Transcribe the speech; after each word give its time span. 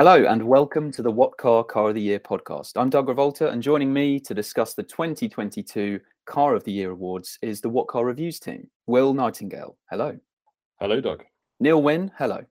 Hello 0.00 0.24
and 0.24 0.42
welcome 0.42 0.90
to 0.92 1.02
the 1.02 1.10
What 1.10 1.36
Car 1.36 1.62
Car 1.62 1.90
of 1.90 1.94
the 1.94 2.00
Year 2.00 2.18
podcast. 2.18 2.72
I'm 2.76 2.88
Doug 2.88 3.08
Revolta, 3.08 3.52
and 3.52 3.62
joining 3.62 3.92
me 3.92 4.18
to 4.20 4.32
discuss 4.32 4.72
the 4.72 4.82
2022 4.82 6.00
Car 6.24 6.54
of 6.54 6.64
the 6.64 6.72
Year 6.72 6.92
awards 6.92 7.38
is 7.42 7.60
the 7.60 7.68
What 7.68 7.86
Car 7.86 8.06
Reviews 8.06 8.40
team. 8.40 8.66
Will 8.86 9.12
Nightingale, 9.12 9.76
hello. 9.90 10.18
Hello, 10.80 11.02
Doug. 11.02 11.24
Neil 11.60 11.82
Winn, 11.82 12.10
hello. 12.16 12.42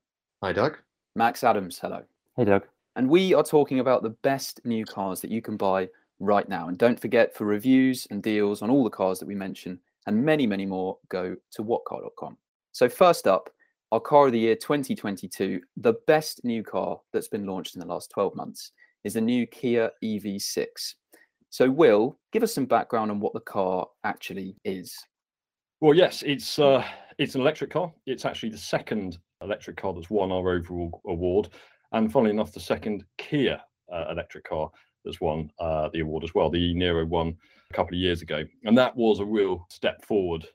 Hi, 0.44 0.54
Doug. 0.54 0.78
Max 1.16 1.44
Adams, 1.44 1.80
hello. 1.80 2.04
Hey, 2.38 2.46
Doug. 2.46 2.68
And 2.96 3.10
we 3.10 3.34
are 3.34 3.42
talking 3.42 3.80
about 3.80 4.04
the 4.04 4.12
best 4.22 4.62
new 4.64 4.86
cars 4.86 5.20
that 5.22 5.32
you 5.32 5.42
can 5.42 5.58
buy 5.58 5.90
right 6.20 6.48
now. 6.48 6.68
And 6.68 6.78
don't 6.78 7.00
forget 7.00 7.36
for 7.36 7.46
reviews 7.46 8.06
and 8.12 8.22
deals 8.22 8.62
on 8.62 8.70
all 8.70 8.84
the 8.84 8.92
cars 8.92 9.18
that 9.18 9.28
we 9.28 9.34
mention 9.34 9.80
and 10.06 10.24
many, 10.24 10.46
many 10.46 10.68
more, 10.68 11.00
go 11.10 11.36
to 11.54 11.64
whatcar.com. 11.64 12.38
So, 12.74 12.88
first 12.88 13.28
up, 13.28 13.50
our 13.92 14.00
car 14.00 14.28
of 14.28 14.34
the 14.34 14.40
year 14.40 14.56
2022, 14.56 15.62
the 15.78 15.94
best 16.06 16.44
new 16.44 16.64
car 16.64 17.00
that's 17.12 17.28
been 17.28 17.46
launched 17.46 17.76
in 17.76 17.80
the 17.80 17.88
last 17.88 18.12
12 18.12 18.36
months 18.36 18.72
is 19.04 19.14
the 19.14 19.22
new 19.22 19.48
Kia 19.48 19.90
EV6. 20.04 20.94
So, 21.50 21.70
Will, 21.70 22.18
give 22.32 22.44
us 22.44 22.54
some 22.54 22.66
background 22.66 23.10
on 23.10 23.20
what 23.20 23.34
the 23.34 23.40
car 23.40 23.88
actually 24.04 24.56
is. 24.64 24.96
Well, 25.82 25.96
yes, 25.96 26.22
it's 26.24 26.60
uh, 26.60 26.84
it's 27.18 27.34
an 27.34 27.42
electric 27.42 27.72
car. 27.72 27.92
It's 28.06 28.26
actually 28.26 28.50
the 28.50 28.58
second 28.58 29.18
electric 29.42 29.78
car 29.78 29.94
that's 29.94 30.10
won 30.12 30.32
our 30.32 30.52
overall 30.52 31.02
award, 31.08 31.50
and 31.94 32.12
funnily 32.12 32.32
enough, 32.32 32.52
the 32.52 32.60
second 32.60 33.06
Kia 33.18 33.60
uh, 33.92 34.06
electric 34.12 34.44
car 34.44 34.70
that's 35.04 35.22
won 35.22 35.50
uh, 35.60 35.90
the 35.92 36.02
award 36.02 36.24
as 36.24 36.36
well. 36.36 36.52
The 36.52 36.76
Niro 36.76 37.08
won 37.08 37.36
a 37.72 37.74
couple 37.74 37.96
of 37.96 38.02
years 38.02 38.22
ago, 38.22 38.44
and 38.66 38.78
that 38.78 38.96
was 38.96 39.20
a 39.20 39.26
real 39.26 39.66
step 39.72 40.06
forward 40.06 40.46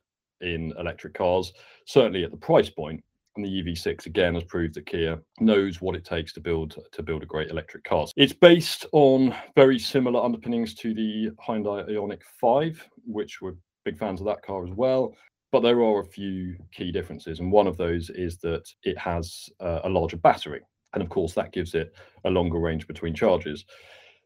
in 0.43 0.73
electric 0.79 1.15
cars, 1.15 1.53
certainly 1.87 2.23
at 2.23 2.31
the 2.31 2.37
price 2.37 2.71
point 2.71 3.03
and 3.37 3.45
the 3.45 3.63
EV6 3.63 4.07
again 4.07 4.35
has 4.35 4.45
proved 4.45 4.75
that 4.75 4.87
Kia 4.87 5.19
knows 5.41 5.81
what 5.81 5.97
it 5.97 6.05
takes 6.05 6.33
to 6.35 6.41
build 6.41 6.79
to 6.93 7.03
build 7.03 7.23
a 7.23 7.27
great 7.27 7.51
electric 7.51 7.85
car. 7.85 8.07
It's 8.17 8.33
based 8.33 8.87
on 8.93 9.35
very 9.55 9.79
similar 9.79 10.23
underpinnings 10.23 10.75
to 10.77 10.95
the 10.95 11.31
Hyundai 11.47 11.89
Ioniq 11.89 12.23
5, 12.41 12.89
which 13.07 13.41
we're 13.41 13.55
big 13.85 13.99
fans 13.99 14.21
of 14.21 14.27
that 14.27 14.43
car 14.43 14.65
as 14.65 14.73
well. 14.73 15.15
But 15.53 15.61
there 15.61 15.83
are 15.83 16.01
a 16.01 16.07
few 16.07 16.57
key 16.73 16.91
differences, 16.91 17.39
and 17.41 17.53
one 17.53 17.67
of 17.67 17.77
those 17.77 18.11
is 18.11 18.39
that 18.39 18.65
it 18.83 18.99
has 18.99 19.49
uh, 19.61 19.81
a 19.85 19.89
larger 19.89 20.17
battery, 20.17 20.63
and 20.95 21.03
of 21.03 21.09
course 21.09 21.33
that 21.35 21.53
gives 21.53 21.75
it 21.75 21.95
a 22.25 22.31
longer 22.31 22.59
range 22.59 22.87
between 22.87 23.15
charges. 23.15 23.65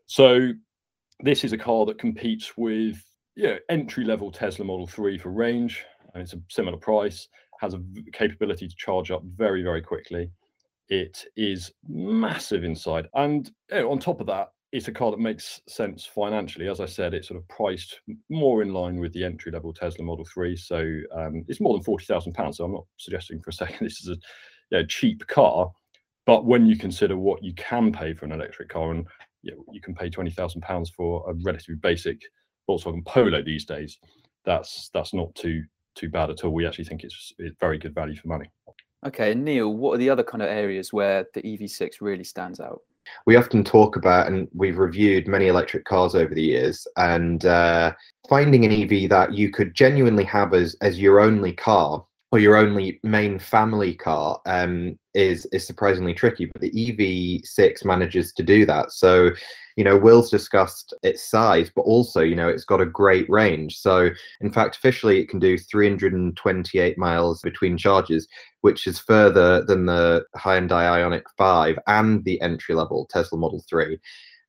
So 0.07 0.53
this 1.21 1.45
is 1.45 1.53
a 1.53 1.59
car 1.59 1.85
that 1.87 1.99
competes 1.99 2.57
with 2.57 3.03
yeah 3.37 3.57
entry 3.69 4.05
level 4.05 4.33
Tesla 4.33 4.65
Model 4.65 4.87
3 4.87 5.19
for 5.19 5.31
range, 5.31 5.85
and 6.15 6.23
it's 6.23 6.33
a 6.33 6.41
similar 6.49 6.79
price 6.79 7.29
has 7.61 7.75
a 7.75 7.83
capability 8.13 8.69
to 8.69 8.77
charge 8.77 9.11
up 9.11 9.23
very, 9.25 9.63
very 9.63 9.83
quickly. 9.83 10.31
It 10.89 11.25
is 11.37 11.73
massive 11.89 12.65
inside. 12.65 13.09
And 13.15 13.51
you 13.71 13.81
know, 13.81 13.91
on 13.91 13.99
top 13.99 14.21
of 14.21 14.27
that, 14.29 14.49
it's 14.73 14.89
a 14.89 14.93
car 14.93 15.11
that 15.11 15.21
makes 15.21 15.61
sense 15.67 16.05
financially. 16.05 16.69
As 16.69 16.81
I 16.81 16.87
said, 16.87 17.15
it's 17.15 17.29
sort 17.29 17.41
of 17.41 17.49
priced 17.49 18.01
more 18.29 18.63
in 18.63 18.73
line 18.75 19.01
with 19.01 19.13
the 19.15 19.25
entry 19.25 19.51
level 19.51 19.73
Tesla 19.73 20.05
Model 20.05 20.27
3. 20.27 20.57
So 20.57 20.79
um, 21.15 21.45
it's 21.49 21.61
more 21.61 21.75
than 21.75 21.85
£40,000. 21.85 22.55
So 22.55 22.65
I'm 22.65 22.73
not 22.73 22.85
suggesting 22.99 23.41
for 23.41 23.51
a 23.51 23.53
second 23.55 23.87
this 23.87 24.01
is 24.01 24.09
a 24.09 24.17
you 24.71 24.79
know, 24.79 24.85
cheap 24.85 25.27
car. 25.27 25.71
But 26.27 26.45
when 26.45 26.67
you 26.67 26.77
consider 26.77 27.17
what 27.17 27.43
you 27.43 27.55
can 27.55 27.91
pay 27.91 28.13
for 28.13 28.27
an 28.27 28.33
electric 28.33 28.69
car, 28.69 28.93
and 28.93 29.07
you, 29.43 29.53
know, 29.53 29.65
you 29.73 29.81
can 29.81 29.95
pay 29.95 30.11
£20,000 30.11 30.93
for 30.95 31.25
a 31.31 31.35
relatively 31.43 31.77
basic 31.77 32.21
Volkswagen 32.69 33.05
Polo 33.07 33.43
these 33.43 33.65
days, 33.65 33.99
that's 34.45 34.91
that's 34.93 35.15
not 35.15 35.35
too 35.35 35.65
too 35.99 36.09
bad 36.09 36.31
at 36.31 36.45
all. 36.45 36.53
We 36.53 36.67
actually 36.67 36.85
think 36.85 37.05
it's, 37.05 37.33
it's 37.39 37.57
very 37.61 37.79
good 37.79 37.95
value 37.95 38.17
for 38.17 38.29
money. 38.29 38.51
Okay, 39.07 39.33
and 39.33 39.45
Neil, 39.45 39.73
what 39.75 39.95
are 39.95 39.99
the 39.99 40.11
other 40.11 40.25
kind 40.25 40.43
of 40.43 40.49
areas 40.49 40.93
where 40.93 41.27
the 41.35 41.43
EV6 41.43 42.01
really 42.01 42.25
stands 42.25 42.61
out? 42.61 42.81
We 43.27 43.37
often 43.37 43.65
talk 43.65 43.97
about, 43.97 44.27
and 44.27 44.49
we've 44.53 44.79
reviewed 44.79 45.29
many 45.29 45.47
electric 45.47 45.85
cars 45.85 46.15
over 46.15 46.35
the 46.35 46.43
years, 46.43 46.87
and 46.97 47.45
uh, 47.45 47.93
finding 48.29 48.65
an 48.65 48.73
EV 48.73 49.09
that 49.11 49.33
you 49.33 49.51
could 49.51 49.75
genuinely 49.75 50.25
have 50.25 50.53
as 50.53 50.77
as 50.83 50.99
your 50.99 51.21
only 51.21 51.53
car 51.53 52.05
or 52.33 52.39
your 52.39 52.57
only 52.57 53.01
main 53.03 53.39
family 53.39 53.95
car 53.95 54.41
um, 54.47 54.99
is 55.15 55.47
is 55.47 55.67
surprisingly 55.67 56.13
tricky. 56.13 56.47
But 56.47 56.61
the 56.61 56.71
EV6 56.71 57.85
manages 57.85 58.33
to 58.35 58.43
do 58.43 58.67
that. 58.67 58.93
So 58.93 59.31
you 59.79 59.85
know, 59.85 59.97
Will's 59.97 60.29
discussed 60.29 60.93
its 61.05 61.23
size, 61.23 61.71
but 61.73 61.83
also, 61.83 62.21
you 62.21 62.35
know, 62.35 62.49
it's 62.49 62.65
got 62.65 62.81
a 62.81 62.85
great 62.85 63.31
range. 63.31 63.79
So, 63.79 64.11
in 64.41 64.51
fact, 64.51 64.75
officially, 64.75 65.21
it 65.21 65.29
can 65.29 65.39
do 65.39 65.57
328 65.57 66.99
miles 66.99 67.41
between 67.43 67.79
charges, 67.79 68.27
which 68.63 68.89
is 68.89 68.99
further 68.99 69.65
than 69.67 69.87
the 69.87 70.25
Hyundai 70.37 70.83
Ioniq 70.99 71.23
5 71.37 71.79
and 71.87 72.25
the 72.25 72.41
entry 72.41 72.75
level 72.75 73.07
Tesla 73.09 73.39
Model 73.39 73.65
3. 73.71 73.97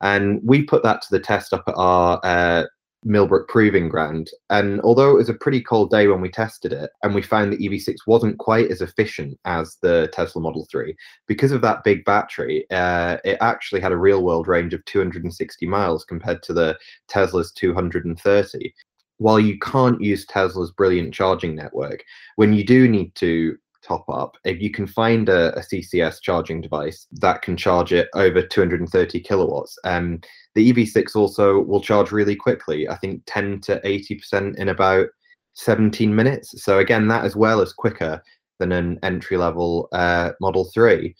And 0.01 0.41
we 0.43 0.63
put 0.63 0.81
that 0.81 1.03
to 1.03 1.07
the 1.11 1.19
test 1.19 1.53
up 1.53 1.65
at 1.67 1.75
our 1.77 2.19
uh, 2.23 2.63
Millbrook 3.03 3.47
Proving 3.47 3.89
Ground. 3.89 4.29
And 4.49 4.81
although 4.81 5.11
it 5.11 5.17
was 5.17 5.29
a 5.29 5.33
pretty 5.33 5.61
cold 5.61 5.89
day 5.89 6.07
when 6.07 6.21
we 6.21 6.29
tested 6.29 6.73
it, 6.73 6.89
and 7.03 7.15
we 7.15 7.21
found 7.21 7.51
the 7.51 7.57
EV6 7.57 7.95
wasn't 8.07 8.37
quite 8.39 8.69
as 8.71 8.81
efficient 8.81 9.39
as 9.45 9.77
the 9.81 10.09
Tesla 10.13 10.41
Model 10.41 10.67
3, 10.69 10.95
because 11.27 11.51
of 11.51 11.61
that 11.61 11.83
big 11.83 12.03
battery, 12.05 12.65
uh, 12.71 13.17
it 13.23 13.37
actually 13.41 13.81
had 13.81 13.91
a 13.91 13.97
real 13.97 14.23
world 14.23 14.47
range 14.47 14.73
of 14.73 14.83
260 14.85 15.65
miles 15.65 16.03
compared 16.03 16.43
to 16.43 16.53
the 16.53 16.77
Tesla's 17.07 17.51
230. 17.53 18.73
While 19.17 19.39
you 19.39 19.59
can't 19.59 20.01
use 20.01 20.25
Tesla's 20.25 20.71
brilliant 20.71 21.13
charging 21.13 21.55
network, 21.55 22.03
when 22.37 22.53
you 22.53 22.65
do 22.65 22.87
need 22.87 23.13
to 23.15 23.57
top 23.81 24.05
up, 24.09 24.35
if 24.43 24.61
you 24.61 24.71
can 24.71 24.87
find 24.87 25.29
a, 25.29 25.57
a, 25.57 25.61
CCS 25.61 26.21
charging 26.21 26.61
device 26.61 27.07
that 27.13 27.41
can 27.41 27.55
charge 27.55 27.93
it 27.93 28.09
over 28.13 28.41
230 28.41 29.19
kilowatts, 29.21 29.77
um, 29.83 30.19
the 30.59 30.73
EV6 30.73 31.15
also 31.15 31.61
will 31.61 31.79
charge 31.79 32.11
really 32.11 32.35
quickly. 32.35 32.89
I 32.89 32.97
think 32.97 33.23
10 33.27 33.61
to 33.61 33.79
80% 33.85 34.57
in 34.57 34.67
about 34.67 35.07
17 35.53 36.13
minutes. 36.13 36.61
So 36.61 36.79
again, 36.79 37.07
that 37.07 37.23
as 37.23 37.33
well 37.33 37.61
is 37.61 37.71
quicker 37.71 38.21
than 38.59 38.73
an 38.73 38.99
entry 39.01 39.37
level 39.37 39.87
uh, 39.93 40.31
Model 40.41 40.65
3. 40.65 41.15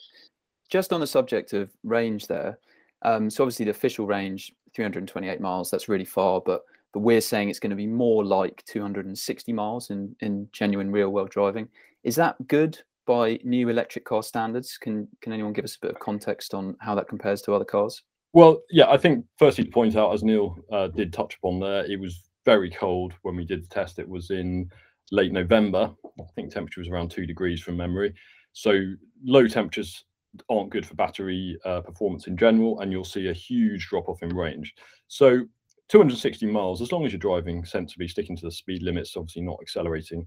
Just 0.70 0.92
on 0.92 1.00
the 1.00 1.08
subject 1.08 1.54
of 1.54 1.72
range 1.84 2.28
there, 2.28 2.60
um, 3.04 3.30
so 3.30 3.46
obviously 3.46 3.64
the 3.64 3.72
official 3.72 4.06
range 4.06 4.52
328 4.76 5.40
miles. 5.40 5.72
That's 5.72 5.88
really 5.88 6.06
far, 6.06 6.42
but 6.42 6.64
but 6.92 7.00
we're 7.00 7.22
saying 7.22 7.50
it's 7.50 7.60
going 7.60 7.70
to 7.70 7.76
be 7.76 7.88
more 7.88 8.26
like 8.26 8.62
260 8.66 9.54
miles 9.54 9.90
in 9.90 10.14
in 10.20 10.50
genuine 10.52 10.92
real 10.92 11.12
world 11.12 11.30
driving. 11.30 11.70
Is 12.04 12.16
that 12.18 12.36
good 12.48 12.78
by 13.08 13.40
new 13.44 13.70
electric 13.70 14.04
car 14.04 14.22
standards? 14.22 14.78
Can 14.78 15.08
can 15.22 15.32
anyone 15.32 15.54
give 15.54 15.66
us 15.66 15.78
a 15.78 15.86
bit 15.86 15.92
of 15.92 16.00
context 16.00 16.54
on 16.54 16.76
how 16.82 16.94
that 16.96 17.08
compares 17.08 17.42
to 17.44 17.54
other 17.54 17.66
cars? 17.66 18.04
Well, 18.34 18.62
yeah, 18.70 18.90
I 18.90 18.98
think 18.98 19.26
firstly 19.38 19.66
to 19.66 19.72
point 19.72 19.96
out, 19.96 20.14
as 20.14 20.24
Neil 20.24 20.58
uh, 20.72 20.88
did 20.88 21.12
touch 21.12 21.36
upon 21.36 21.60
there, 21.60 21.86
it 21.86 22.00
was 22.00 22.24
very 22.46 22.70
cold 22.70 23.14
when 23.24 23.36
we 23.36 23.46
did 23.46 23.64
the 23.64 23.68
test. 23.68 24.00
It 24.00 24.08
was 24.08 24.30
in 24.30 24.70
late 25.12 25.32
November. 25.32 25.92
I 26.20 26.24
think 26.36 26.52
temperature 26.52 26.82
was 26.82 26.90
around 26.90 27.10
two 27.10 27.26
degrees 27.26 27.62
from 27.62 27.78
memory. 27.78 28.14
So 28.54 28.94
low 29.24 29.48
temperatures 29.48 30.06
aren't 30.50 30.70
good 30.70 30.86
for 30.86 30.94
battery 30.96 31.58
uh, 31.66 31.82
performance 31.82 32.28
in 32.28 32.38
general, 32.38 32.82
and 32.82 32.92
you'll 32.92 33.04
see 33.04 33.30
a 33.30 33.34
huge 33.34 33.88
drop 33.88 34.08
off 34.10 34.22
in 34.22 34.30
range. 34.30 34.76
So 35.08 35.46
260 35.90 36.46
miles, 36.46 36.82
as 36.82 36.92
long 36.92 37.06
as 37.06 37.12
you're 37.12 37.20
driving 37.20 37.66
sensibly, 37.66 38.08
sticking 38.08 38.38
to 38.38 38.46
the 38.46 38.52
speed 38.52 38.84
limits, 38.84 39.18
obviously 39.18 39.42
not 39.42 39.58
accelerating 39.62 40.26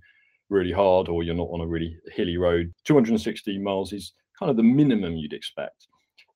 really 0.49 0.73
hard 0.73 1.09
or 1.09 1.23
you're 1.23 1.35
not 1.35 1.49
on 1.53 1.61
a 1.61 1.67
really 1.67 1.97
hilly 2.13 2.37
road, 2.37 2.73
260 2.85 3.59
miles 3.59 3.93
is 3.93 4.13
kind 4.39 4.51
of 4.51 4.57
the 4.57 4.63
minimum 4.63 5.17
you'd 5.17 5.33
expect. 5.33 5.87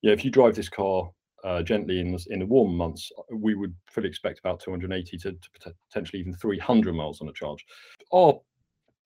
Yeah, 0.03 0.13
if 0.13 0.25
you 0.25 0.31
drive 0.31 0.55
this 0.55 0.69
car 0.69 1.11
uh, 1.47 1.63
gently 1.63 2.01
in 2.01 2.13
the, 2.13 2.27
in 2.31 2.41
the 2.41 2.47
warm 2.47 2.77
months, 2.77 3.13
we 3.33 3.55
would 3.55 3.73
fully 3.89 4.09
expect 4.09 4.41
about 4.41 4.59
280 4.59 5.17
to, 5.17 5.33
to 5.33 5.75
potentially 5.89 6.19
even 6.19 6.35
300 6.35 6.93
miles 6.93 7.21
on 7.21 7.29
a 7.29 7.33
charge. 7.33 7.65
Our 8.13 8.41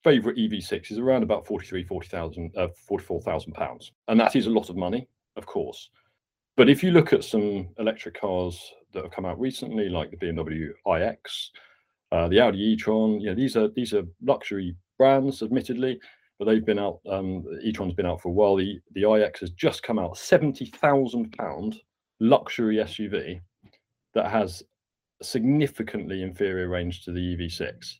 favorite 0.03 0.39
EV6 0.39 0.91
is 0.91 0.99
around 0.99 1.23
about 1.23 1.47
43, 1.47 1.85
40,000, 1.85 2.53
uh, 2.57 2.69
44,000 2.89 3.53
pounds. 3.53 3.93
And 4.09 4.19
that 4.19 4.35
is 4.37 4.47
a 4.47 4.51
lot 4.51 4.71
of 4.71 4.77
money, 4.77 5.07
of 5.37 5.45
course. 5.45 5.91
But 6.57 6.71
if 6.71 6.83
you 6.83 6.93
look 6.93 7.13
at 7.13 7.25
some 7.25 7.69
electric 7.79 8.19
cars 8.19 8.73
that 8.95 9.05
have 9.05 9.13
come 9.13 9.27
out 9.27 9.39
recently, 9.39 9.91
like 9.91 10.11
the 10.11 10.17
BMW 10.17 10.71
iX, 10.87 11.51
uh, 12.11 12.29
the 12.29 12.41
Audi 12.41 12.59
e-tron, 12.59 13.21
yeah, 13.21 13.35
these 13.35 13.55
are 13.57 13.69
these 13.69 13.95
are 13.95 14.03
luxury 14.23 14.75
brands, 14.99 15.43
admittedly, 15.43 16.01
but 16.39 16.47
they've 16.47 16.65
been 16.65 16.79
out. 16.79 17.01
Um, 17.09 17.45
e-tron's 17.63 17.95
been 17.95 18.07
out 18.07 18.21
for 18.21 18.29
a 18.29 18.33
while. 18.33 18.57
The 18.57 18.81
the 18.93 19.11
iX 19.11 19.41
has 19.41 19.51
just 19.51 19.83
come 19.83 19.99
out, 19.99 20.19
seventy 20.19 20.67
thousand 20.67 21.37
pound 21.37 21.81
luxury 22.21 22.77
SUV 22.77 23.41
that 24.15 24.31
has 24.31 24.63
significantly 25.23 26.23
inferior 26.23 26.69
range 26.69 27.05
to 27.05 27.13
the 27.13 27.37
EV6. 27.37 27.95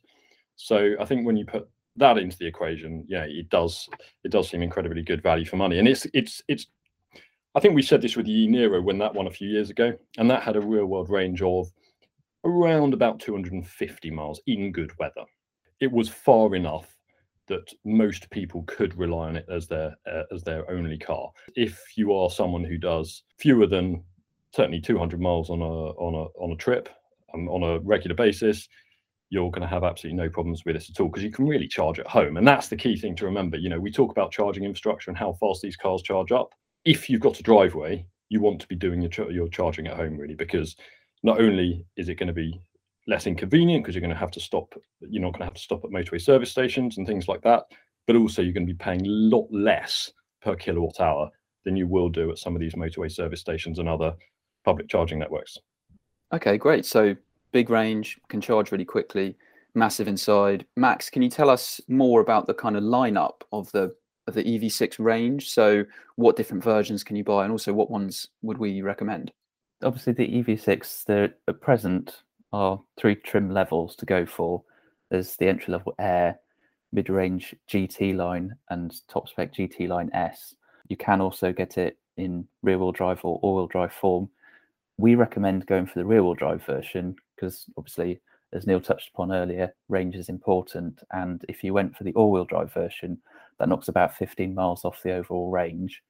So 0.55 0.95
I 0.99 1.05
think 1.05 1.25
when 1.25 1.37
you 1.37 1.45
put 1.45 1.67
that 1.97 2.17
into 2.17 2.37
the 2.37 2.47
equation, 2.47 3.05
yeah, 3.07 3.25
it 3.27 3.49
does 3.49 3.89
it 4.23 4.31
does 4.31 4.49
seem 4.49 4.61
incredibly 4.61 5.01
good 5.01 5.21
value 5.21 5.45
for 5.45 5.57
money. 5.57 5.79
And 5.79 5.87
it's 5.87 6.07
it's 6.13 6.41
it's 6.47 6.67
I 7.55 7.59
think 7.59 7.75
we 7.75 7.81
said 7.81 8.01
this 8.01 8.15
with 8.15 8.27
the 8.27 8.47
Niro 8.47 8.81
when 8.81 8.97
that 8.99 9.13
one 9.13 9.27
a 9.27 9.31
few 9.31 9.49
years 9.49 9.69
ago, 9.69 9.93
and 10.17 10.29
that 10.29 10.43
had 10.43 10.55
a 10.55 10.61
real 10.61 10.85
world 10.85 11.09
range 11.09 11.41
of 11.41 11.67
around 12.45 12.93
about 12.93 13.19
250 13.19 14.11
miles 14.11 14.41
in 14.47 14.71
good 14.71 14.91
weather. 14.97 15.25
It 15.79 15.91
was 15.91 16.09
far 16.09 16.55
enough 16.55 16.95
that 17.47 17.73
most 17.83 18.29
people 18.29 18.63
could 18.67 18.97
rely 18.97 19.27
on 19.27 19.35
it 19.35 19.45
as 19.49 19.67
their 19.67 19.95
uh, 20.09 20.23
as 20.31 20.43
their 20.43 20.69
only 20.71 20.97
car. 20.97 21.31
If 21.55 21.81
you 21.97 22.13
are 22.13 22.29
someone 22.29 22.63
who 22.63 22.77
does 22.77 23.23
fewer 23.37 23.67
than 23.67 24.03
certainly 24.55 24.81
200 24.81 25.19
miles 25.19 25.49
on 25.49 25.61
a 25.61 25.65
on 25.65 26.13
a 26.13 26.23
on 26.41 26.51
a 26.51 26.55
trip 26.55 26.89
um, 27.33 27.47
on 27.49 27.63
a 27.63 27.79
regular 27.79 28.15
basis, 28.15 28.67
you're 29.29 29.51
going 29.51 29.61
to 29.61 29.67
have 29.67 29.83
absolutely 29.83 30.21
no 30.21 30.29
problems 30.29 30.63
with 30.65 30.75
this 30.75 30.89
at 30.89 30.99
all 30.99 31.07
because 31.07 31.23
you 31.23 31.31
can 31.31 31.47
really 31.47 31.67
charge 31.67 31.99
at 31.99 32.07
home. 32.07 32.37
And 32.37 32.47
that's 32.47 32.67
the 32.67 32.75
key 32.75 32.97
thing 32.97 33.15
to 33.15 33.25
remember. 33.25 33.57
You 33.57 33.69
know, 33.69 33.79
we 33.79 33.91
talk 33.91 34.11
about 34.11 34.31
charging 34.31 34.65
infrastructure 34.65 35.09
and 35.09 35.17
how 35.17 35.33
fast 35.39 35.61
these 35.61 35.77
cars 35.77 36.01
charge 36.01 36.31
up. 36.31 36.53
If 36.83 37.09
you've 37.09 37.21
got 37.21 37.39
a 37.39 37.43
driveway, 37.43 38.05
you 38.29 38.41
want 38.41 38.59
to 38.61 38.67
be 38.67 38.75
doing 38.75 39.01
your, 39.01 39.31
your 39.31 39.47
charging 39.49 39.87
at 39.87 39.97
home 39.97 40.17
really 40.17 40.35
because 40.35 40.75
not 41.23 41.39
only 41.39 41.85
is 41.97 42.09
it 42.09 42.15
going 42.15 42.27
to 42.27 42.33
be 42.33 42.59
less 43.07 43.27
inconvenient 43.27 43.83
because 43.83 43.95
you're 43.95 44.01
going 44.01 44.13
to 44.13 44.19
have 44.19 44.31
to 44.31 44.39
stop, 44.39 44.73
you're 44.99 45.21
not 45.21 45.33
going 45.33 45.39
to 45.39 45.45
have 45.45 45.53
to 45.53 45.61
stop 45.61 45.83
at 45.83 45.91
motorway 45.91 46.21
service 46.21 46.51
stations 46.51 46.97
and 46.97 47.07
things 47.07 47.27
like 47.27 47.41
that, 47.41 47.63
but 48.07 48.15
also 48.15 48.41
you're 48.41 48.53
going 48.53 48.65
to 48.65 48.73
be 48.73 48.77
paying 48.77 49.05
a 49.05 49.09
lot 49.09 49.47
less 49.51 50.11
per 50.41 50.55
kilowatt 50.55 50.99
hour 50.99 51.29
than 51.65 51.75
you 51.75 51.87
will 51.87 52.09
do 52.09 52.31
at 52.31 52.37
some 52.37 52.55
of 52.55 52.59
these 52.59 52.73
motorway 52.73 53.11
service 53.11 53.39
stations 53.39 53.79
and 53.79 53.87
other 53.87 54.13
public 54.63 54.87
charging 54.87 55.19
networks. 55.19 55.57
Okay, 56.33 56.57
great. 56.57 56.85
So 56.85 57.15
big 57.51 57.69
range, 57.69 58.19
can 58.29 58.41
charge 58.41 58.71
really 58.71 58.85
quickly, 58.85 59.35
massive 59.75 60.07
inside. 60.07 60.65
Max, 60.75 61.09
can 61.09 61.21
you 61.21 61.29
tell 61.29 61.49
us 61.49 61.81
more 61.87 62.21
about 62.21 62.47
the 62.47 62.53
kind 62.53 62.75
of 62.75 62.83
lineup 62.83 63.41
of 63.51 63.71
the 63.71 63.93
of 64.27 64.35
the 64.35 64.43
EV6 64.43 64.99
range? 64.99 65.49
So 65.49 65.83
what 66.15 66.35
different 66.35 66.63
versions 66.63 67.03
can 67.03 67.15
you 67.15 67.23
buy 67.23 67.43
and 67.43 67.51
also 67.51 67.73
what 67.73 67.89
ones 67.89 68.27
would 68.41 68.57
we 68.57 68.81
recommend? 68.81 69.31
Obviously 69.83 70.13
the 70.13 70.27
EV6 70.27 71.05
there 71.05 71.33
at 71.47 71.61
present 71.61 72.21
are 72.53 72.79
three 72.97 73.15
trim 73.15 73.51
levels 73.51 73.95
to 73.95 74.05
go 74.05 74.25
for. 74.25 74.63
There's 75.09 75.35
the 75.35 75.47
entry 75.47 75.71
level 75.71 75.93
Air, 75.99 76.39
mid 76.91 77.09
range 77.09 77.55
GT 77.69 78.15
line, 78.15 78.55
and 78.69 78.93
top 79.07 79.27
spec 79.27 79.53
GT 79.53 79.87
line 79.87 80.09
S. 80.13 80.55
You 80.87 80.97
can 80.97 81.21
also 81.21 81.51
get 81.51 81.77
it 81.77 81.97
in 82.17 82.47
rear 82.61 82.77
wheel 82.77 82.91
drive 82.91 83.19
or 83.23 83.39
all 83.41 83.55
wheel 83.55 83.67
drive 83.67 83.93
form. 83.93 84.29
We 84.97 85.15
recommend 85.15 85.65
going 85.65 85.87
for 85.87 85.99
the 85.99 86.05
rear 86.05 86.23
wheel 86.23 86.35
drive 86.35 86.63
version 86.63 87.15
because 87.35 87.65
obviously, 87.77 88.21
as 88.53 88.67
Neil 88.67 88.81
touched 88.81 89.09
upon 89.09 89.31
earlier, 89.31 89.73
range 89.89 90.15
is 90.15 90.29
important. 90.29 91.01
And 91.11 91.43
if 91.49 91.63
you 91.63 91.73
went 91.73 91.95
for 91.95 92.03
the 92.03 92.13
all 92.13 92.31
wheel 92.31 92.45
drive 92.45 92.73
version, 92.73 93.17
that 93.59 93.69
knocks 93.69 93.87
about 93.87 94.15
15 94.15 94.53
miles 94.53 94.85
off 94.85 95.01
the 95.03 95.13
overall 95.13 95.49
range. 95.49 96.01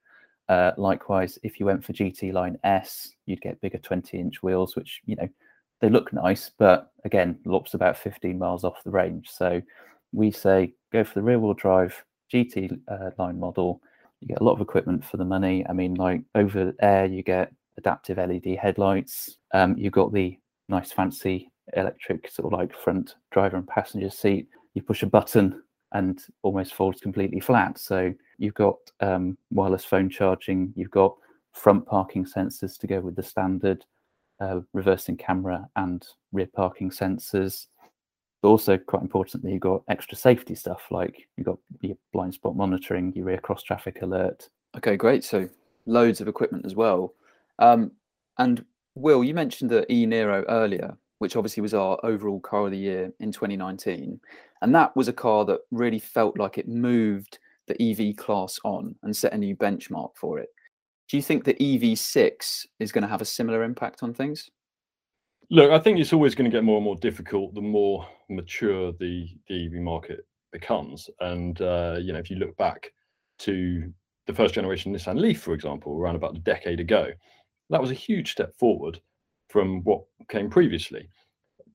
Uh, 0.50 0.72
likewise, 0.78 1.40
if 1.44 1.60
you 1.60 1.66
went 1.66 1.86
for 1.86 1.94
GT 1.94 2.34
Line 2.34 2.58
S, 2.64 3.14
you'd 3.26 3.42
get 3.42 3.62
bigger 3.62 3.78
20 3.78 4.18
inch 4.18 4.44
wheels, 4.44 4.76
which, 4.76 5.02
you 5.06 5.16
know, 5.16 5.30
they 5.80 5.90
look 5.90 6.14
nice, 6.14 6.52
but 6.58 6.92
again, 7.06 7.40
lops 7.46 7.74
about 7.74 7.98
15 7.98 8.38
miles 8.38 8.64
off 8.64 8.84
the 8.84 8.92
range. 8.92 9.30
So 9.30 9.62
we 10.12 10.32
say 10.32 10.74
go 10.92 11.04
for 11.04 11.16
the 11.16 11.24
rear 11.24 11.40
wheel 11.40 11.54
drive 11.54 12.04
GT 12.32 12.80
uh, 12.88 13.12
line 13.18 13.40
model. 13.40 13.82
You 14.20 14.28
get 14.28 14.42
a 14.42 14.44
lot 14.44 14.54
of 14.54 14.62
equipment 14.62 15.04
for 15.04 15.18
the 15.18 15.26
money. 15.26 15.66
I 15.68 15.74
mean, 15.74 15.96
like 15.96 16.22
over 16.36 16.74
air, 16.82 17.06
you 17.06 17.24
get 17.24 17.52
adaptive 17.78 18.18
LED 18.18 18.58
headlights. 18.62 19.38
Um, 19.54 19.78
you've 19.78 19.94
got 19.94 20.14
the 20.14 20.38
nice 20.70 20.92
fancy 20.92 21.52
electric 21.76 22.30
sort 22.30 22.52
of 22.52 22.60
like 22.60 22.76
front 22.76 23.16
driver 23.32 23.58
and 23.58 23.68
passenger 23.68 24.10
seat. 24.10 24.48
You 24.74 24.82
push 24.82 25.04
a 25.04 25.08
button 25.08 25.62
and 25.94 26.24
almost 26.44 26.74
folds 26.74 27.02
completely 27.02 27.40
flat. 27.40 27.78
So 27.78 28.14
you've 28.38 28.54
got 28.54 28.78
um, 29.02 29.38
wireless 29.52 29.86
phone 29.86 30.10
charging. 30.10 30.74
You've 30.76 30.92
got 30.92 31.16
front 31.52 31.86
parking 31.86 32.26
sensors 32.26 32.80
to 32.80 32.88
go 32.88 33.02
with 33.02 33.16
the 33.16 33.24
standard 33.24 33.84
uh, 34.40 34.62
reversing 34.74 35.18
camera 35.18 35.68
and 35.76 36.06
rear 36.32 36.48
parking 36.56 36.90
sensors. 36.90 37.68
But 38.42 38.50
also, 38.50 38.78
quite 38.78 39.04
importantly, 39.04 39.52
you've 39.52 39.62
got 39.62 39.84
extra 39.88 40.18
safety 40.18 40.56
stuff 40.56 40.82
like 40.90 41.28
you've 41.38 41.46
got 41.46 41.60
your 41.82 41.96
blind 42.12 42.34
spot 42.34 42.56
monitoring, 42.56 43.14
your 43.16 43.26
rear 43.26 43.38
cross 43.38 43.62
traffic 43.62 44.02
alert. 44.02 44.50
Okay, 44.78 44.96
great. 44.96 45.24
So 45.24 45.48
loads 45.86 46.22
of 46.22 46.28
equipment 46.28 46.66
as 46.66 46.74
well. 46.76 47.14
Um, 47.62 47.92
and 48.38 48.66
Will, 48.96 49.24
you 49.24 49.34
mentioned 49.34 49.70
the 49.70 49.90
e 49.92 50.06
Niro 50.06 50.44
earlier, 50.50 50.98
which 51.20 51.36
obviously 51.36 51.62
was 51.62 51.74
our 51.74 51.98
overall 52.04 52.40
car 52.42 52.66
of 52.66 52.72
the 52.72 52.78
year 52.78 53.14
in 53.20 53.32
2019. 53.32 54.20
And 54.62 54.76
that 54.76 54.96
was 54.96 55.08
a 55.08 55.14
car 55.14 55.46
that 55.46 55.62
really 55.72 56.00
felt 56.00 56.38
like 56.38 56.58
it 56.58 56.68
moved 56.68 57.40
the 57.68 57.82
EV 57.82 58.18
class 58.18 58.60
on 58.66 58.96
and 59.04 59.16
set 59.16 59.34
a 59.34 59.38
new 59.38 59.56
benchmark 59.56 60.12
for 60.16 60.40
it. 60.40 60.50
Do 61.08 61.18
you 61.18 61.24
think 61.24 61.44
the 61.44 61.54
EV6 61.54 62.66
is 62.80 62.92
going 62.92 63.04
to 63.04 63.08
have 63.08 63.22
a 63.22 63.26
similar 63.26 63.64
impact 63.64 64.02
on 64.02 64.14
things? 64.14 64.50
Look, 65.50 65.72
I 65.72 65.80
think 65.80 66.00
it's 66.00 66.14
always 66.14 66.36
going 66.36 66.50
to 66.50 66.56
get 66.56 66.64
more 66.64 66.78
and 66.78 66.86
more 66.86 66.96
difficult 66.96 67.54
the 67.54 67.62
more 67.62 68.08
mature 68.30 68.94
the, 68.94 69.28
the 69.48 69.66
EV 69.66 69.74
market 69.74 70.26
becomes. 70.52 71.10
And, 71.20 71.62
uh, 71.62 71.98
you 72.02 72.14
know, 72.14 72.20
if 72.20 72.30
you 72.30 72.38
look 72.38 72.56
back 72.58 72.92
to 73.40 73.92
the 74.28 74.34
first 74.34 74.54
generation 74.54 74.94
Nissan 74.94 75.20
Leaf, 75.20 75.42
for 75.42 75.54
example, 75.54 75.98
around 75.98 76.16
about 76.16 76.38
a 76.38 76.40
decade 76.40 76.80
ago, 76.80 77.10
that 77.72 77.82
was 77.82 77.92
a 77.92 77.96
huge 77.96 78.32
step 78.32 78.56
forward 78.58 79.02
from 79.50 79.84
what 79.84 80.04
came 80.30 80.50
previously. 80.50 81.10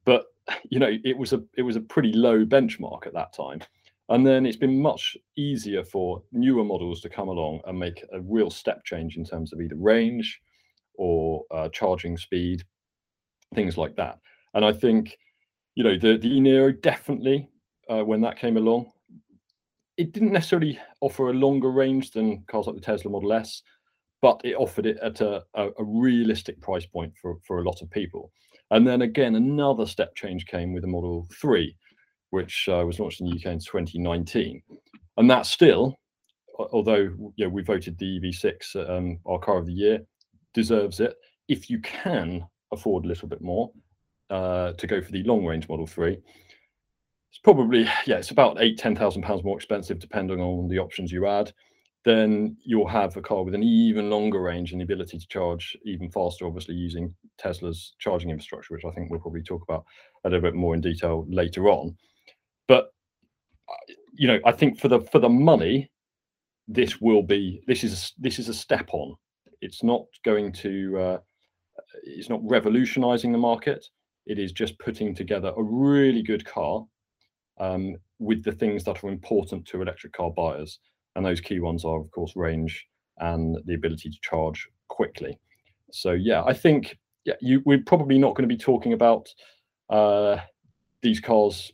But 0.04 0.26
you 0.70 0.78
know, 0.78 0.96
it 1.04 1.16
was 1.16 1.32
a 1.32 1.42
it 1.56 1.62
was 1.62 1.76
a 1.76 1.80
pretty 1.80 2.12
low 2.12 2.44
benchmark 2.44 3.06
at 3.06 3.14
that 3.14 3.32
time. 3.32 3.60
And 4.08 4.24
then 4.24 4.46
it's 4.46 4.56
been 4.56 4.80
much 4.80 5.16
easier 5.36 5.82
for 5.82 6.22
newer 6.30 6.62
models 6.62 7.00
to 7.00 7.08
come 7.08 7.26
along 7.28 7.60
and 7.66 7.76
make 7.76 8.04
a 8.12 8.20
real 8.20 8.50
step 8.50 8.84
change 8.84 9.16
in 9.16 9.24
terms 9.24 9.52
of 9.52 9.60
either 9.60 9.74
range 9.74 10.40
or 10.94 11.44
uh, 11.50 11.68
charging 11.70 12.16
speed, 12.16 12.62
things 13.56 13.76
like 13.76 13.96
that. 13.96 14.20
And 14.54 14.64
I 14.64 14.72
think, 14.72 15.18
you 15.74 15.82
know, 15.82 15.98
the 15.98 16.18
the 16.18 16.38
Niro 16.40 16.80
definitely, 16.80 17.48
uh, 17.90 18.04
when 18.04 18.20
that 18.20 18.38
came 18.38 18.56
along, 18.56 18.92
it 19.96 20.12
didn't 20.12 20.32
necessarily 20.32 20.78
offer 21.00 21.30
a 21.30 21.34
longer 21.34 21.70
range 21.70 22.12
than 22.12 22.44
cars 22.46 22.66
like 22.66 22.76
the 22.76 22.80
Tesla 22.80 23.10
Model 23.10 23.32
S, 23.32 23.62
but 24.22 24.40
it 24.44 24.54
offered 24.54 24.86
it 24.86 24.98
at 25.02 25.20
a, 25.20 25.42
a, 25.54 25.68
a, 25.78 25.84
realistic 25.84 26.60
price 26.60 26.86
point 26.86 27.12
for, 27.20 27.36
for 27.46 27.58
a 27.58 27.62
lot 27.62 27.82
of 27.82 27.90
people. 27.90 28.32
And 28.70 28.86
then 28.86 29.02
again, 29.02 29.36
another 29.36 29.86
step 29.86 30.14
change 30.14 30.46
came 30.46 30.72
with 30.72 30.82
the 30.82 30.88
Model 30.88 31.26
3, 31.38 31.74
which 32.30 32.68
uh, 32.68 32.84
was 32.86 32.98
launched 32.98 33.20
in 33.20 33.28
the 33.28 33.36
UK 33.36 33.46
in 33.46 33.58
2019. 33.58 34.62
And 35.18 35.30
that 35.30 35.46
still, 35.46 35.96
although 36.58 37.10
you 37.36 37.44
know, 37.44 37.48
we 37.48 37.62
voted 37.62 37.98
the 37.98 38.20
EV6 38.20 38.90
um, 38.90 39.18
our 39.26 39.38
car 39.38 39.58
of 39.58 39.66
the 39.66 39.72
year, 39.72 40.00
deserves 40.54 41.00
it. 41.00 41.14
If 41.48 41.70
you 41.70 41.78
can 41.80 42.44
afford 42.72 43.04
a 43.04 43.08
little 43.08 43.28
bit 43.28 43.42
more 43.42 43.70
uh, 44.30 44.72
to 44.72 44.86
go 44.86 45.00
for 45.00 45.12
the 45.12 45.22
long 45.22 45.44
range 45.44 45.68
Model 45.68 45.86
3, 45.86 46.12
it's 47.30 47.38
probably, 47.44 47.82
yeah, 48.06 48.16
it's 48.16 48.30
about 48.30 48.60
eight, 48.60 48.78
10,000 48.78 49.22
pounds 49.22 49.44
more 49.44 49.56
expensive 49.56 49.98
depending 49.98 50.40
on 50.40 50.68
the 50.68 50.78
options 50.78 51.12
you 51.12 51.26
add 51.26 51.52
then 52.06 52.56
you'll 52.62 52.86
have 52.86 53.16
a 53.16 53.20
car 53.20 53.42
with 53.42 53.52
an 53.52 53.64
even 53.64 54.08
longer 54.08 54.40
range 54.40 54.70
and 54.70 54.80
the 54.80 54.84
ability 54.84 55.18
to 55.18 55.26
charge 55.26 55.76
even 55.84 56.08
faster, 56.08 56.46
obviously 56.46 56.76
using 56.76 57.12
Tesla's 57.36 57.94
charging 57.98 58.30
infrastructure, 58.30 58.72
which 58.72 58.84
I 58.84 58.92
think 58.92 59.10
we'll 59.10 59.18
probably 59.18 59.42
talk 59.42 59.64
about 59.64 59.84
a 60.24 60.28
little 60.30 60.40
bit 60.40 60.54
more 60.54 60.72
in 60.72 60.80
detail 60.80 61.26
later 61.28 61.68
on. 61.68 61.96
But 62.68 62.92
uh, 63.68 63.92
you 64.12 64.28
know, 64.28 64.38
I 64.46 64.52
think 64.52 64.78
for 64.78 64.86
the 64.86 65.00
for 65.00 65.18
the 65.18 65.28
money, 65.28 65.90
this 66.68 67.00
will 67.00 67.24
be 67.24 67.60
this 67.66 67.82
is 67.82 68.12
this 68.16 68.38
is 68.38 68.48
a 68.48 68.54
step 68.54 68.88
on. 68.92 69.16
It's 69.60 69.82
not 69.82 70.04
going 70.24 70.52
to 70.52 70.98
uh, 71.00 71.18
it's 72.04 72.28
not 72.28 72.40
revolutionizing 72.44 73.32
the 73.32 73.38
market. 73.38 73.84
It 74.26 74.38
is 74.38 74.52
just 74.52 74.78
putting 74.78 75.12
together 75.12 75.52
a 75.56 75.62
really 75.62 76.22
good 76.22 76.44
car 76.44 76.84
um, 77.58 77.96
with 78.20 78.44
the 78.44 78.52
things 78.52 78.84
that 78.84 79.02
are 79.02 79.08
important 79.08 79.66
to 79.66 79.82
electric 79.82 80.12
car 80.12 80.30
buyers 80.30 80.78
and 81.16 81.24
those 81.24 81.40
key 81.40 81.60
ones 81.60 81.84
are, 81.84 81.98
of 81.98 82.10
course, 82.10 82.36
range 82.36 82.86
and 83.18 83.56
the 83.64 83.74
ability 83.74 84.10
to 84.10 84.18
charge 84.20 84.68
quickly. 84.88 85.38
So 85.90 86.12
yeah, 86.12 86.44
I 86.44 86.52
think 86.52 86.98
yeah, 87.24 87.34
you, 87.40 87.62
we're 87.64 87.82
probably 87.84 88.18
not 88.18 88.34
going 88.34 88.48
to 88.48 88.54
be 88.54 88.58
talking 88.58 88.92
about 88.92 89.28
uh, 89.90 90.36
these 91.02 91.18
cars 91.18 91.72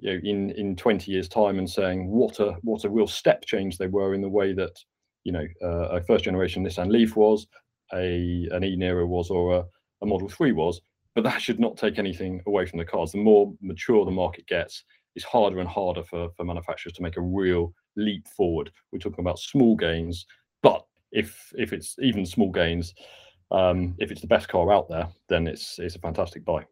you 0.00 0.12
know, 0.12 0.20
in 0.22 0.50
in 0.50 0.76
20 0.76 1.10
years 1.10 1.28
time 1.28 1.58
and 1.58 1.70
saying 1.70 2.08
what 2.08 2.40
a 2.40 2.56
what 2.62 2.84
a 2.84 2.90
real 2.90 3.06
step 3.06 3.44
change 3.46 3.78
they 3.78 3.86
were 3.86 4.14
in 4.14 4.20
the 4.20 4.28
way 4.28 4.52
that 4.52 4.76
you 5.24 5.32
know 5.32 5.46
uh, 5.62 5.88
a 5.96 6.02
first 6.02 6.24
generation 6.24 6.64
Nissan 6.64 6.90
Leaf 6.90 7.16
was, 7.16 7.46
a 7.94 8.48
an 8.50 8.64
e 8.64 8.76
Niro 8.76 9.06
was, 9.06 9.30
or 9.30 9.56
a, 9.56 9.64
a 10.02 10.06
Model 10.06 10.28
3 10.28 10.52
was. 10.52 10.80
But 11.14 11.24
that 11.24 11.40
should 11.40 11.60
not 11.60 11.78
take 11.78 11.98
anything 11.98 12.42
away 12.46 12.66
from 12.66 12.78
the 12.78 12.84
cars. 12.84 13.12
The 13.12 13.18
more 13.18 13.54
mature 13.62 14.04
the 14.04 14.10
market 14.10 14.46
gets, 14.48 14.84
it's 15.14 15.24
harder 15.24 15.60
and 15.60 15.68
harder 15.68 16.04
for, 16.04 16.28
for 16.36 16.44
manufacturers 16.44 16.92
to 16.94 17.02
make 17.02 17.16
a 17.16 17.22
real 17.22 17.72
leap 17.96 18.26
forward. 18.28 18.70
We're 18.92 18.98
talking 18.98 19.24
about 19.24 19.38
small 19.38 19.76
gains, 19.76 20.26
but 20.62 20.84
if 21.12 21.52
if 21.56 21.72
it's 21.72 21.96
even 22.00 22.26
small 22.26 22.50
gains, 22.50 22.94
um, 23.50 23.94
if 23.98 24.10
it's 24.10 24.20
the 24.20 24.26
best 24.26 24.48
car 24.48 24.72
out 24.72 24.88
there, 24.88 25.08
then 25.28 25.46
it's 25.46 25.78
it's 25.78 25.96
a 25.96 26.00
fantastic 26.00 26.44
buy. 26.44 26.64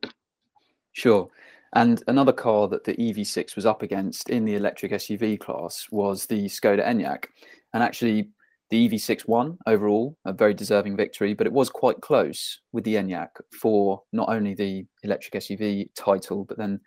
Sure. 0.93 1.29
And 1.75 2.03
another 2.07 2.33
car 2.33 2.69
that 2.69 2.85
the 2.85 2.95
EV6 2.95 3.57
was 3.57 3.67
up 3.67 3.83
against 3.83 4.31
in 4.31 4.45
the 4.45 4.55
electric 4.55 4.93
SUV 4.93 5.41
class 5.41 5.87
was 5.91 6.25
the 6.27 6.45
Skoda 6.45 6.87
Enyaq. 6.87 7.25
And 7.73 7.83
actually, 7.83 8.29
the 8.71 8.89
EV6 8.89 9.27
won 9.27 9.59
overall, 9.67 10.17
a 10.25 10.33
very 10.33 10.55
deserving 10.55 10.97
victory, 10.97 11.35
but 11.35 11.49
it 11.49 11.53
was 11.53 11.69
quite 11.69 12.01
close 12.01 12.61
with 12.73 12.85
the 12.85 12.95
Enyaq 12.95 13.29
for 13.61 14.03
not 14.13 14.29
only 14.29 14.55
the 14.55 14.87
electric 15.03 15.35
SUV 15.35 15.89
title, 15.97 16.45
but 16.45 16.59
then 16.59 16.81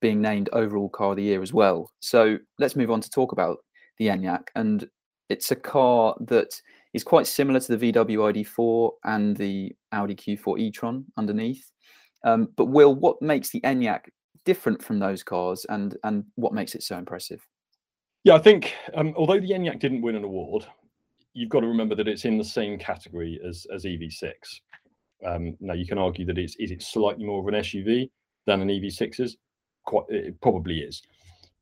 being 0.00 0.20
named 0.20 0.48
overall 0.52 0.88
car 0.88 1.10
of 1.10 1.16
the 1.16 1.24
year 1.24 1.42
as 1.42 1.52
well. 1.52 1.90
So 2.00 2.38
let's 2.60 2.76
move 2.76 2.92
on 2.92 3.00
to 3.00 3.10
talk 3.10 3.32
about 3.32 3.58
the 3.98 4.08
Enyaq. 4.08 4.48
And 4.54 4.88
it's 5.28 5.50
a 5.50 5.56
car 5.56 6.16
that 6.20 6.60
is 6.94 7.04
quite 7.04 7.26
similar 7.26 7.60
to 7.60 7.76
the 7.76 7.92
VW 7.92 8.46
ID4 8.46 8.90
and 9.04 9.36
the 9.36 9.74
Audi 9.92 10.14
Q4 10.14 10.58
e-tron 10.58 11.04
underneath. 11.16 11.70
Um, 12.24 12.48
but 12.56 12.66
Will, 12.66 12.94
what 12.94 13.20
makes 13.22 13.50
the 13.50 13.60
Enyaq 13.60 14.06
different 14.44 14.82
from 14.82 14.98
those 14.98 15.22
cars, 15.22 15.66
and 15.68 15.96
and 16.04 16.24
what 16.34 16.52
makes 16.52 16.74
it 16.74 16.82
so 16.82 16.96
impressive? 16.96 17.46
Yeah, 18.24 18.34
I 18.34 18.38
think 18.38 18.74
um, 18.94 19.14
although 19.16 19.38
the 19.38 19.50
Enyaq 19.50 19.78
didn't 19.78 20.02
win 20.02 20.16
an 20.16 20.24
award, 20.24 20.66
you've 21.34 21.50
got 21.50 21.60
to 21.60 21.68
remember 21.68 21.94
that 21.94 22.08
it's 22.08 22.24
in 22.24 22.38
the 22.38 22.44
same 22.44 22.78
category 22.78 23.40
as 23.46 23.66
as 23.72 23.84
EV6. 23.84 24.32
Um, 25.24 25.56
now 25.60 25.74
you 25.74 25.86
can 25.86 25.98
argue 25.98 26.24
that 26.26 26.38
it's 26.38 26.56
is 26.56 26.70
it 26.70 26.82
slightly 26.82 27.24
more 27.24 27.40
of 27.40 27.46
an 27.52 27.60
SUV 27.60 28.10
than 28.46 28.60
an 28.62 28.68
EV6 28.68 29.20
is. 29.20 29.36
Quite, 29.84 30.04
it 30.08 30.40
probably 30.40 30.80
is. 30.80 31.02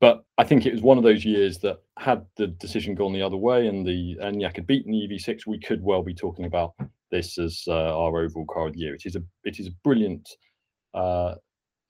But 0.00 0.24
I 0.36 0.44
think 0.44 0.66
it 0.66 0.72
was 0.72 0.82
one 0.82 0.98
of 0.98 1.04
those 1.04 1.24
years 1.24 1.58
that 1.58 1.78
had 1.98 2.26
the 2.36 2.48
decision 2.48 2.94
gone 2.94 3.12
the 3.12 3.22
other 3.22 3.36
way 3.36 3.66
and 3.66 3.86
the 3.86 4.16
Enyaq 4.22 4.56
had 4.56 4.66
beaten 4.66 4.92
the 4.92 5.08
EV6, 5.08 5.46
we 5.46 5.58
could 5.58 5.82
well 5.82 6.02
be 6.02 6.14
talking 6.14 6.44
about 6.44 6.74
this 7.10 7.38
as 7.38 7.64
uh, 7.66 7.96
our 7.98 8.20
overall 8.20 8.46
car 8.46 8.66
of 8.66 8.74
the 8.74 8.80
year. 8.80 8.94
It 8.94 9.06
is 9.06 9.16
a 9.16 9.22
it 9.44 9.58
is 9.58 9.68
a 9.68 9.72
brilliant 9.84 10.28
uh, 10.92 11.36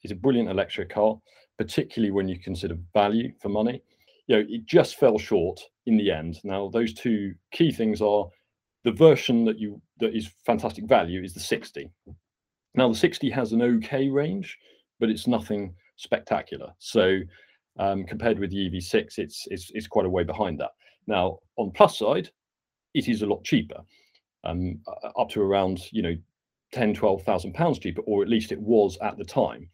it's 0.02 0.12
a 0.12 0.16
brilliant 0.16 0.50
electric 0.50 0.90
car, 0.90 1.18
particularly 1.58 2.12
when 2.12 2.28
you 2.28 2.38
consider 2.38 2.76
value 2.92 3.32
for 3.40 3.48
money. 3.48 3.82
You 4.28 4.36
know, 4.36 4.44
it 4.48 4.66
just 4.66 4.96
fell 4.96 5.18
short 5.18 5.60
in 5.86 5.96
the 5.96 6.10
end. 6.10 6.38
Now, 6.44 6.68
those 6.68 6.92
two 6.92 7.34
key 7.52 7.72
things 7.72 8.00
are 8.00 8.28
the 8.84 8.92
version 8.92 9.44
that 9.46 9.58
you 9.58 9.80
that 9.98 10.14
is 10.14 10.30
fantastic 10.44 10.84
value 10.84 11.22
is 11.22 11.34
the 11.34 11.40
60. 11.40 11.90
Now, 12.74 12.88
the 12.88 12.94
60 12.94 13.30
has 13.30 13.52
an 13.52 13.62
okay 13.62 14.08
range, 14.08 14.56
but 15.00 15.10
it's 15.10 15.26
nothing 15.26 15.74
spectacular. 15.96 16.72
So 16.78 17.20
um, 17.78 18.04
compared 18.04 18.38
with 18.38 18.50
the 18.50 18.70
EV6, 18.70 19.18
it's, 19.18 19.46
it's, 19.50 19.70
it's 19.74 19.86
quite 19.86 20.06
a 20.06 20.10
way 20.10 20.24
behind 20.24 20.58
that. 20.60 20.70
Now, 21.06 21.38
on 21.56 21.70
plus 21.72 21.98
side, 21.98 22.30
it 22.94 23.08
is 23.08 23.22
a 23.22 23.26
lot 23.26 23.44
cheaper, 23.44 23.80
um, 24.44 24.80
up 25.18 25.28
to 25.30 25.42
around 25.42 25.80
you 25.92 26.02
know 26.02 26.16
10, 26.72 26.94
12,000 26.94 27.52
pounds 27.52 27.78
cheaper, 27.78 28.02
or 28.02 28.22
at 28.22 28.28
least 28.28 28.52
it 28.52 28.60
was 28.60 28.98
at 29.02 29.16
the 29.18 29.24
time. 29.24 29.68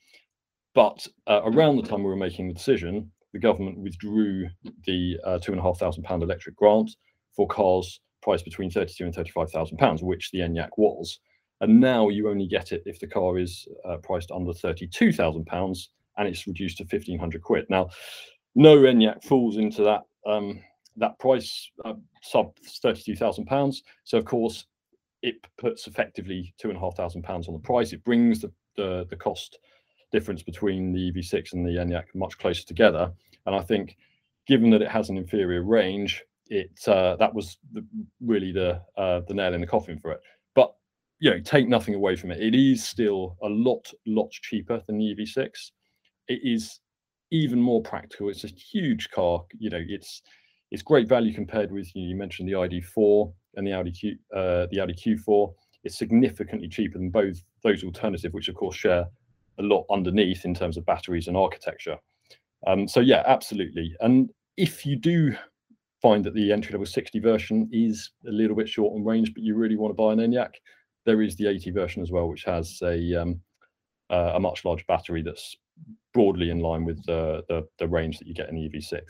But 0.75 1.07
uh, 1.27 1.43
around 1.45 1.77
the 1.77 1.83
time 1.83 2.03
we 2.03 2.11
were 2.11 2.17
making 2.17 2.49
the 2.49 2.55
decision, 2.55 3.11
the 3.33 3.39
government 3.39 3.79
withdrew 3.79 4.49
the 4.87 5.19
uh, 5.25 5.39
two 5.39 5.53
and 5.53 5.61
a 5.61 5.63
half 5.63 5.79
thousand 5.79 6.03
pound 6.05 6.23
electric 6.23 6.57
grant 6.57 6.91
for 7.35 7.47
cars 7.47 8.01
priced 8.23 8.45
between 8.45 8.71
32 8.71 9.05
and 9.05 9.15
35,000 9.15 9.77
pounds, 9.77 10.03
which 10.03 10.31
the 10.31 10.39
Enyaq 10.39 10.71
was. 10.77 11.19
And 11.61 11.81
now 11.81 12.09
you 12.09 12.29
only 12.29 12.47
get 12.47 12.73
it 12.73 12.83
if 12.87 12.99
the 13.01 13.07
car 13.07 13.39
is 13.39 13.67
uh, 13.85 13.97
priced 13.99 14.31
under 14.31 14.53
32,000 14.53 15.45
pounds 15.45 15.91
and 16.17 16.29
it's 16.29 16.47
reduced 16.47 16.79
to 16.79 16.85
1500 16.85 17.43
quid. 17.43 17.67
Now, 17.69 17.91
no 18.55 18.77
Enyaq 18.79 19.25
falls 19.25 19.57
into 19.57 19.83
that 19.85 20.03
um, 20.27 20.61
that 20.97 21.19
price 21.19 21.71
uh, 21.85 21.95
sub 22.23 22.55
32,000 22.83 23.47
pounds. 23.47 23.83
So 24.05 24.19
of 24.19 24.25
course, 24.25 24.67
it 25.23 25.37
puts 25.59 25.87
effectively 25.87 26.55
two 26.59 26.69
and 26.69 26.77
a 26.77 26.81
half 26.81 26.97
thousand 26.97 27.23
pounds 27.23 27.49
on 27.49 27.55
the 27.55 27.61
price. 27.61 27.93
It 27.93 28.05
brings 28.05 28.41
the, 28.41 28.53
the, 28.77 29.07
the 29.09 29.17
cost 29.17 29.59
difference 30.11 30.43
between 30.43 30.93
the 30.93 31.11
EV6 31.11 31.55
and 31.55 31.67
the 31.67 31.73
Enyaq 31.73 32.05
much 32.15 32.37
closer 32.39 32.65
together. 32.65 33.13
And 33.47 33.55
I 33.55 33.63
think, 33.63 33.97
given 34.47 34.71
that 34.71 34.83
it 34.83 34.91
has 34.91 35.09
an 35.09 35.17
inferior 35.17 35.63
range, 35.63 36.23
it 36.49 36.71
uh, 36.87 37.17
that 37.17 37.33
was 37.35 37.57
the, 37.73 37.85
really 38.21 38.53
the 38.53 38.83
uh, 38.97 39.21
the 39.27 39.35
nail 39.35 39.55
in 39.55 39.61
the 39.61 39.67
coffin 39.67 39.99
for 39.99 40.13
it. 40.13 40.21
But 40.55 40.75
you 41.19 41.31
know, 41.31 41.41
take 41.41 41.69
nothing 41.69 41.95
away 41.95 42.17
from 42.17 42.31
it. 42.31 42.41
It 42.41 42.55
is 42.55 42.85
still 42.85 43.37
a 43.43 43.49
lot 43.49 43.91
lot 44.07 44.31
cheaper 44.31 44.83
than 44.87 44.99
the 44.99 45.15
EV6 45.15 45.49
it 46.29 46.41
is 46.43 46.81
even 47.31 47.61
more 47.61 47.83
practical. 47.83 48.29
It's 48.29 48.45
a 48.45 48.49
huge 48.49 49.11
car. 49.11 49.45
You 49.59 49.71
know, 49.71 49.83
it's 49.87 50.23
it's 50.71 50.83
great 50.83 51.09
value 51.09 51.35
compared 51.35 51.71
with 51.71 51.95
you, 51.95 52.17
mentioned 52.17 52.49
the 52.49 52.53
ID4 52.55 53.33
and 53.57 53.67
the 53.67 53.73
Audi 53.73 53.93
Q 53.93 54.17
uh, 54.35 54.67
the 54.71 54.81
Audi 54.81 54.95
Q4. 54.95 55.53
It's 55.85 55.99
significantly 55.99 56.69
cheaper 56.69 56.99
than 56.99 57.11
both 57.11 57.43
those 57.63 57.83
alternatives, 57.83 58.33
which 58.33 58.49
of 58.49 58.55
course 58.55 58.77
share 58.77 59.07
a 59.59 59.63
lot 59.63 59.85
underneath 59.91 60.45
in 60.45 60.55
terms 60.55 60.77
of 60.77 60.87
batteries 60.87 61.29
and 61.29 61.37
architecture. 61.37 61.99
Um, 62.67 62.87
so 62.87 63.01
yeah, 63.01 63.23
absolutely. 63.27 63.95
And 64.01 64.31
if 64.57 64.87
you 64.87 64.97
do 64.97 65.35
find 66.01 66.25
that 66.25 66.35
the 66.35 66.53
entry 66.53 66.73
level 66.73 66.87
60 66.87 67.19
version 67.21 67.69
is 67.73 68.11
a 68.27 68.31
little 68.31 68.57
bit 68.57 68.69
short 68.69 68.95
on 68.95 69.05
range, 69.05 69.33
but 69.35 69.43
you 69.43 69.55
really 69.55 69.77
want 69.77 69.91
to 69.91 69.95
buy 69.95 70.13
an 70.13 70.19
Enyaq, 70.19 70.51
there 71.05 71.23
is 71.23 71.37
the 71.37 71.47
80 71.47 71.71
version 71.71 72.03
as 72.03 72.11
well, 72.11 72.29
which 72.29 72.45
has 72.45 72.81
a 72.83 73.15
um, 73.15 73.41
uh, 74.11 74.33
a 74.35 74.41
much 74.41 74.65
larger 74.65 74.85
battery 74.87 75.23
that's 75.23 75.57
broadly 76.13 76.51
in 76.51 76.61
line 76.61 76.85
with 76.85 77.05
the, 77.07 77.43
the, 77.49 77.67
the 77.79 77.89
range 77.89 78.19
that 78.19 78.27
you 78.29 78.35
get 78.35 78.49
in 78.49 78.57
the 78.57 78.69
EV6. 78.69 79.01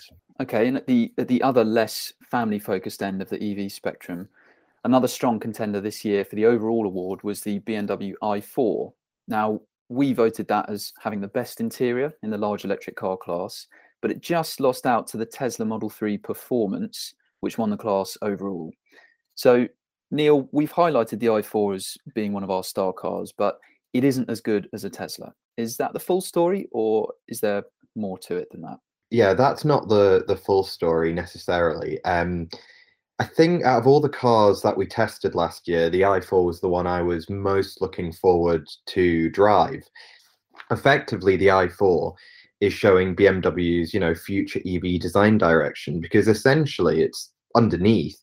Okay, 0.41 0.69
and 0.69 0.77
at 0.77 0.87
the 0.87 1.13
at 1.19 1.29
the 1.29 1.43
other 1.43 1.65
less 1.65 2.13
family 2.31 2.59
focused 2.59 3.03
end 3.03 3.21
of 3.21 3.29
the 3.29 3.43
EV 3.65 3.71
spectrum, 3.71 4.29
another 4.85 5.09
strong 5.09 5.39
contender 5.39 5.81
this 5.81 6.05
year 6.05 6.25
for 6.25 6.37
the 6.37 6.47
overall 6.47 6.87
award 6.87 7.23
was 7.23 7.41
the 7.41 7.61
BMW 7.61 8.15
i4. 8.23 8.93
Now 9.29 9.61
we 9.89 10.13
voted 10.13 10.49
that 10.49 10.71
as 10.71 10.93
having 11.01 11.21
the 11.21 11.29
best 11.29 11.61
interior 11.61 12.15
in 12.23 12.31
the 12.31 12.39
large 12.39 12.65
electric 12.65 12.97
car 12.97 13.17
class, 13.17 13.67
but 14.01 14.11
it 14.11 14.21
just 14.21 14.61
lost 14.61 14.87
out 14.87 15.07
to 15.09 15.17
the 15.17 15.27
Tesla 15.27 15.67
Model 15.67 15.91
3 15.91 16.17
Performance, 16.19 17.15
which 17.41 17.59
won 17.59 17.71
the 17.71 17.77
class 17.77 18.17
overall. 18.23 18.73
So 19.35 19.67
Neil, 20.11 20.49
we've 20.53 20.73
highlighted 20.73 21.21
the 21.21 21.27
i4 21.27 21.75
as 21.75 21.97
being 22.15 22.33
one 22.33 22.45
of 22.45 22.51
our 22.51 22.65
star 22.65 22.93
cars, 22.93 23.33
but 23.37 23.59
it 23.93 24.05
isn't 24.05 24.31
as 24.31 24.41
good 24.41 24.69
as 24.73 24.85
a 24.85 24.91
Tesla. 24.91 25.33
Is 25.57 25.77
that 25.77 25.93
the 25.93 26.01
full 26.01 26.21
story, 26.21 26.69
or 26.73 27.13
is 27.29 27.41
there 27.41 27.65
more 27.95 28.19
to 28.19 28.37
it 28.37 28.49
than 28.51 28.63
that? 28.63 28.79
Yeah, 29.11 29.35
that's 29.35 29.65
not 29.65 29.89
the 29.89 30.25
the 30.27 30.37
full 30.37 30.65
story 30.65 31.13
necessarily. 31.13 32.03
Um, 32.05 32.49
I 33.19 33.25
think 33.25 33.63
out 33.65 33.79
of 33.79 33.87
all 33.87 34.01
the 34.01 34.09
cars 34.09 34.63
that 34.63 34.77
we 34.77 34.87
tested 34.87 35.35
last 35.35 35.69
year, 35.69 35.91
the 35.91 36.01
i4 36.01 36.45
was 36.45 36.61
the 36.61 36.69
one 36.69 36.87
I 36.87 37.03
was 37.03 37.31
most 37.31 37.81
looking 37.81 38.13
forward 38.13 38.67
to 38.87 39.31
drive. 39.31 39.83
Effectively, 40.71 41.37
the 41.37 41.49
i4 41.49 42.15
is 42.61 42.73
showing 42.73 43.15
BMW's, 43.15 43.93
you 43.93 44.01
know, 44.01 44.15
future 44.15 44.61
EV 44.67 44.99
design 45.01 45.39
direction 45.39 46.01
because 46.01 46.27
essentially 46.27 47.03
it's 47.03 47.31
underneath 47.55 48.19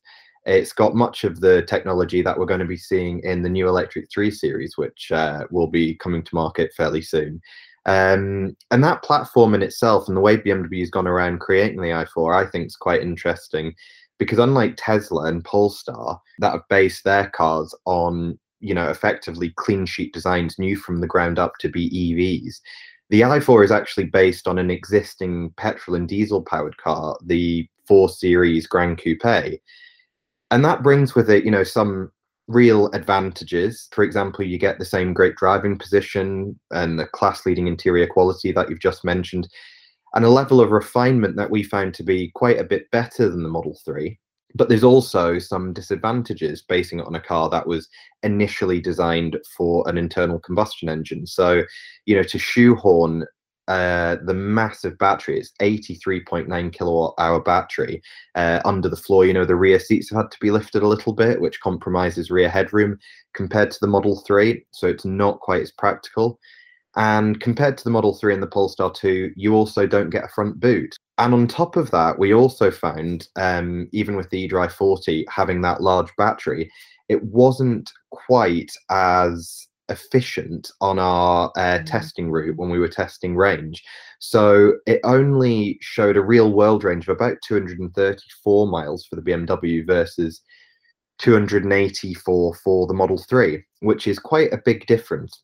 it's 0.46 0.74
got 0.74 0.96
much 0.96 1.24
of 1.24 1.42
the 1.42 1.64
technology 1.64 2.22
that 2.22 2.38
we're 2.38 2.46
going 2.46 2.60
to 2.60 2.66
be 2.66 2.78
seeing 2.78 3.20
in 3.22 3.44
the 3.44 3.50
new 3.50 3.68
Electric 3.68 4.10
3 4.12 4.32
series, 4.32 4.78
which 4.78 5.12
uh, 5.12 5.46
will 5.52 5.68
be 5.68 5.96
coming 5.96 6.24
to 6.24 6.36
market 6.36 6.72
fairly 6.76 7.02
soon. 7.02 7.42
Um, 7.86 8.56
and 8.72 8.84
that 8.84 9.04
platform 9.04 9.54
in 9.54 9.64
itself 9.64 10.08
and 10.08 10.16
the 10.16 10.22
way 10.22 10.38
BMW 10.38 10.80
has 10.80 10.90
gone 10.90 11.08
around 11.08 11.40
creating 11.40 11.82
the 11.82 11.88
i4, 11.90 12.36
I 12.36 12.50
think 12.50 12.68
is 12.68 12.76
quite 12.76 13.02
interesting 13.02 13.74
because 14.18 14.38
unlike 14.38 14.76
Tesla 14.78 15.26
and 15.26 15.44
Polestar 15.44 16.22
that 16.40 16.52
have 16.52 16.68
based 16.70 17.04
their 17.04 17.30
cars 17.30 17.74
on, 17.86 18.38
you 18.60 18.74
know, 18.74 18.90
effectively 18.90 19.54
clean 19.56 19.86
sheet 19.86 20.14
designs 20.14 20.60
new 20.60 20.76
from 20.76 21.00
the 21.00 21.08
ground 21.08 21.40
up 21.40 21.54
to 21.60 21.70
be 21.70 21.90
EVs, 21.90 22.56
the 23.10 23.22
i4 23.22 23.64
is 23.64 23.72
actually 23.72 24.06
based 24.06 24.48
on 24.48 24.60
an 24.60 24.70
existing 24.70 25.52
petrol 25.58 25.96
and 25.96 26.08
diesel 26.08 26.44
powered 26.44 26.78
car, 26.78 27.18
the 27.26 27.68
4 27.88 28.10
Series 28.10 28.68
Gran 28.68 28.96
Coupe 28.96 29.60
and 30.52 30.64
that 30.66 30.84
brings 30.84 31.16
with 31.16 31.30
it 31.30 31.46
you 31.46 31.52
know 31.52 31.64
some 31.64 32.12
real 32.48 32.88
advantages. 32.94 33.88
For 33.92 34.04
example 34.04 34.44
you 34.44 34.58
get 34.58 34.80
the 34.80 34.86
same 34.86 35.14
great 35.14 35.36
driving 35.36 35.78
position 35.78 36.60
and 36.72 37.00
the 37.00 37.06
class 37.06 37.46
leading 37.46 37.68
interior 37.68 38.08
quality 38.08 38.52
that 38.52 38.70
you've 38.70 38.80
just 38.80 39.06
mentioned 39.06 39.48
and 40.16 40.26
a 40.26 40.30
level 40.30 40.60
of 40.60 40.72
refinement 40.72 41.36
that 41.36 41.52
we 41.52 41.62
found 41.62 41.94
to 41.94 42.04
be 42.04 42.32
quite 42.34 42.58
a 42.58 42.64
bit 42.64 42.90
better 42.92 43.30
than 43.30 43.44
the 43.44 43.50
model 43.50 43.78
3 43.86 44.18
but 44.56 44.70
there's 44.70 44.84
also 44.84 45.38
some 45.38 45.74
disadvantages 45.74 46.64
basing 46.64 47.00
it 47.00 47.06
on 47.06 47.16
a 47.16 47.22
car 47.22 47.50
that 47.50 47.68
was 47.68 47.88
initially 48.24 48.82
designed 48.82 49.38
for 49.56 49.88
an 49.88 49.98
internal 49.98 50.40
combustion 50.40 50.90
engine. 50.90 51.28
So 51.28 51.64
you 52.06 52.16
know 52.16 52.24
to 52.24 52.40
shoehorn 52.40 53.26
uh, 53.70 54.18
the 54.24 54.34
massive 54.34 54.98
battery. 54.98 55.40
It's 55.40 55.54
83.9 55.62 56.74
kilowatt 56.74 57.14
hour 57.20 57.40
battery 57.40 58.02
uh, 58.34 58.62
under 58.66 58.90
the 58.90 58.98
floor. 58.98 59.26
You 59.26 59.34
know, 59.34 59.46
the 59.46 59.56
rear 59.56 59.80
seats 59.80 60.10
have 60.10 60.18
had 60.18 60.32
to 60.32 60.40
be 60.42 60.50
lifted 60.50 60.82
a 60.82 60.88
little 60.88 61.14
bit, 61.14 61.40
which 61.40 61.62
compromises 61.62 62.32
rear 62.32 62.50
headroom 62.50 62.98
compared 63.34 63.70
to 63.72 63.78
the 63.80 63.88
Model 63.88 64.24
3. 64.26 64.66
So 64.72 64.88
it's 64.88 65.06
not 65.06 65.40
quite 65.40 65.62
as 65.62 65.72
practical. 65.72 66.40
And 66.96 67.40
compared 67.40 67.78
to 67.78 67.84
the 67.84 67.92
Model 67.92 68.16
3 68.16 68.34
and 68.34 68.42
the 68.42 68.48
Polestar 68.48 68.92
2, 68.92 69.34
you 69.36 69.54
also 69.54 69.86
don't 69.86 70.10
get 70.10 70.26
a 70.26 70.30
front 70.30 70.60
boot. 70.60 70.96
And 71.20 71.34
on 71.36 71.48
top 71.48 71.78
of 71.78 71.92
that, 71.92 72.18
we 72.18 72.34
also 72.34 72.72
found, 72.72 73.28
um, 73.36 73.88
even 73.92 74.16
with 74.16 74.32
the 74.32 74.50
eDrive 74.50 74.72
40 74.72 75.28
having 75.30 75.62
that 75.62 75.82
large 75.82 76.10
battery, 76.18 76.72
it 77.08 77.24
wasn't 77.24 77.92
quite 78.12 78.72
as 78.90 79.69
efficient 79.90 80.72
on 80.82 81.00
our 81.00 81.52
uh, 81.56 81.60
mm-hmm. 81.60 81.86
testing 81.86 82.32
route 82.32 82.58
when 82.58 82.70
we 82.70 82.80
were 82.80 82.88
testing 82.88 83.36
range. 83.36 83.84
So 84.20 84.74
it 84.86 85.00
only 85.04 85.78
showed 85.82 86.18
a 86.18 86.24
real 86.24 86.52
world 86.54 86.84
range 86.84 87.08
of 87.08 87.16
about 87.16 87.38
234 87.46 88.68
miles 88.68 89.06
for 89.06 89.16
the 89.16 89.22
BMW 89.22 89.86
versus 89.86 90.42
284 91.20 92.56
for 92.56 92.88
the 92.88 92.94
Model 92.94 93.18
3, 93.18 93.64
which 93.82 94.08
is 94.08 94.20
quite 94.20 94.52
a 94.54 94.62
big 94.64 94.86
difference. 94.88 95.44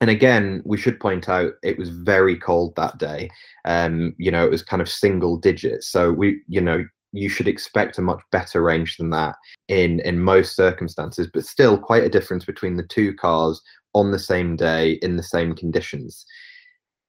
And 0.00 0.10
again, 0.10 0.60
we 0.64 0.76
should 0.76 1.00
point 1.00 1.28
out 1.28 1.52
it 1.62 1.78
was 1.78 1.88
very 1.88 2.36
cold 2.36 2.74
that 2.76 2.98
day. 2.98 3.30
Um, 3.64 4.14
you 4.18 4.30
know, 4.30 4.44
it 4.44 4.50
was 4.50 4.62
kind 4.62 4.82
of 4.82 4.88
single 4.88 5.36
digits. 5.36 5.88
So 5.88 6.12
we, 6.12 6.42
you 6.48 6.60
know, 6.60 6.84
you 7.14 7.28
should 7.28 7.46
expect 7.46 7.96
a 7.96 8.02
much 8.02 8.20
better 8.32 8.60
range 8.60 8.96
than 8.96 9.10
that 9.10 9.36
in 9.68 10.00
in 10.00 10.18
most 10.20 10.56
circumstances, 10.56 11.28
but 11.32 11.46
still 11.46 11.78
quite 11.78 12.02
a 12.02 12.08
difference 12.08 12.44
between 12.44 12.76
the 12.76 12.86
two 12.86 13.14
cars 13.14 13.62
on 13.94 14.10
the 14.10 14.18
same 14.18 14.56
day 14.56 14.92
in 15.02 15.16
the 15.16 15.22
same 15.22 15.54
conditions. 15.54 16.26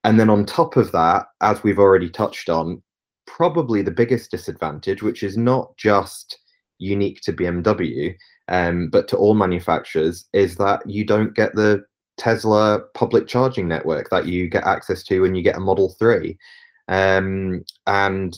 And 0.04 0.20
then 0.20 0.30
on 0.30 0.46
top 0.46 0.78
of 0.78 0.92
that, 0.92 1.26
as 1.42 1.64
we've 1.64 1.80
already 1.80 2.10
touched 2.10 2.48
on, 2.48 2.82
probably 3.26 3.82
the 3.82 3.90
biggest 3.90 4.30
disadvantage, 4.30 5.02
which 5.02 5.24
is 5.24 5.36
not 5.36 5.76
just 5.78 6.38
unique 6.78 7.22
to 7.22 7.34
BMW, 7.34 8.16
um, 8.48 8.90
but 8.92 9.08
to 9.08 9.18
all 9.18 9.34
manufacturers, 9.34 10.26
is 10.34 10.58
that 10.58 10.88
you 10.88 11.04
don't 11.04 11.36
get 11.36 11.56
the 11.56 11.84
Tesla 12.18 12.82
public 12.94 13.28
charging 13.28 13.68
network 13.68 14.12
that 14.12 14.28
you 14.28 14.48
get 14.48 14.68
access 14.68 15.04
to 15.06 15.22
when 15.22 15.34
you 15.34 15.42
get 15.42 15.58
a 15.58 15.60
Model 15.60 15.96
3. 15.98 16.38
Um, 16.88 17.66
and 17.88 18.38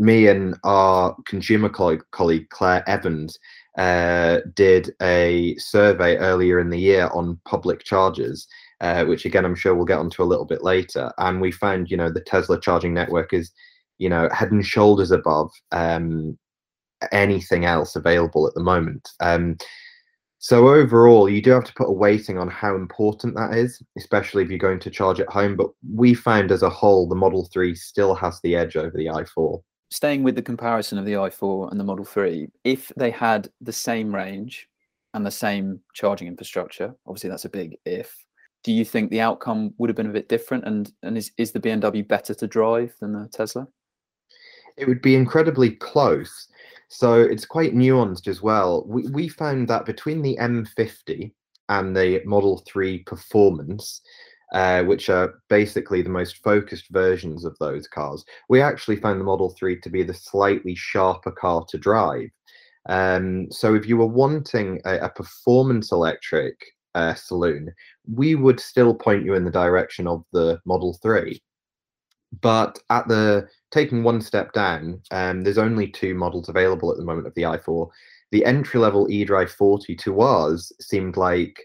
me 0.00 0.28
and 0.28 0.56
our 0.64 1.14
consumer 1.26 1.68
colleague, 1.68 2.02
colleague 2.10 2.48
Claire 2.48 2.82
Evans 2.88 3.38
uh, 3.76 4.38
did 4.54 4.94
a 5.02 5.54
survey 5.58 6.16
earlier 6.16 6.58
in 6.58 6.70
the 6.70 6.78
year 6.78 7.10
on 7.12 7.38
public 7.44 7.84
charges, 7.84 8.48
uh, 8.80 9.04
which 9.04 9.26
again 9.26 9.44
I'm 9.44 9.54
sure 9.54 9.74
we'll 9.74 9.84
get 9.84 9.98
onto 9.98 10.22
a 10.22 10.24
little 10.24 10.46
bit 10.46 10.64
later. 10.64 11.12
And 11.18 11.40
we 11.40 11.52
found, 11.52 11.90
you 11.90 11.98
know, 11.98 12.10
the 12.10 12.22
Tesla 12.22 12.58
charging 12.58 12.94
network 12.94 13.34
is, 13.34 13.52
you 13.98 14.08
know, 14.08 14.28
head 14.32 14.52
and 14.52 14.64
shoulders 14.64 15.10
above 15.10 15.50
um, 15.70 16.38
anything 17.12 17.66
else 17.66 17.94
available 17.94 18.46
at 18.46 18.54
the 18.54 18.62
moment. 18.62 19.06
Um, 19.20 19.58
so 20.38 20.68
overall, 20.68 21.28
you 21.28 21.42
do 21.42 21.50
have 21.50 21.64
to 21.64 21.74
put 21.74 21.90
a 21.90 21.92
weighting 21.92 22.38
on 22.38 22.48
how 22.48 22.74
important 22.74 23.34
that 23.34 23.54
is, 23.54 23.82
especially 23.98 24.42
if 24.42 24.48
you're 24.48 24.58
going 24.58 24.80
to 24.80 24.90
charge 24.90 25.20
at 25.20 25.28
home. 25.28 25.54
But 25.54 25.68
we 25.94 26.14
found 26.14 26.50
as 26.50 26.62
a 26.62 26.70
whole, 26.70 27.06
the 27.06 27.14
Model 27.14 27.50
3 27.52 27.74
still 27.74 28.14
has 28.14 28.40
the 28.40 28.56
edge 28.56 28.74
over 28.76 28.96
the 28.96 29.04
i4. 29.04 29.60
Staying 29.90 30.22
with 30.22 30.36
the 30.36 30.42
comparison 30.42 30.98
of 30.98 31.04
the 31.04 31.14
i4 31.14 31.70
and 31.70 31.80
the 31.80 31.84
Model 31.84 32.04
3, 32.04 32.48
if 32.64 32.92
they 32.96 33.10
had 33.10 33.48
the 33.60 33.72
same 33.72 34.14
range 34.14 34.68
and 35.14 35.26
the 35.26 35.30
same 35.30 35.80
charging 35.94 36.28
infrastructure, 36.28 36.94
obviously 37.06 37.30
that's 37.30 37.44
a 37.44 37.50
big 37.50 37.76
if, 37.84 38.24
do 38.62 38.72
you 38.72 38.84
think 38.84 39.10
the 39.10 39.20
outcome 39.20 39.74
would 39.78 39.88
have 39.88 39.96
been 39.96 40.10
a 40.10 40.12
bit 40.12 40.28
different? 40.28 40.64
And, 40.64 40.92
and 41.02 41.16
is, 41.16 41.32
is 41.38 41.50
the 41.50 41.60
BMW 41.60 42.06
better 42.06 42.34
to 42.34 42.46
drive 42.46 42.94
than 43.00 43.12
the 43.12 43.28
Tesla? 43.32 43.66
It 44.76 44.86
would 44.86 45.02
be 45.02 45.16
incredibly 45.16 45.70
close 45.70 46.48
so 46.92 47.14
it's 47.14 47.46
quite 47.46 47.72
nuanced 47.72 48.26
as 48.26 48.42
well. 48.42 48.84
We, 48.84 49.06
we 49.08 49.28
found 49.28 49.68
that 49.68 49.86
between 49.86 50.22
the 50.22 50.36
M50 50.40 51.30
and 51.68 51.96
the 51.96 52.20
Model 52.26 52.64
3 52.66 53.04
Performance, 53.04 54.00
uh, 54.52 54.82
which 54.84 55.08
are 55.08 55.40
basically 55.48 56.02
the 56.02 56.10
most 56.10 56.42
focused 56.42 56.88
versions 56.90 57.44
of 57.44 57.56
those 57.58 57.86
cars, 57.86 58.24
we 58.48 58.60
actually 58.60 58.96
found 58.96 59.20
the 59.20 59.24
Model 59.24 59.50
3 59.50 59.80
to 59.80 59.90
be 59.90 60.02
the 60.02 60.14
slightly 60.14 60.74
sharper 60.74 61.30
car 61.30 61.64
to 61.68 61.78
drive. 61.78 62.28
Um, 62.88 63.50
so 63.50 63.74
if 63.74 63.86
you 63.86 63.96
were 63.96 64.06
wanting 64.06 64.80
a, 64.84 64.98
a 64.98 65.08
performance 65.10 65.92
electric 65.92 66.58
uh, 66.94 67.14
saloon, 67.14 67.72
we 68.12 68.34
would 68.34 68.58
still 68.58 68.94
point 68.94 69.24
you 69.24 69.34
in 69.34 69.44
the 69.44 69.50
direction 69.50 70.06
of 70.06 70.24
the 70.32 70.60
Model 70.64 70.98
3. 71.02 71.40
But 72.40 72.78
at 72.90 73.08
the 73.08 73.48
taking 73.70 74.02
one 74.02 74.20
step 74.20 74.52
down, 74.52 75.00
um, 75.10 75.42
there's 75.42 75.58
only 75.58 75.88
two 75.88 76.14
models 76.14 76.48
available 76.48 76.90
at 76.90 76.96
the 76.96 77.04
moment 77.04 77.26
of 77.26 77.34
the 77.34 77.42
i4. 77.42 77.88
The 78.30 78.44
entry 78.44 78.78
level 78.78 79.08
eDrive 79.08 79.50
40 79.50 79.96
to 79.96 80.20
us 80.20 80.72
seemed 80.80 81.16
like 81.16 81.60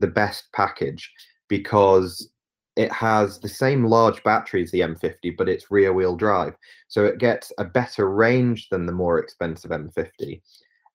the 0.00 0.06
best 0.06 0.44
package 0.54 1.10
because 1.48 2.30
it 2.76 2.92
has 2.92 3.38
the 3.38 3.48
same 3.48 3.84
large 3.84 4.22
battery 4.22 4.62
as 4.62 4.70
the 4.70 4.80
M50, 4.80 5.36
but 5.36 5.48
it's 5.48 5.70
rear 5.70 5.92
wheel 5.92 6.14
drive. 6.14 6.54
So 6.88 7.04
it 7.06 7.18
gets 7.18 7.52
a 7.58 7.64
better 7.64 8.10
range 8.10 8.68
than 8.68 8.84
the 8.84 8.92
more 8.92 9.18
expensive 9.18 9.70
M50. 9.70 10.40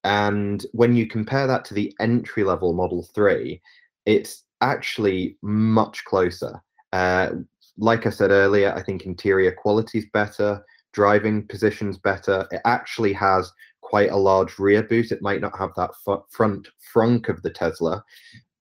And 0.04 0.66
when 0.74 0.96
you 0.96 1.08
compare 1.08 1.48
that 1.48 1.66
to 1.66 1.74
the 1.74 1.94
entry 2.00 2.44
level 2.44 2.74
Model 2.74 3.04
3, 3.16 3.60
it's 4.06 4.44
actually 4.62 5.38
much 5.42 6.06
closer. 6.06 6.62
Uh, 6.94 7.32
like 7.78 8.06
I 8.06 8.12
said 8.12 8.32
earlier, 8.32 8.74
I 8.74 8.84
think 8.84 9.06
interior 9.06 9.52
quality 9.52 10.00
is 10.00 10.06
better, 10.14 10.64
driving 10.94 11.48
position's 11.48 11.98
better. 11.98 12.48
It 12.52 12.62
actually 12.66 13.14
has 13.14 13.52
quite 13.82 14.12
a 14.12 14.18
large 14.18 14.60
rear 14.60 14.84
boot. 14.84 15.12
It 15.12 15.22
might 15.22 15.42
not 15.42 15.58
have 15.58 15.72
that 15.78 15.92
front 16.30 16.68
frunk 16.94 17.30
of 17.30 17.42
the 17.42 17.50
Tesla, 17.50 18.04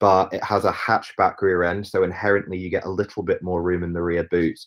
but 0.00 0.32
it 0.32 0.42
has 0.42 0.64
a 0.64 0.72
hatchback 0.72 1.40
rear 1.40 1.62
end, 1.62 1.86
so 1.86 2.02
inherently 2.02 2.58
you 2.58 2.70
get 2.70 2.86
a 2.86 2.90
little 2.90 3.22
bit 3.22 3.42
more 3.42 3.62
room 3.62 3.84
in 3.84 3.92
the 3.92 4.02
rear 4.02 4.24
boot. 4.24 4.58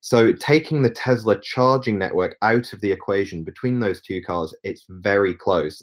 So 0.00 0.32
taking 0.32 0.80
the 0.82 0.90
Tesla 0.90 1.40
charging 1.40 1.98
network 1.98 2.36
out 2.40 2.72
of 2.72 2.80
the 2.80 2.92
equation 2.92 3.42
between 3.42 3.80
those 3.80 4.00
two 4.00 4.22
cars, 4.22 4.54
it's 4.62 4.84
very 4.88 5.34
close. 5.34 5.82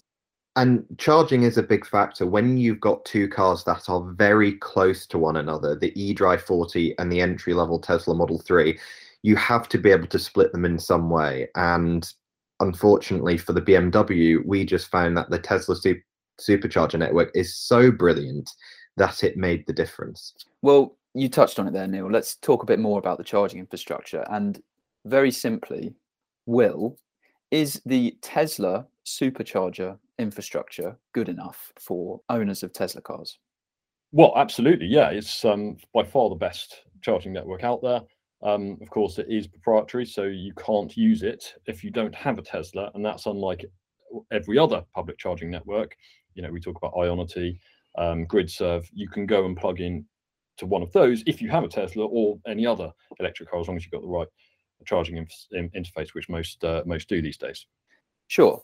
And 0.55 0.85
charging 0.97 1.43
is 1.43 1.57
a 1.57 1.63
big 1.63 1.85
factor 1.85 2.25
when 2.25 2.57
you've 2.57 2.79
got 2.79 3.03
two 3.03 3.27
cars 3.27 3.65
that 3.65 3.89
are 3.89 4.13
very 4.13 4.53
close 4.53 5.05
to 5.07 5.17
one 5.17 5.35
another, 5.35 5.75
the 5.75 5.91
eDrive 5.91 6.41
40 6.41 6.97
and 6.97 7.11
the 7.11 7.19
entry 7.19 7.53
level 7.53 7.77
Tesla 7.77 8.15
Model 8.15 8.39
3. 8.39 8.79
You 9.21 9.35
have 9.35 9.67
to 9.69 9.77
be 9.77 9.91
able 9.91 10.07
to 10.07 10.19
split 10.19 10.53
them 10.53 10.63
in 10.63 10.79
some 10.79 11.09
way. 11.09 11.49
And 11.55 12.09
unfortunately 12.61 13.37
for 13.37 13.51
the 13.51 13.61
BMW, 13.61 14.45
we 14.45 14.63
just 14.63 14.87
found 14.87 15.17
that 15.17 15.29
the 15.29 15.39
Tesla 15.39 15.75
super, 15.75 16.01
supercharger 16.39 16.99
network 16.99 17.31
is 17.35 17.53
so 17.53 17.91
brilliant 17.91 18.49
that 18.97 19.23
it 19.23 19.37
made 19.37 19.65
the 19.67 19.73
difference. 19.73 20.33
Well, 20.61 20.95
you 21.13 21.29
touched 21.29 21.59
on 21.59 21.67
it 21.67 21.73
there, 21.73 21.87
Neil. 21.87 22.09
Let's 22.09 22.35
talk 22.35 22.63
a 22.63 22.65
bit 22.65 22.79
more 22.79 22.99
about 22.99 23.17
the 23.17 23.23
charging 23.23 23.59
infrastructure. 23.59 24.25
And 24.29 24.61
very 25.05 25.31
simply, 25.31 25.93
Will, 26.45 26.97
is 27.51 27.81
the 27.85 28.17
Tesla 28.21 28.85
supercharger 29.05 29.97
infrastructure 30.19 30.97
good 31.13 31.29
enough 31.29 31.71
for 31.79 32.21
owners 32.29 32.63
of 32.63 32.73
Tesla 32.73 33.01
cars? 33.01 33.37
Well, 34.11 34.33
absolutely. 34.35 34.87
Yeah, 34.87 35.09
it's 35.09 35.43
um, 35.45 35.77
by 35.93 36.03
far 36.03 36.29
the 36.29 36.35
best 36.35 36.81
charging 37.01 37.33
network 37.33 37.63
out 37.63 37.81
there. 37.81 38.01
Um, 38.41 38.77
of 38.81 38.89
course, 38.89 39.17
it 39.17 39.27
is 39.29 39.47
proprietary, 39.47 40.05
so 40.05 40.23
you 40.23 40.53
can't 40.53 40.95
use 40.95 41.23
it 41.23 41.53
if 41.65 41.83
you 41.83 41.91
don't 41.91 42.13
have 42.13 42.37
a 42.37 42.41
Tesla, 42.41 42.91
and 42.93 43.03
that's 43.03 43.25
unlike 43.25 43.65
every 44.31 44.57
other 44.57 44.83
public 44.93 45.17
charging 45.17 45.49
network. 45.49 45.95
You 46.35 46.43
know, 46.43 46.51
we 46.51 46.59
talk 46.59 46.77
about 46.77 46.93
Ionity, 46.93 47.59
um, 47.97 48.25
GridServe. 48.25 48.87
You 48.93 49.09
can 49.09 49.25
go 49.25 49.45
and 49.45 49.57
plug 49.57 49.81
in 49.81 50.05
to 50.57 50.65
one 50.65 50.81
of 50.81 50.91
those 50.91 51.23
if 51.25 51.41
you 51.41 51.49
have 51.49 51.63
a 51.63 51.67
Tesla 51.67 52.05
or 52.05 52.39
any 52.47 52.65
other 52.65 52.91
electric 53.19 53.49
car, 53.49 53.59
as 53.59 53.67
long 53.67 53.77
as 53.77 53.83
you've 53.83 53.91
got 53.91 54.01
the 54.01 54.07
right 54.07 54.27
charging 54.85 55.17
in 55.51 55.69
interface, 55.71 56.13
which 56.13 56.29
most 56.29 56.63
uh, 56.63 56.83
most 56.85 57.09
do 57.09 57.21
these 57.21 57.37
days. 57.37 57.65
Sure, 58.27 58.61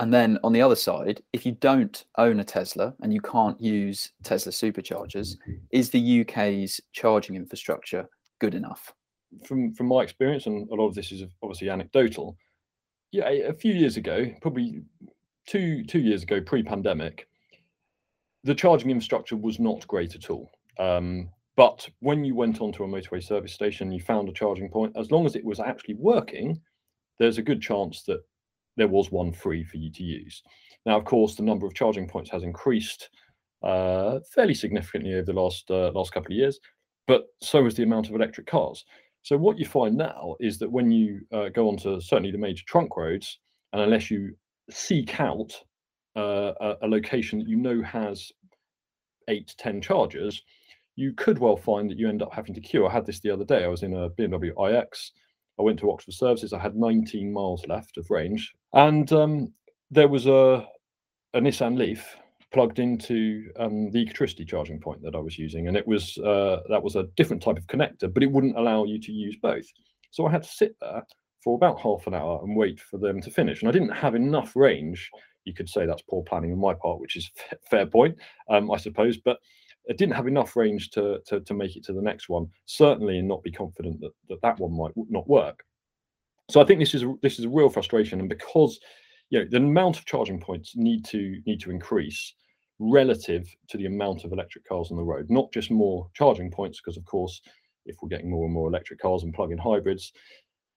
and 0.00 0.12
then 0.14 0.38
on 0.42 0.54
the 0.54 0.62
other 0.62 0.76
side, 0.76 1.22
if 1.34 1.44
you 1.44 1.52
don't 1.52 2.04
own 2.16 2.40
a 2.40 2.44
Tesla 2.44 2.94
and 3.02 3.12
you 3.12 3.20
can't 3.20 3.60
use 3.60 4.12
Tesla 4.22 4.50
superchargers, 4.50 5.36
is 5.72 5.90
the 5.90 6.22
UK's 6.22 6.80
charging 6.92 7.36
infrastructure 7.36 8.08
good 8.40 8.54
enough? 8.54 8.94
From 9.44 9.74
from 9.74 9.86
my 9.86 10.00
experience, 10.00 10.46
and 10.46 10.68
a 10.70 10.74
lot 10.74 10.88
of 10.88 10.94
this 10.94 11.12
is 11.12 11.22
obviously 11.42 11.68
anecdotal. 11.68 12.36
Yeah, 13.12 13.28
a 13.28 13.52
few 13.52 13.74
years 13.74 13.98
ago, 13.98 14.26
probably 14.40 14.80
two 15.46 15.84
two 15.84 16.00
years 16.00 16.22
ago, 16.22 16.40
pre-pandemic, 16.40 17.28
the 18.44 18.54
charging 18.54 18.90
infrastructure 18.90 19.36
was 19.36 19.58
not 19.58 19.86
great 19.86 20.14
at 20.14 20.30
all. 20.30 20.50
Um, 20.78 21.28
but 21.56 21.88
when 22.00 22.24
you 22.24 22.34
went 22.34 22.60
onto 22.60 22.84
a 22.84 22.88
motorway 22.88 23.22
service 23.22 23.52
station, 23.52 23.92
you 23.92 24.00
found 24.00 24.28
a 24.28 24.32
charging 24.32 24.70
point. 24.70 24.96
As 24.96 25.10
long 25.10 25.26
as 25.26 25.36
it 25.36 25.44
was 25.44 25.60
actually 25.60 25.94
working, 25.94 26.60
there's 27.18 27.38
a 27.38 27.42
good 27.42 27.60
chance 27.60 28.02
that 28.04 28.20
there 28.76 28.88
was 28.88 29.12
one 29.12 29.32
free 29.32 29.62
for 29.64 29.76
you 29.76 29.92
to 29.92 30.02
use. 30.02 30.42
Now, 30.86 30.96
of 30.96 31.04
course, 31.04 31.34
the 31.34 31.42
number 31.42 31.66
of 31.66 31.74
charging 31.74 32.08
points 32.08 32.30
has 32.30 32.42
increased 32.42 33.10
uh, 33.62 34.20
fairly 34.34 34.54
significantly 34.54 35.14
over 35.14 35.26
the 35.26 35.34
last 35.34 35.70
uh, 35.70 35.90
last 35.94 36.12
couple 36.12 36.32
of 36.32 36.38
years, 36.38 36.58
but 37.06 37.26
so 37.42 37.62
has 37.64 37.74
the 37.74 37.82
amount 37.82 38.08
of 38.08 38.14
electric 38.14 38.46
cars. 38.46 38.84
So 39.22 39.36
what 39.36 39.58
you 39.58 39.66
find 39.66 39.96
now 39.96 40.36
is 40.40 40.58
that 40.60 40.72
when 40.72 40.90
you 40.90 41.20
uh, 41.30 41.50
go 41.50 41.68
onto 41.68 42.00
certainly 42.00 42.30
the 42.30 42.38
major 42.38 42.64
trunk 42.66 42.96
roads, 42.96 43.38
and 43.74 43.82
unless 43.82 44.10
you 44.10 44.34
seek 44.70 45.20
out 45.20 45.52
uh, 46.16 46.52
a, 46.82 46.86
location 46.86 47.38
that 47.38 47.48
you 47.48 47.56
know 47.56 47.82
has 47.82 48.32
eight 49.28 49.54
ten 49.58 49.80
chargers, 49.80 50.42
you 50.96 51.12
could 51.12 51.38
well 51.38 51.56
find 51.56 51.90
that 51.90 51.98
you 51.98 52.08
end 52.08 52.22
up 52.22 52.32
having 52.32 52.54
to 52.54 52.60
queue. 52.60 52.86
I 52.86 52.92
had 52.92 53.06
this 53.06 53.20
the 53.20 53.30
other 53.30 53.44
day. 53.44 53.64
I 53.64 53.68
was 53.68 53.82
in 53.82 53.94
a 53.94 54.10
BMW 54.10 54.52
iX. 54.70 55.12
I 55.58 55.62
went 55.62 55.78
to 55.80 55.90
Oxford 55.90 56.14
Services. 56.14 56.52
I 56.52 56.58
had 56.58 56.74
19 56.74 57.32
miles 57.32 57.66
left 57.66 57.98
of 57.98 58.10
range, 58.10 58.54
and 58.72 59.12
um, 59.12 59.52
there 59.90 60.08
was 60.08 60.26
a, 60.26 60.66
a 61.34 61.40
Nissan 61.40 61.76
Leaf 61.76 62.16
plugged 62.52 62.78
into 62.78 63.50
um, 63.56 63.90
the 63.90 64.04
Ecotricity 64.04 64.46
charging 64.46 64.80
point 64.80 65.02
that 65.02 65.14
I 65.14 65.18
was 65.18 65.38
using, 65.38 65.68
and 65.68 65.76
it 65.76 65.86
was 65.86 66.18
uh, 66.18 66.60
that 66.68 66.82
was 66.82 66.96
a 66.96 67.08
different 67.16 67.42
type 67.42 67.56
of 67.56 67.66
connector, 67.66 68.12
but 68.12 68.22
it 68.22 68.30
wouldn't 68.30 68.56
allow 68.56 68.84
you 68.84 68.98
to 69.00 69.12
use 69.12 69.36
both. 69.40 69.66
So 70.10 70.26
I 70.26 70.30
had 70.30 70.42
to 70.42 70.48
sit 70.48 70.74
there 70.80 71.04
for 71.42 71.54
about 71.54 71.80
half 71.80 72.06
an 72.06 72.14
hour 72.14 72.40
and 72.42 72.56
wait 72.56 72.80
for 72.80 72.98
them 72.98 73.20
to 73.22 73.30
finish, 73.30 73.62
and 73.62 73.68
I 73.68 73.72
didn't 73.72 73.90
have 73.90 74.14
enough 74.14 74.56
range. 74.56 75.10
You 75.44 75.54
could 75.54 75.68
say 75.68 75.86
that's 75.86 76.02
poor 76.02 76.22
planning 76.22 76.52
on 76.52 76.58
my 76.58 76.74
part, 76.74 77.00
which 77.00 77.16
is 77.16 77.30
fair 77.70 77.86
point, 77.86 78.16
um, 78.48 78.70
I 78.70 78.76
suppose. 78.76 79.16
But 79.16 79.38
it 79.86 79.96
didn't 79.96 80.14
have 80.14 80.26
enough 80.26 80.56
range 80.56 80.90
to, 80.90 81.18
to, 81.26 81.40
to 81.40 81.54
make 81.54 81.76
it 81.76 81.84
to 81.84 81.92
the 81.92 82.02
next 82.02 82.28
one, 82.28 82.46
certainly 82.66 83.18
and 83.18 83.28
not 83.28 83.42
be 83.42 83.50
confident 83.50 84.00
that, 84.00 84.12
that 84.28 84.42
that 84.42 84.58
one 84.58 84.76
might 84.76 84.92
not 85.08 85.28
work. 85.28 85.64
So 86.50 86.60
I 86.60 86.64
think 86.64 86.80
this 86.80 86.94
is 86.94 87.04
this 87.22 87.38
is 87.38 87.44
a 87.44 87.48
real 87.48 87.70
frustration, 87.70 88.20
and 88.20 88.28
because 88.28 88.78
you 89.30 89.38
know 89.38 89.46
the 89.48 89.58
amount 89.58 89.98
of 89.98 90.04
charging 90.04 90.40
points 90.40 90.72
need 90.74 91.04
to 91.06 91.40
need 91.46 91.60
to 91.60 91.70
increase 91.70 92.34
relative 92.80 93.46
to 93.68 93.76
the 93.76 93.86
amount 93.86 94.24
of 94.24 94.32
electric 94.32 94.66
cars 94.66 94.90
on 94.90 94.96
the 94.96 95.02
road, 95.02 95.26
not 95.30 95.52
just 95.52 95.70
more 95.70 96.08
charging 96.14 96.50
points, 96.50 96.80
because 96.80 96.96
of 96.96 97.04
course, 97.04 97.40
if 97.86 97.96
we're 98.02 98.08
getting 98.08 98.30
more 98.30 98.46
and 98.46 98.54
more 98.54 98.68
electric 98.68 98.98
cars 98.98 99.22
and 99.22 99.34
plug-in 99.34 99.58
hybrids 99.58 100.12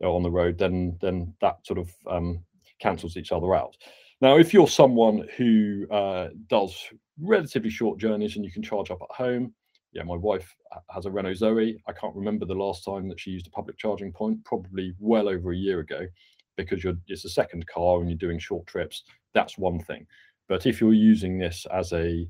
on 0.04 0.21
the 0.21 0.32
road, 0.32 0.58
then 0.58 0.97
then 1.02 1.34
that 1.41 1.58
sort 1.65 1.80
of 1.80 1.89
um, 2.08 2.43
cancels 2.80 3.17
each 3.17 3.32
other 3.32 3.56
out. 3.56 3.76
Now, 4.23 4.38
if 4.38 4.53
you're 4.53 4.69
someone 4.69 5.27
who 5.36 5.86
uh, 5.91 6.29
does 6.47 6.73
relatively 7.19 7.69
short 7.69 7.99
journeys 7.99 8.38
and 8.38 8.45
you 8.45 8.53
can 8.53 8.63
charge 8.63 8.89
up 8.89 9.01
at 9.01 9.13
home, 9.13 9.53
yeah, 9.91 10.03
my 10.03 10.15
wife 10.15 10.55
has 10.91 11.05
a 11.05 11.12
Renault 11.12 11.33
Zoe. 11.33 11.77
I 11.89 11.91
can't 11.91 12.15
remember 12.15 12.45
the 12.45 12.53
last 12.53 12.86
time 12.86 13.09
that 13.09 13.19
she 13.19 13.31
used 13.31 13.47
a 13.47 13.49
public 13.49 13.77
charging 13.77 14.13
point, 14.13 14.41
probably 14.45 14.93
well 14.97 15.27
over 15.27 15.51
a 15.51 15.57
year 15.57 15.81
ago, 15.81 16.07
because 16.55 16.86
you're 16.86 16.93
it's 17.09 17.25
a 17.25 17.29
second 17.29 17.67
car 17.67 17.99
and 17.99 18.09
you're 18.09 18.17
doing 18.17 18.39
short 18.39 18.65
trips. 18.65 19.03
That's 19.33 19.57
one 19.57 19.79
thing. 19.79 20.07
But 20.47 20.65
if 20.65 20.79
you're 20.79 20.93
using 20.93 21.38
this 21.38 21.67
as 21.73 21.91
a 21.91 22.25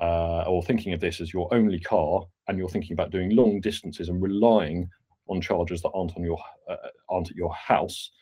uh, 0.00 0.44
or 0.46 0.62
thinking 0.62 0.92
of 0.92 1.00
this 1.00 1.20
as 1.20 1.32
your 1.32 1.52
only 1.52 1.80
car 1.80 2.22
and 2.46 2.58
you're 2.58 2.68
thinking 2.68 2.92
about 2.92 3.10
doing 3.10 3.34
long 3.34 3.60
distances 3.60 4.08
and 4.08 4.22
relying 4.22 4.88
on 5.26 5.40
chargers 5.40 5.82
that 5.82 5.90
aren't 5.96 6.16
on 6.16 6.22
your 6.22 6.38
uh, 6.70 6.76
aren't 7.08 7.30
at 7.32 7.36
your 7.36 7.52
house 7.54 8.12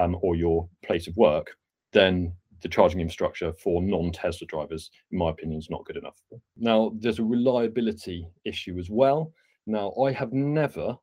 um, 0.00 0.16
or 0.22 0.34
your 0.34 0.66
place 0.82 1.06
of 1.06 1.14
work, 1.18 1.54
then 1.92 2.32
the 2.64 2.68
charging 2.68 3.00
infrastructure 3.00 3.52
for 3.52 3.82
non-Tesla 3.82 4.46
drivers, 4.48 4.90
in 5.12 5.18
my 5.18 5.30
opinion, 5.30 5.58
is 5.58 5.70
not 5.70 5.84
good 5.84 5.98
enough. 5.98 6.16
Now, 6.56 6.92
there's 6.98 7.20
a 7.20 7.24
reliability 7.24 8.26
issue 8.44 8.78
as 8.78 8.88
well. 8.90 9.32
Now, 9.66 9.92
I 10.02 10.12
have 10.12 10.32
never, 10.32 10.96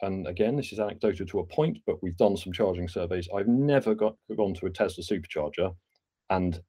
and 0.00 0.28
again, 0.28 0.56
this 0.56 0.72
is 0.72 0.78
anecdotal 0.78 1.26
to 1.26 1.40
a 1.40 1.46
point, 1.46 1.78
but 1.86 2.00
we've 2.02 2.16
done 2.16 2.36
some 2.36 2.52
charging 2.52 2.86
surveys. 2.86 3.28
I've 3.36 3.48
never 3.48 3.96
got 3.96 4.14
gone 4.36 4.54
to 4.54 4.66
a 4.66 4.70
Tesla 4.70 5.02
supercharger 5.02 5.74
and 6.30 6.60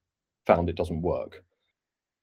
found 0.48 0.68
it 0.68 0.76
doesn't 0.76 1.00
work. 1.00 1.44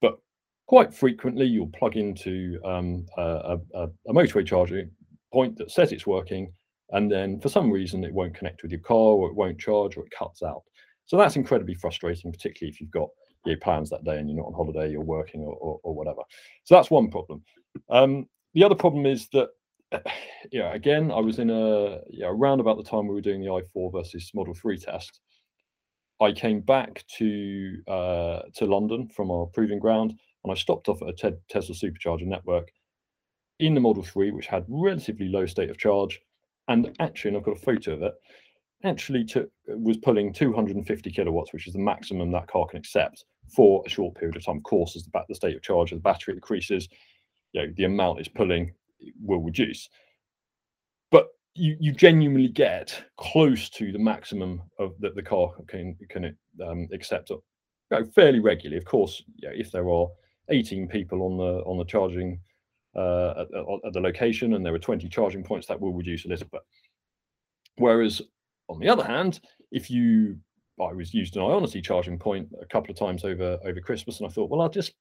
But 0.02 0.20
quite 0.68 0.94
frequently, 0.94 1.46
you'll 1.46 1.72
plug 1.80 1.96
into 1.96 2.60
um, 2.66 3.06
a, 3.18 3.58
a, 3.74 3.84
a 4.08 4.14
motorway 4.14 4.46
charging 4.46 4.92
point 5.32 5.58
that 5.60 5.72
says 5.72 5.94
it's 5.94 6.06
working, 6.06 6.52
and 6.92 7.10
then 7.10 7.40
for 7.40 7.48
some 7.48 7.72
reason 7.72 8.04
it 8.04 8.14
won't 8.14 8.36
connect 8.36 8.64
with 8.64 8.72
your 8.72 8.82
car, 8.82 8.98
or 8.98 9.30
it 9.30 9.36
won't 9.36 9.60
charge, 9.60 9.96
or 9.96 10.06
it 10.06 10.12
cuts 10.12 10.44
out. 10.44 10.64
So 11.08 11.18
that's 11.18 11.36
incredibly 11.36 11.74
frustrating, 11.74 12.32
particularly 12.32 12.72
if 12.72 12.80
you've 12.80 12.92
got 12.92 13.10
your 13.46 13.58
plans 13.58 13.90
that 13.90 14.04
day 14.04 14.18
and 14.18 14.30
you're 14.30 14.38
not 14.38 14.48
on 14.48 14.54
holiday, 14.54 14.92
you're 14.92 15.02
working 15.02 15.42
or, 15.42 15.54
or, 15.56 15.80
or 15.84 15.96
whatever. 15.96 16.22
So 16.66 16.76
that's 16.76 16.92
one 16.92 17.10
problem. 17.10 17.44
Um, 17.90 18.28
the 18.54 18.64
other 18.64 18.76
problem 18.76 19.06
is 19.06 19.30
that, 19.30 19.50
yeah, 20.52 20.74
again, 20.74 21.12
I 21.12 21.20
was 21.20 21.40
in 21.40 21.50
a, 21.50 22.00
yeah, 22.10 22.28
around 22.28 22.60
about 22.60 22.78
the 22.78 22.84
time 22.84 23.08
we 23.08 23.16
were 23.16 23.22
doing 23.22 23.42
the 23.42 23.48
i4 23.48 23.92
versus 23.92 24.32
Model 24.34 24.54
3 24.54 24.78
test. 24.78 25.20
I 26.20 26.32
came 26.32 26.62
back 26.62 27.04
to 27.20 27.78
uh, 27.88 28.40
to 28.56 28.66
London 28.66 29.08
from 29.08 29.30
our 29.30 29.46
proving 29.46 29.78
ground, 29.78 30.16
and 30.44 30.52
I 30.52 30.56
stopped 30.56 30.90
off 30.90 31.02
at 31.04 31.10
a 31.10 31.14
te 31.14 31.38
Tesla 31.48 31.76
supercharger 31.76 32.26
network 32.26 32.72
in 33.60 33.76
the 33.76 33.80
Model 33.82 34.04
3, 34.04 34.32
which 34.32 34.48
had 34.48 34.66
relatively 34.68 35.30
low 35.30 35.46
state 35.46 35.70
of 35.70 35.78
charge. 35.78 36.20
And 36.70 36.96
actually, 37.00 37.30
and 37.30 37.38
I've 37.38 37.44
got 37.44 37.58
a 37.58 37.62
photo 37.62 37.94
of 37.94 38.02
it, 38.02 38.14
actually 38.84 39.26
took 39.26 39.50
was 39.68 39.98
pulling 39.98 40.34
250 40.34 41.12
kilowatts, 41.12 41.54
which 41.54 41.68
is 41.68 41.74
the 41.74 41.80
maximum 41.80 42.32
that 42.32 42.48
car 42.48 42.68
can 42.68 42.80
accept 42.80 43.26
for 43.48 43.84
a 43.86 43.90
short 43.90 44.16
period 44.16 44.36
of 44.36 44.46
time. 44.46 44.58
Of 44.58 44.64
course, 44.64 44.96
as 44.96 45.04
the, 45.04 45.24
the 45.28 45.36
state 45.36 45.56
of 45.56 45.62
charge 45.62 45.92
of 45.92 46.00
the 46.00 46.04
battery 46.04 46.36
increases, 46.36 46.88
you 47.54 47.62
know, 47.62 47.74
the 47.76 47.86
amount 47.86 48.20
it's 48.20 48.28
pulling 48.28 48.74
will 49.24 49.42
reduce. 49.42 49.90
But 51.12 51.28
you, 51.56 51.76
you 51.80 51.92
genuinely 51.92 52.50
get 52.50 53.04
close 53.18 53.70
to 53.72 53.92
the 53.92 54.00
maximum 54.00 54.62
of 54.80 54.94
that 55.00 55.16
the 55.16 55.24
car 55.24 55.52
can 55.68 55.96
can 56.10 56.38
um, 56.66 56.88
accept 56.94 57.30
you 57.30 57.42
know, 57.92 58.06
fairly 58.06 58.40
regularly. 58.40 58.78
Of 58.78 58.86
course, 58.86 59.24
you 59.38 59.50
know, 59.50 59.56
if 59.56 59.72
there 59.72 59.90
are 59.90 60.08
18 60.50 60.88
people 60.88 61.24
on 61.24 61.38
the 61.38 61.64
on 61.64 61.78
the 61.78 61.86
charging 61.86 62.40
uh, 62.96 63.42
at, 63.42 63.48
at, 63.86 63.94
the 63.94 64.02
location 64.02 64.54
and 64.54 64.66
there 64.66 64.74
are 64.74 64.80
20 64.80 65.08
charging 65.08 65.44
points, 65.44 65.68
that 65.68 65.80
will 65.80 65.94
reduce 65.94 66.26
a 66.26 66.30
little 66.30 66.48
bit. 66.52 66.62
Whereas 67.78 68.22
on 68.70 68.80
the 68.80 68.90
other 68.90 69.04
hand, 69.04 69.40
if 69.72 69.90
you, 69.90 70.38
I 70.80 70.94
was 70.94 71.14
used 71.14 71.36
an 71.36 71.44
Ionity 71.44 71.84
charging 71.84 72.20
point 72.20 72.50
a 72.62 72.66
couple 72.66 72.92
of 72.92 72.98
times 72.98 73.24
over 73.24 73.58
over 73.66 73.80
Christmas, 73.82 74.20
and 74.20 74.28
I 74.28 74.32
thought, 74.32 74.50
well, 74.50 74.62
I'll 74.62 74.70
just, 74.70 74.94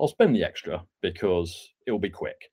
I'll 0.00 0.08
spend 0.08 0.34
the 0.34 0.44
extra 0.44 0.82
because 1.02 1.70
it'll 1.86 1.98
be 1.98 2.10
quick. 2.10 2.50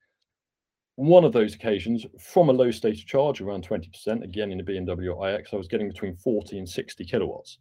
One 0.96 1.24
of 1.24 1.34
those 1.34 1.56
occasions, 1.56 2.06
from 2.20 2.50
a 2.50 2.54
low 2.54 2.70
state 2.70 3.00
of 3.00 3.06
charge, 3.08 3.42
around 3.42 3.68
20%, 3.68 4.24
again 4.24 4.52
in 4.52 4.60
a 4.60 4.64
BMW 4.64 5.40
iX, 5.40 5.52
I 5.52 5.58
was 5.58 5.68
getting 5.68 5.88
between 5.88 6.16
40 6.16 6.60
and 6.60 6.70
60 6.70 7.04
kilowatts. 7.06 7.58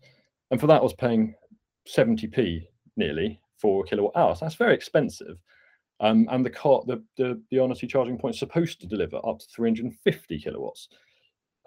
And 0.50 0.60
for 0.60 0.66
that, 0.66 0.80
I 0.80 0.82
was 0.82 0.92
paying 0.92 1.34
70p 1.88 2.66
nearly 2.96 3.40
for 3.58 3.82
a 3.82 3.88
kilowatt 3.88 4.16
hour. 4.16 4.34
So 4.34 4.44
that's 4.44 4.56
very 4.56 4.74
expensive. 4.74 5.38
Um, 6.00 6.28
and 6.30 6.44
the 6.44 6.50
car, 6.50 6.82
the, 6.86 7.02
the, 7.16 7.40
the 7.50 7.56
Ionity 7.56 7.88
charging 7.88 8.18
point 8.18 8.34
is 8.34 8.40
supposed 8.40 8.80
to 8.82 8.86
deliver 8.86 9.16
up 9.16 9.38
to 9.38 9.46
350 9.56 10.38
kilowatts 10.40 10.88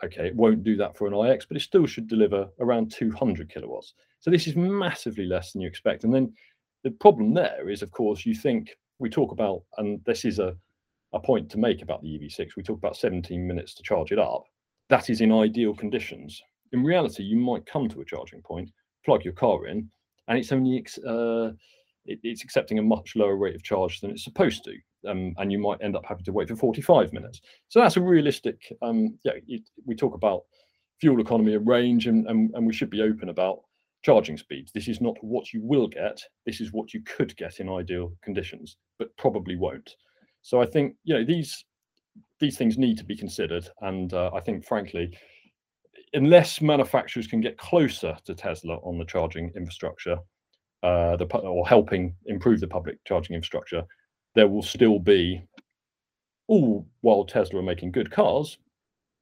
okay, 0.04 0.28
it 0.28 0.36
won't 0.36 0.64
do 0.64 0.76
that 0.78 0.98
for 0.98 1.08
an 1.08 1.14
iX, 1.14 1.46
but 1.46 1.58
it 1.58 1.62
still 1.62 1.86
should 1.86 2.08
deliver 2.08 2.48
around 2.60 2.92
200 2.92 3.50
kilowatts. 3.50 3.94
So 4.20 4.30
this 4.30 4.48
is 4.48 4.56
massively 4.56 5.26
less 5.26 5.52
than 5.52 5.62
you 5.62 5.68
expect. 5.68 6.04
And 6.04 6.14
then 6.14 6.34
the 6.84 6.92
problem 6.92 7.34
there 7.34 7.70
is, 7.70 7.82
of 7.82 7.92
course, 7.92 8.26
you 8.26 8.36
think 8.36 8.76
we 9.00 9.10
talk 9.10 9.32
about, 9.32 9.64
and 9.78 10.00
this 10.06 10.26
is 10.26 10.40
a, 10.40 10.56
a 11.14 11.20
point 11.20 11.50
to 11.52 11.58
make 11.58 11.82
about 11.82 12.02
the 12.02 12.10
EV6, 12.10 12.50
we 12.56 12.64
talk 12.64 12.78
about 12.78 12.98
17 12.98 13.46
minutes 13.46 13.74
to 13.76 13.84
charge 13.84 14.12
it 14.12 14.20
up. 14.20 14.44
That 14.90 15.10
is 15.10 15.22
in 15.22 15.32
ideal 15.32 15.74
conditions. 15.74 16.42
In 16.72 16.84
reality, 16.84 17.24
you 17.24 17.38
might 17.38 17.66
come 17.66 17.90
to 17.90 18.02
a 18.02 18.06
charging 18.06 18.42
point, 18.42 18.70
plug 19.06 19.24
your 19.24 19.34
car 19.34 19.68
in, 19.68 19.90
and 20.28 20.38
it's 20.38 20.52
only 20.52 20.86
uh, 21.08 21.52
it, 22.06 22.20
it's 22.24 22.44
accepting 22.44 22.80
a 22.80 22.84
much 22.84 23.16
lower 23.16 23.36
rate 23.36 23.56
of 23.56 23.64
charge 23.64 24.00
than 24.00 24.12
it's 24.12 24.24
supposed 24.24 24.64
to 24.66 24.76
um, 25.08 25.34
and 25.38 25.52
you 25.52 25.60
might 25.60 25.82
end 25.82 25.96
up 25.96 26.06
having 26.06 26.26
to 26.26 26.32
wait 26.32 26.48
for 26.48 26.56
45 26.56 27.14
minutes. 27.14 27.42
So 27.70 27.80
that's 27.80 27.98
a 27.98 28.02
realistic, 28.02 28.60
um, 28.82 29.18
yeah, 29.24 29.34
it, 29.48 29.62
we 29.86 29.96
talk 29.96 30.14
about 30.14 30.44
fuel 31.00 31.20
economy 31.20 31.56
and 31.56 31.68
range, 31.68 32.08
and, 32.08 32.28
and, 32.28 32.52
and 32.54 32.66
we 32.66 32.74
should 32.74 32.90
be 32.90 33.02
open 33.02 33.30
about 33.30 33.60
charging 34.04 34.38
speeds. 34.38 34.72
This 34.72 34.88
is 34.88 35.02
not 35.02 35.16
what 35.22 35.52
you 35.52 35.62
will 35.64 35.88
get. 35.88 36.22
This 36.46 36.62
is 36.62 36.72
what 36.72 36.94
you 36.94 37.02
could 37.02 37.36
get 37.38 37.60
in 37.60 37.70
ideal 37.70 38.14
conditions, 38.24 38.78
but 39.00 39.16
probably 39.18 39.56
won't. 39.56 39.96
So 40.42 40.62
I 40.62 40.66
think, 40.66 40.96
you 41.04 41.16
know, 41.16 41.26
these 41.26 41.66
these 42.40 42.58
things 42.58 42.78
need 42.78 42.98
to 42.98 43.04
be 43.04 43.18
considered. 43.18 43.68
And 43.82 44.14
uh, 44.14 44.32
I 44.34 44.40
think, 44.40 44.66
frankly, 44.66 45.18
unless 46.14 46.62
manufacturers 46.62 47.28
can 47.28 47.42
get 47.42 47.58
closer 47.58 48.16
to 48.26 48.36
Tesla 48.36 48.76
on 48.78 48.98
the 48.98 49.06
charging 49.06 49.52
infrastructure, 49.56 50.18
uh, 50.84 51.16
the, 51.18 51.26
or 51.38 51.68
helping 51.68 52.16
improve 52.28 52.60
the 52.60 52.68
public 52.68 52.98
charging 53.06 53.36
infrastructure, 53.36 53.84
there 54.36 54.48
will 54.48 54.62
still 54.62 55.00
be, 55.00 55.42
all 56.48 56.86
while 57.02 57.24
Tesla 57.24 57.60
are 57.60 57.64
making 57.64 57.92
good 57.92 58.12
cars, 58.12 58.58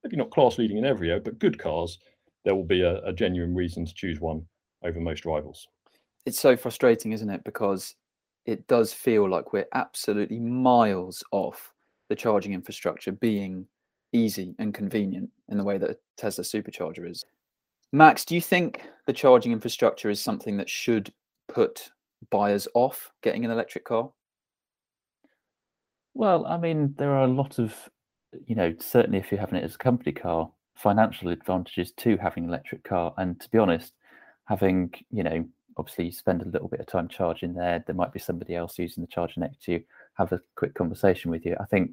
maybe 0.04 0.18
not 0.18 0.32
class 0.32 0.58
leading 0.58 0.78
in 0.78 0.86
every 0.86 1.10
area, 1.10 1.22
but 1.22 1.40
good 1.40 1.58
cars, 1.58 2.00
there 2.44 2.56
will 2.56 2.64
be 2.66 2.82
a, 2.82 3.02
a 3.04 3.14
genuine 3.14 3.56
reason 3.56 3.86
to 3.86 3.94
choose 3.94 4.20
one 4.20 4.46
over 4.84 5.00
most 5.00 5.26
rivals. 5.26 5.68
It's 6.26 6.40
so 6.40 6.58
frustrating, 6.58 7.14
isn't 7.14 7.30
it? 7.30 7.44
Because 7.44 7.96
it 8.46 8.68
does 8.68 8.92
feel 8.92 9.30
like 9.30 9.54
we're 9.54 9.68
absolutely 9.74 10.40
miles 10.40 11.24
off 11.32 11.74
the 12.10 12.16
charging 12.16 12.54
infrastructure 12.54 13.12
being 13.12 13.66
easy 14.12 14.56
and 14.60 14.74
convenient 14.74 15.30
in 15.50 15.58
the 15.58 15.64
way 15.64 15.78
that 15.78 15.90
a 15.90 15.98
Tesla 16.18 16.44
supercharger 16.44 17.10
is. 17.10 17.26
Max, 17.92 18.26
do 18.26 18.36
you 18.36 18.42
think 18.42 18.84
the 19.06 19.14
charging 19.14 19.52
infrastructure 19.52 20.10
is 20.10 20.20
something 20.20 20.58
that 20.58 20.70
should 20.70 21.14
put 21.48 21.92
buyers 22.30 22.68
off 22.74 23.12
getting 23.22 23.46
an 23.46 23.52
electric 23.52 23.86
car? 23.86 24.10
Well, 26.14 26.46
I 26.46 26.58
mean, 26.58 26.94
there 26.98 27.12
are 27.12 27.24
a 27.24 27.28
lot 27.28 27.60
of, 27.60 27.74
you 28.46 28.56
know, 28.56 28.74
certainly 28.80 29.18
if 29.20 29.32
you're 29.32 29.40
having 29.40 29.58
it 29.60 29.64
as 29.64 29.76
a 29.76 29.80
company 29.80 30.12
car, 30.12 30.50
financial 30.76 31.30
advantages 31.30 31.92
to 31.94 32.18
having 32.18 32.44
an 32.44 32.50
electric 32.50 32.84
car. 32.84 33.14
And 33.18 33.40
to 33.42 33.50
be 33.50 33.58
honest, 33.58 33.94
having, 34.46 34.94
you 35.12 35.24
know, 35.24 35.46
obviously 35.78 36.06
you 36.06 36.12
spend 36.12 36.42
a 36.42 36.50
little 36.50 36.68
bit 36.68 36.80
of 36.80 36.86
time 36.88 37.08
charging 37.08 37.54
there. 37.54 37.84
There 37.86 37.96
might 37.96 38.14
be 38.14 38.20
somebody 38.20 38.56
else 38.56 38.78
using 38.78 39.02
the 39.02 39.08
charger 39.08 39.40
next 39.40 39.64
to 39.64 39.74
you, 39.74 39.84
have 40.16 40.32
a 40.32 40.42
quick 40.56 40.76
conversation 40.76 41.32
with 41.32 41.46
you. 41.46 41.56
I 41.60 41.66
think 41.66 41.92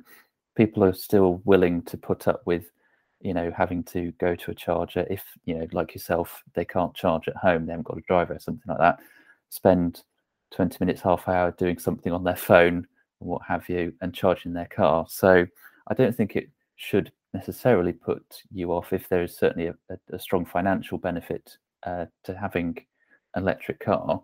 people 0.56 0.84
are 0.84 0.92
still 0.92 1.40
willing 1.44 1.82
to 1.82 1.96
put 1.96 2.28
up 2.28 2.42
with, 2.44 2.70
you 3.20 3.32
know, 3.32 3.50
having 3.56 3.82
to 3.84 4.12
go 4.12 4.34
to 4.34 4.50
a 4.50 4.54
charger 4.54 5.06
if, 5.10 5.24
you 5.44 5.58
know, 5.58 5.66
like 5.72 5.94
yourself, 5.94 6.42
they 6.54 6.64
can't 6.64 6.94
charge 6.94 7.28
at 7.28 7.36
home, 7.36 7.64
they 7.66 7.72
haven't 7.72 7.86
got 7.86 7.98
a 7.98 8.02
driver 8.02 8.34
or 8.34 8.38
something 8.38 8.64
like 8.68 8.78
that. 8.78 8.98
Spend 9.48 10.02
20 10.52 10.76
minutes, 10.80 11.00
half 11.00 11.26
hour 11.28 11.52
doing 11.52 11.78
something 11.78 12.12
on 12.12 12.24
their 12.24 12.36
phone 12.36 12.86
what 13.20 13.42
have 13.46 13.68
you, 13.68 13.92
and 14.00 14.12
charging 14.12 14.52
their 14.52 14.66
car. 14.66 15.06
So 15.08 15.46
I 15.88 15.94
don't 15.94 16.14
think 16.14 16.36
it 16.36 16.50
should 16.76 17.12
necessarily 17.32 17.92
put 17.92 18.42
you 18.52 18.72
off 18.72 18.92
if 18.92 19.08
there 19.08 19.22
is 19.22 19.36
certainly 19.36 19.68
a, 19.68 19.74
a, 19.90 19.96
a 20.16 20.18
strong 20.18 20.44
financial 20.44 20.98
benefit 20.98 21.56
uh, 21.84 22.06
to 22.24 22.36
having 22.36 22.76
an 23.34 23.42
electric 23.42 23.80
car. 23.80 24.22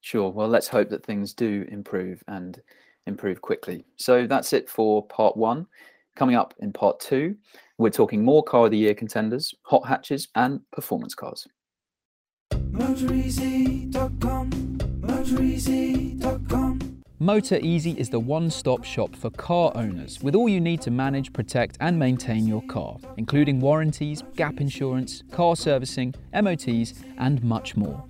Sure. 0.00 0.30
Well, 0.30 0.48
let's 0.48 0.68
hope 0.68 0.90
that 0.90 1.04
things 1.04 1.32
do 1.32 1.66
improve 1.70 2.22
and 2.28 2.60
improve 3.06 3.40
quickly. 3.40 3.84
So 3.96 4.26
that's 4.26 4.52
it 4.52 4.68
for 4.68 5.06
part 5.06 5.36
one. 5.36 5.66
Coming 6.14 6.36
up 6.36 6.54
in 6.60 6.72
part 6.72 7.00
two, 7.00 7.36
we're 7.78 7.90
talking 7.90 8.24
more 8.24 8.42
car 8.42 8.66
of 8.66 8.70
the 8.70 8.78
year 8.78 8.94
contenders, 8.94 9.54
hot 9.62 9.86
hatches, 9.86 10.28
and 10.34 10.60
performance 10.72 11.14
cars. 11.14 11.46
MotorEasy.com, 12.52 14.50
MotorEasy.com. 15.00 16.65
Motor 17.18 17.58
Easy 17.62 17.92
is 17.92 18.10
the 18.10 18.20
one 18.20 18.50
stop 18.50 18.84
shop 18.84 19.16
for 19.16 19.30
car 19.30 19.72
owners 19.74 20.22
with 20.22 20.34
all 20.34 20.50
you 20.50 20.60
need 20.60 20.82
to 20.82 20.90
manage, 20.90 21.32
protect, 21.32 21.78
and 21.80 21.98
maintain 21.98 22.46
your 22.46 22.60
car, 22.66 22.98
including 23.16 23.58
warranties, 23.58 24.22
gap 24.34 24.60
insurance, 24.60 25.22
car 25.30 25.56
servicing, 25.56 26.14
MOTs, 26.34 26.92
and 27.16 27.42
much 27.42 27.74
more. 27.74 28.04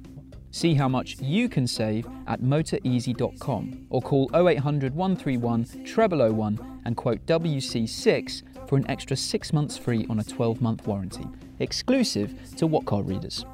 See 0.51 0.75
how 0.75 0.88
much 0.88 1.21
you 1.21 1.49
can 1.49 1.69
save 1.69 2.05
at 2.27 2.40
motoreasy.com 2.40 3.87
or 3.90 4.03
call 4.03 4.29
0800 4.35 4.92
131 4.92 5.66
0001 5.87 6.81
and 6.85 6.97
quote 6.97 7.25
WC6 7.27 8.69
for 8.69 8.77
an 8.77 8.90
extra 8.90 9.16
six 9.16 9.53
months 9.53 9.79
free 9.79 10.05
on 10.11 10.19
a 10.19 10.25
12 10.25 10.61
month 10.61 10.85
warranty, 10.85 11.29
exclusive 11.61 12.35
to 12.57 12.66
What 12.66 12.87
Car 12.87 13.05
readers. 13.05 13.45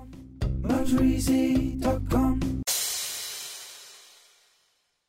MotorEasy.com. 0.63 2.62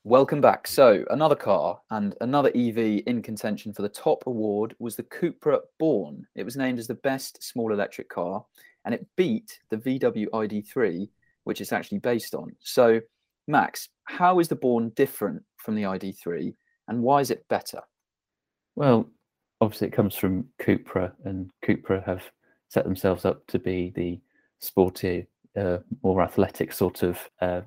Welcome 0.05 0.41
back. 0.41 0.67
So, 0.67 1.05
another 1.11 1.35
car 1.35 1.79
and 1.89 2.13
another 2.19 2.49
EV 2.49 3.03
in 3.07 3.21
contention 3.21 3.71
for 3.71 3.83
the 3.83 3.89
top 3.89 4.27
award 4.27 4.75
was 4.77 4.97
the 4.97 5.03
Cupra 5.03 5.59
Born. 5.79 6.27
It 6.35 6.43
was 6.43 6.57
named 6.57 6.77
as 6.77 6.87
the 6.87 6.95
best 6.95 7.41
small 7.41 7.71
electric 7.71 8.09
car 8.09 8.43
and 8.83 8.93
it 8.93 9.07
beat 9.15 9.61
the 9.69 9.77
VW 9.77 10.27
ID3 10.31 11.07
which 11.45 11.61
it's 11.61 11.71
actually 11.71 11.99
based 11.99 12.35
on. 12.35 12.53
So, 12.59 12.99
Max, 13.47 13.87
how 14.03 14.39
is 14.39 14.49
the 14.49 14.57
Born 14.57 14.89
different 14.89 15.41
from 15.55 15.75
the 15.75 15.83
ID3 15.83 16.53
and 16.89 17.01
why 17.01 17.21
is 17.21 17.31
it 17.31 17.47
better? 17.47 17.79
Well, 18.75 19.09
obviously, 19.61 19.87
it 19.87 19.93
comes 19.93 20.15
from 20.15 20.49
Cupra, 20.61 21.13
and 21.23 21.49
Cupra 21.63 22.05
have 22.05 22.23
set 22.67 22.83
themselves 22.83 23.23
up 23.23 23.47
to 23.47 23.57
be 23.57 23.93
the 23.95 24.19
sporty, 24.59 25.27
uh, 25.55 25.77
more 26.01 26.21
athletic 26.21 26.73
sort 26.73 27.03
of 27.03 27.17
uh, 27.39 27.61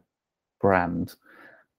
brand. 0.61 1.15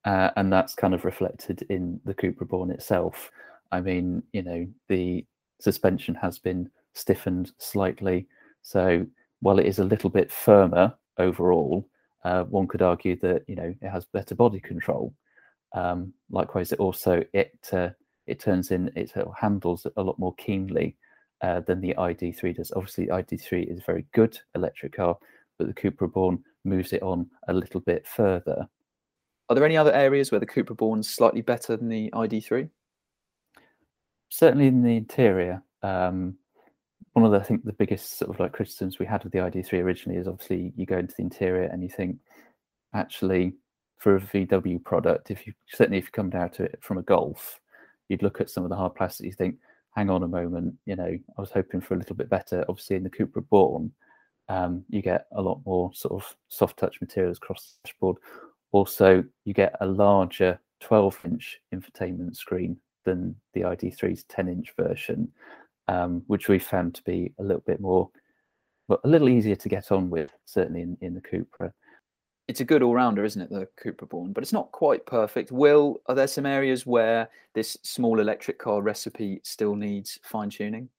Uh, 0.08 0.32
and 0.38 0.54
that's 0.54 0.74
kind 0.74 0.94
of 0.94 1.04
reflected 1.04 1.64
in 1.70 2.00
the 2.06 2.14
Cupra 2.14 2.48
Born 2.48 2.72
itself. 2.72 3.30
I 3.74 3.82
mean, 3.82 4.24
you 4.32 4.42
know, 4.42 4.66
the 4.88 5.26
suspension 5.60 6.16
has 6.16 6.40
been 6.40 6.70
stiffened 6.94 7.52
slightly. 7.58 8.26
So 8.62 9.06
while 9.42 9.60
it 9.60 9.66
is 9.66 9.80
a 9.80 9.84
little 9.84 10.10
bit 10.10 10.32
firmer 10.32 10.96
overall, 11.18 11.90
uh, 12.24 12.44
one 12.44 12.68
could 12.68 12.82
argue 12.82 13.18
that 13.20 13.44
you 13.50 13.58
know 13.58 13.76
it 13.82 13.90
has 13.90 14.06
better 14.06 14.34
body 14.34 14.62
control. 14.62 15.14
Um, 15.76 16.14
likewise, 16.32 16.72
it 16.72 16.80
also 16.80 17.22
it 17.34 17.70
uh, 17.74 17.90
it 18.28 18.40
turns 18.40 18.72
in 18.72 18.90
it 18.96 19.12
handles 19.38 19.86
a 19.98 20.02
lot 20.02 20.18
more 20.18 20.36
keenly 20.36 20.96
uh, 21.42 21.60
than 21.60 21.82
the 21.82 21.94
ID3 21.98 22.56
does. 22.56 22.72
Obviously, 22.78 23.08
ID3 23.08 23.70
is 23.70 23.80
a 23.80 23.86
very 23.86 24.06
good 24.14 24.40
electric 24.56 24.96
car, 24.96 25.18
but 25.58 25.68
the 25.68 25.74
Cupra 25.74 26.08
Born 26.08 26.42
moves 26.64 26.94
it 26.94 27.04
on 27.04 27.30
a 27.50 27.54
little 27.54 27.82
bit 27.82 28.08
further. 28.08 28.70
Are 29.50 29.56
there 29.56 29.66
any 29.66 29.78
other 29.78 29.94
areas 29.94 30.32
where 30.32 30.40
the 30.40 30.46
Cupra 30.46 30.76
Born's 30.76 31.10
slightly 31.10 31.42
better 31.42 31.78
than 31.78 31.90
the 31.90 32.10
ID3? 32.12 32.70
Certainly 34.30 34.68
in 34.68 34.84
the 34.84 34.98
interior. 34.98 35.64
Um, 35.84 36.38
one 37.14 37.26
of 37.26 37.32
the 37.32 37.40
I 37.40 37.44
think 37.44 37.64
the 37.64 37.74
biggest 37.74 38.18
sort 38.20 38.30
of 38.30 38.40
like 38.40 38.52
criticisms 38.52 39.00
we 39.00 39.06
had 39.06 39.26
of 39.26 39.32
the 39.32 39.40
ID3 39.40 39.82
originally 39.82 40.20
is 40.20 40.28
obviously 40.28 40.74
you 40.76 40.86
go 40.86 40.98
into 40.98 41.16
the 41.16 41.24
interior 41.24 41.64
and 41.64 41.82
you 41.82 41.90
think 41.90 42.18
actually 42.94 43.54
for 43.98 44.18
a 44.18 44.22
VW 44.22 44.84
product, 44.84 45.32
if 45.32 45.48
you 45.48 45.54
certainly 45.68 45.98
if 45.98 46.06
you 46.06 46.12
come 46.12 46.30
down 46.30 46.52
to 46.52 46.64
it 46.64 46.78
from 46.82 46.98
a 46.98 47.02
Golf, 47.02 47.60
you'd 48.10 48.22
look 48.22 48.40
at 48.40 48.50
some 48.50 48.64
of 48.64 48.70
the 48.70 48.76
hard 48.76 48.96
plastics, 48.96 49.26
you 49.26 49.34
think, 49.34 49.56
hang 49.96 50.10
on 50.10 50.24
a 50.24 50.28
moment, 50.28 50.76
you 50.86 50.96
know, 50.96 51.06
I 51.06 51.42
was 51.42 51.50
hoping 51.50 51.82
for 51.82 51.96
a 51.96 51.98
little 51.98 52.16
bit 52.16 52.30
better. 52.30 52.64
Obviously 52.70 52.98
in 52.98 53.04
the 53.04 53.10
Cupra 53.10 53.42
Born, 53.42 53.92
um, 54.50 54.84
you 54.90 55.02
get 55.02 55.26
a 55.36 55.42
lot 55.42 55.62
more 55.66 55.92
sort 55.94 56.22
of 56.22 56.36
soft 56.50 56.78
touch 56.78 57.02
materials 57.02 57.38
across 57.38 57.78
the 57.82 57.88
dashboard. 57.88 58.18
Also, 58.72 59.24
you 59.46 59.54
get 59.54 59.76
a 59.82 59.86
larger 59.86 60.60
12 60.82 61.20
inch 61.26 61.60
infotainment 61.74 62.36
screen 62.36 62.78
than 63.06 63.36
the 63.54 63.62
ID3's 63.62 64.24
10 64.26 64.48
inch 64.48 64.74
version 64.78 65.32
um, 65.88 66.24
which 66.28 66.50
we 66.50 66.60
found 66.60 66.96
to 66.96 67.04
be 67.04 67.34
a 67.40 67.44
little 67.44 67.64
bit 67.66 67.80
more, 67.80 68.10
well, 68.88 69.00
a 69.04 69.08
little 69.08 69.30
easier 69.30 69.56
to 69.56 69.70
get 69.70 69.92
on 69.92 70.10
with, 70.10 70.32
certainly 70.46 70.82
in, 70.82 70.98
in 71.02 71.14
the 71.14 71.22
Cupra. 71.22 71.72
It's 72.48 72.62
a 72.62 72.66
good 72.66 72.82
all 72.82 72.94
rounder, 72.94 73.26
isn't 73.26 73.42
it, 73.42 73.50
the 73.50 73.68
Cupra 73.82 74.08
Born? 74.08 74.32
But 74.32 74.44
it's 74.44 74.54
not 74.54 74.72
quite 74.72 75.06
perfect. 75.06 75.52
Will, 75.52 76.02
are 76.08 76.16
there 76.16 76.28
some 76.28 76.46
areas 76.46 76.86
where 76.86 77.30
this 77.54 77.78
small 77.84 78.20
electric 78.20 78.58
car 78.58 78.82
recipe 78.82 79.42
still 79.44 79.76
needs 79.76 80.20
fine 80.24 80.50
tuning? 80.50 80.90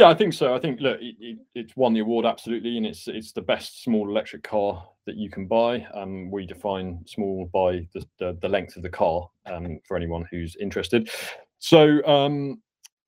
Yeah, 0.00 0.08
I 0.08 0.14
think 0.14 0.32
so. 0.32 0.54
I 0.54 0.58
think 0.58 0.80
look, 0.80 0.98
it, 1.02 1.14
it, 1.20 1.38
it's 1.54 1.76
won 1.76 1.92
the 1.92 2.00
award 2.00 2.24
absolutely, 2.24 2.78
and 2.78 2.86
it's 2.86 3.06
it's 3.06 3.32
the 3.32 3.42
best 3.42 3.82
small 3.84 4.08
electric 4.08 4.42
car 4.42 4.82
that 5.04 5.16
you 5.16 5.28
can 5.28 5.46
buy. 5.46 5.86
Um, 5.92 6.30
we 6.30 6.46
define 6.46 7.04
small 7.06 7.50
by 7.52 7.86
the, 7.92 8.02
the, 8.18 8.38
the 8.40 8.48
length 8.48 8.76
of 8.78 8.82
the 8.82 8.88
car 8.88 9.28
um, 9.44 9.78
for 9.86 9.98
anyone 9.98 10.26
who's 10.30 10.56
interested. 10.56 11.10
So 11.58 12.02
um, 12.06 12.62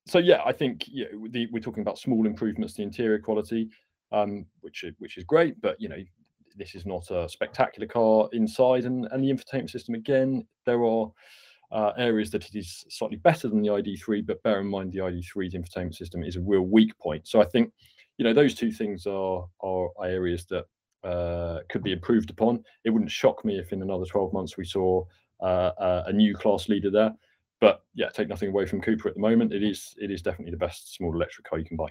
so 0.05 0.19
yeah, 0.19 0.43
I 0.45 0.51
think 0.51 0.85
yeah, 0.87 1.07
the, 1.31 1.47
we're 1.51 1.63
talking 1.63 1.81
about 1.81 1.97
small 1.97 2.27
improvements 2.27 2.75
to 2.75 2.83
interior 2.83 3.17
quality, 3.17 3.69
um, 4.11 4.45
which 4.61 4.85
which 4.99 5.17
is 5.17 5.23
great. 5.23 5.59
But 5.61 5.81
you 5.81 5.89
know, 5.89 5.97
this 6.55 6.75
is 6.75 6.85
not 6.85 7.09
a 7.09 7.27
spectacular 7.27 7.87
car 7.87 8.29
inside, 8.33 8.85
and 8.85 9.07
and 9.11 9.23
the 9.23 9.31
infotainment 9.31 9.71
system 9.71 9.95
again, 9.95 10.45
there 10.67 10.83
are 10.85 11.11
uh, 11.73 11.91
areas 11.97 12.29
that 12.31 12.45
it 12.45 12.55
is 12.55 12.85
slightly 12.89 13.17
better 13.17 13.47
than 13.47 13.61
the 13.61 13.69
ID3. 13.69 14.25
But 14.25 14.41
bear 14.43 14.61
in 14.61 14.67
mind, 14.67 14.91
the 14.91 14.99
ID3's 14.99 15.53
infotainment 15.53 15.95
system 15.95 16.23
is 16.23 16.35
a 16.35 16.41
real 16.41 16.61
weak 16.61 16.97
point. 16.99 17.27
So 17.27 17.41
I 17.41 17.45
think 17.45 17.71
you 18.17 18.23
know 18.23 18.33
those 18.33 18.53
two 18.53 18.71
things 18.71 19.07
are 19.07 19.45
are 19.61 19.89
areas 20.05 20.45
that 20.45 20.65
uh, 21.03 21.59
could 21.69 21.83
be 21.83 21.91
improved 21.91 22.29
upon. 22.29 22.63
It 22.85 22.91
wouldn't 22.91 23.11
shock 23.11 23.43
me 23.43 23.57
if 23.59 23.73
in 23.73 23.81
another 23.81 24.05
12 24.05 24.31
months 24.31 24.55
we 24.57 24.65
saw 24.65 25.03
uh, 25.41 26.03
a 26.07 26.13
new 26.13 26.35
class 26.35 26.69
leader 26.69 26.89
there. 26.89 27.13
But 27.59 27.81
yeah, 27.93 28.09
take 28.09 28.27
nothing 28.27 28.49
away 28.49 28.65
from 28.65 28.81
Cupra 28.81 29.07
at 29.07 29.15
the 29.15 29.21
moment. 29.21 29.53
It 29.53 29.63
is 29.63 29.95
it 29.97 30.11
is 30.11 30.21
definitely 30.21 30.51
the 30.51 30.57
best 30.57 30.95
small 30.95 31.13
electric 31.13 31.49
car 31.49 31.59
you 31.59 31.65
can 31.65 31.77
buy. 31.77 31.89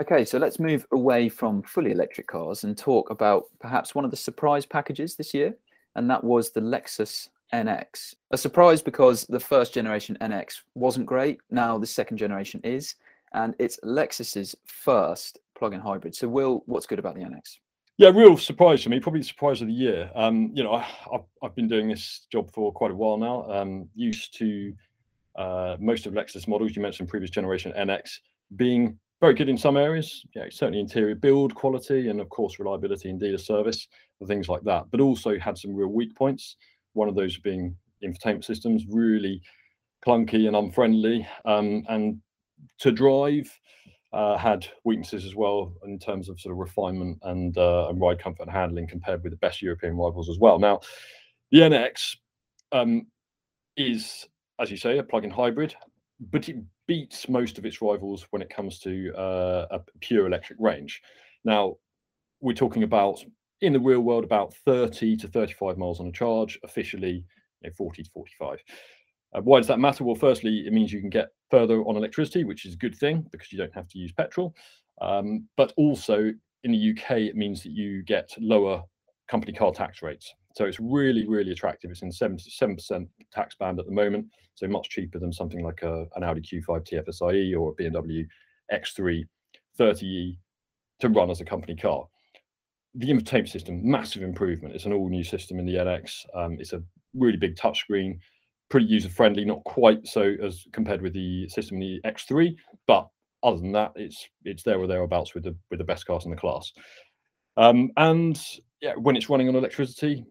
Okay, 0.00 0.24
so 0.24 0.38
let's 0.38 0.58
move 0.58 0.86
away 0.92 1.28
from 1.28 1.62
fully 1.62 1.92
electric 1.92 2.26
cars 2.26 2.64
and 2.64 2.76
talk 2.76 3.10
about 3.10 3.44
perhaps 3.60 3.94
one 3.94 4.06
of 4.06 4.10
the 4.10 4.16
surprise 4.16 4.64
packages 4.64 5.14
this 5.14 5.34
year, 5.34 5.54
and 5.96 6.08
that 6.08 6.24
was 6.24 6.50
the 6.50 6.62
Lexus 6.62 7.28
NX. 7.52 8.14
A 8.30 8.38
surprise 8.38 8.82
because 8.82 9.24
the 9.26 9.40
first 9.40 9.74
generation 9.74 10.16
NX 10.20 10.62
wasn't 10.74 11.06
great. 11.06 11.38
Now 11.50 11.78
the 11.78 11.86
second 11.86 12.16
generation 12.16 12.60
is, 12.64 12.94
and 13.34 13.54
it's 13.58 13.78
Lexus's 13.84 14.54
first 14.64 15.38
plug-in 15.56 15.80
hybrid. 15.80 16.14
So, 16.14 16.28
Will, 16.28 16.62
what's 16.66 16.86
good 16.86 16.98
about 16.98 17.14
the 17.14 17.22
NX? 17.22 17.58
Yeah, 17.98 18.08
real 18.08 18.36
surprise 18.36 18.82
for 18.82 18.88
me. 18.88 19.00
Probably 19.00 19.20
the 19.20 19.26
surprise 19.26 19.60
of 19.60 19.68
the 19.68 19.74
year. 19.74 20.10
Um, 20.14 20.50
you 20.54 20.64
know, 20.64 20.72
I, 20.72 20.82
have 21.12 21.24
I've 21.42 21.54
been 21.54 21.68
doing 21.68 21.88
this 21.88 22.26
job 22.32 22.50
for 22.52 22.72
quite 22.72 22.90
a 22.90 22.94
while 22.94 23.16
now. 23.18 23.50
Um, 23.50 23.88
used 23.94 24.36
to 24.38 24.72
uh, 25.36 25.76
most 25.78 26.06
of 26.06 26.14
Lexus 26.14 26.48
models. 26.48 26.74
You 26.74 26.82
mentioned 26.82 27.08
previous 27.08 27.30
generation 27.30 27.72
NX 27.78 28.10
being 28.56 28.98
very 29.20 29.34
good 29.34 29.48
in 29.48 29.56
some 29.56 29.76
areas. 29.76 30.24
Yeah, 30.34 30.46
certainly 30.50 30.80
interior 30.80 31.14
build 31.14 31.54
quality 31.54 32.08
and 32.08 32.20
of 32.20 32.28
course 32.28 32.58
reliability 32.58 33.08
and 33.08 33.20
dealer 33.20 33.38
service 33.38 33.86
and 34.20 34.28
things 34.28 34.48
like 34.48 34.62
that. 34.62 34.86
But 34.90 35.00
also 35.00 35.38
had 35.38 35.56
some 35.56 35.74
real 35.74 35.88
weak 35.88 36.16
points. 36.16 36.56
One 36.94 37.08
of 37.08 37.14
those 37.14 37.38
being 37.38 37.76
infotainment 38.04 38.44
systems, 38.44 38.84
really 38.88 39.40
clunky 40.06 40.46
and 40.46 40.56
unfriendly. 40.56 41.26
Um, 41.44 41.84
and 41.88 42.20
to 42.80 42.92
drive 42.92 43.50
uh, 44.12 44.36
had 44.36 44.66
weaknesses 44.84 45.24
as 45.24 45.34
well 45.34 45.74
in 45.84 45.98
terms 45.98 46.28
of 46.28 46.38
sort 46.38 46.52
of 46.52 46.58
refinement 46.58 47.18
and, 47.22 47.56
uh, 47.56 47.88
and 47.88 48.00
ride 48.00 48.18
comfort 48.18 48.42
and 48.42 48.50
handling 48.50 48.86
compared 48.86 49.22
with 49.22 49.32
the 49.32 49.38
best 49.38 49.62
European 49.62 49.96
rivals 49.96 50.28
as 50.28 50.38
well. 50.38 50.58
Now, 50.58 50.80
the 51.50 51.60
NX 51.60 52.16
um, 52.72 53.06
is, 53.76 54.26
as 54.60 54.70
you 54.70 54.76
say, 54.76 54.98
a 54.98 55.02
plug-in 55.02 55.30
hybrid, 55.30 55.74
but 56.30 56.48
it 56.48 56.56
beats 56.86 57.28
most 57.28 57.58
of 57.58 57.64
its 57.64 57.80
rivals 57.80 58.26
when 58.30 58.42
it 58.42 58.50
comes 58.50 58.78
to 58.80 59.14
uh, 59.16 59.66
a 59.70 59.80
pure 60.00 60.26
electric 60.26 60.58
range. 60.60 61.00
Now, 61.44 61.76
we're 62.40 62.52
talking 62.52 62.82
about 62.82 63.24
in 63.62 63.72
the 63.72 63.80
real 63.80 64.00
world 64.00 64.24
about 64.24 64.54
30 64.66 65.16
to 65.16 65.28
35 65.28 65.78
miles 65.78 66.00
on 66.00 66.08
a 66.08 66.12
charge, 66.12 66.58
officially 66.64 67.24
you 67.62 67.70
know, 67.70 67.74
40 67.76 68.02
to 68.02 68.10
45. 68.10 68.58
Uh, 69.34 69.40
why 69.40 69.58
does 69.58 69.68
that 69.68 69.78
matter? 69.78 70.04
Well, 70.04 70.16
firstly, 70.16 70.64
it 70.66 70.72
means 70.72 70.92
you 70.92 71.00
can 71.00 71.08
get 71.08 71.28
further 71.50 71.80
on 71.82 71.96
electricity, 71.96 72.44
which 72.44 72.66
is 72.66 72.74
a 72.74 72.78
good 72.78 72.94
thing 72.94 73.24
because 73.32 73.50
you 73.50 73.58
don't 73.58 73.74
have 73.74 73.88
to 73.88 73.98
use 73.98 74.12
petrol. 74.12 74.54
Um, 75.00 75.48
but 75.56 75.72
also 75.76 76.32
in 76.64 76.72
the 76.72 76.90
UK, 76.90 77.18
it 77.18 77.36
means 77.36 77.62
that 77.62 77.72
you 77.72 78.02
get 78.02 78.30
lower 78.38 78.82
company 79.28 79.52
car 79.52 79.72
tax 79.72 80.02
rates. 80.02 80.34
So 80.54 80.66
it's 80.66 80.78
really, 80.80 81.26
really 81.26 81.52
attractive. 81.52 81.90
It's 81.90 82.02
in 82.02 82.10
77% 82.10 83.08
tax 83.32 83.54
band 83.54 83.78
at 83.78 83.86
the 83.86 83.92
moment, 83.92 84.26
so 84.54 84.66
much 84.66 84.90
cheaper 84.90 85.18
than 85.18 85.32
something 85.32 85.64
like 85.64 85.82
a, 85.82 86.06
an 86.16 86.24
Audi 86.24 86.42
Q5 86.42 86.86
TFSIe 86.86 87.58
or 87.58 87.70
a 87.70 87.82
BMW 87.82 88.26
X3 88.70 89.24
30e 89.78 90.36
to 91.00 91.08
run 91.08 91.30
as 91.30 91.40
a 91.40 91.44
company 91.44 91.74
car. 91.74 92.06
The 92.94 93.08
infotainment 93.08 93.48
system, 93.48 93.80
massive 93.82 94.22
improvement. 94.22 94.74
It's 94.74 94.84
an 94.84 94.92
all 94.92 95.08
new 95.08 95.24
system 95.24 95.58
in 95.58 95.66
the 95.66 95.76
NX. 95.76 96.26
Um, 96.34 96.56
it's 96.60 96.72
a 96.72 96.82
really 97.14 97.38
big 97.38 97.56
touchscreen 97.56 98.18
pretty 98.72 98.86
user 98.86 99.10
friendly, 99.10 99.44
not 99.44 99.62
quite 99.64 100.06
so 100.06 100.34
as 100.42 100.66
compared 100.72 101.02
with 101.02 101.12
the 101.12 101.46
system 101.50 101.76
in 101.76 102.00
the 102.02 102.08
X3, 102.08 102.56
but 102.86 103.06
other 103.42 103.58
than 103.58 103.70
that, 103.72 103.92
it's 103.96 104.26
it's 104.44 104.62
there 104.62 104.78
or 104.78 104.86
thereabouts 104.86 105.34
with 105.34 105.44
the 105.44 105.54
with 105.70 105.78
the 105.78 105.84
best 105.84 106.06
cars 106.06 106.24
in 106.24 106.30
the 106.30 106.36
class. 106.36 106.72
Um, 107.58 107.90
and 107.98 108.42
yeah, 108.80 108.94
when 108.94 109.14
it's 109.14 109.28
running 109.28 109.48
on 109.48 109.56
electricity, 109.56 110.24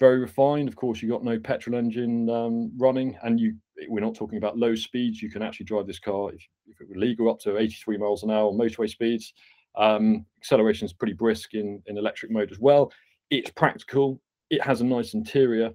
very 0.00 0.18
refined. 0.18 0.68
Of 0.68 0.74
course, 0.74 1.00
you've 1.00 1.12
got 1.12 1.22
no 1.22 1.38
petrol 1.38 1.78
engine 1.78 2.28
um, 2.28 2.72
running, 2.76 3.16
and 3.22 3.38
you 3.38 3.54
we're 3.88 4.04
not 4.04 4.16
talking 4.16 4.38
about 4.38 4.58
low 4.58 4.74
speeds. 4.74 5.22
You 5.22 5.30
can 5.30 5.42
actually 5.42 5.66
drive 5.66 5.86
this 5.86 6.00
car 6.00 6.32
if, 6.32 6.44
if 6.66 6.80
it 6.80 6.88
were 6.88 6.96
legal 6.96 7.30
up 7.30 7.38
to 7.40 7.58
83 7.58 7.96
miles 7.96 8.24
an 8.24 8.30
hour 8.32 8.48
on 8.48 8.58
motorway 8.58 8.88
speeds. 8.90 9.32
Um, 9.76 10.26
acceleration 10.40 10.86
is 10.86 10.92
pretty 10.92 11.14
brisk 11.14 11.54
in 11.54 11.82
in 11.86 11.98
electric 11.98 12.30
mode 12.30 12.50
as 12.50 12.58
well. 12.58 12.92
It's 13.30 13.50
practical. 13.50 14.20
It 14.50 14.62
has 14.62 14.80
a 14.80 14.84
nice 14.84 15.14
interior, 15.14 15.70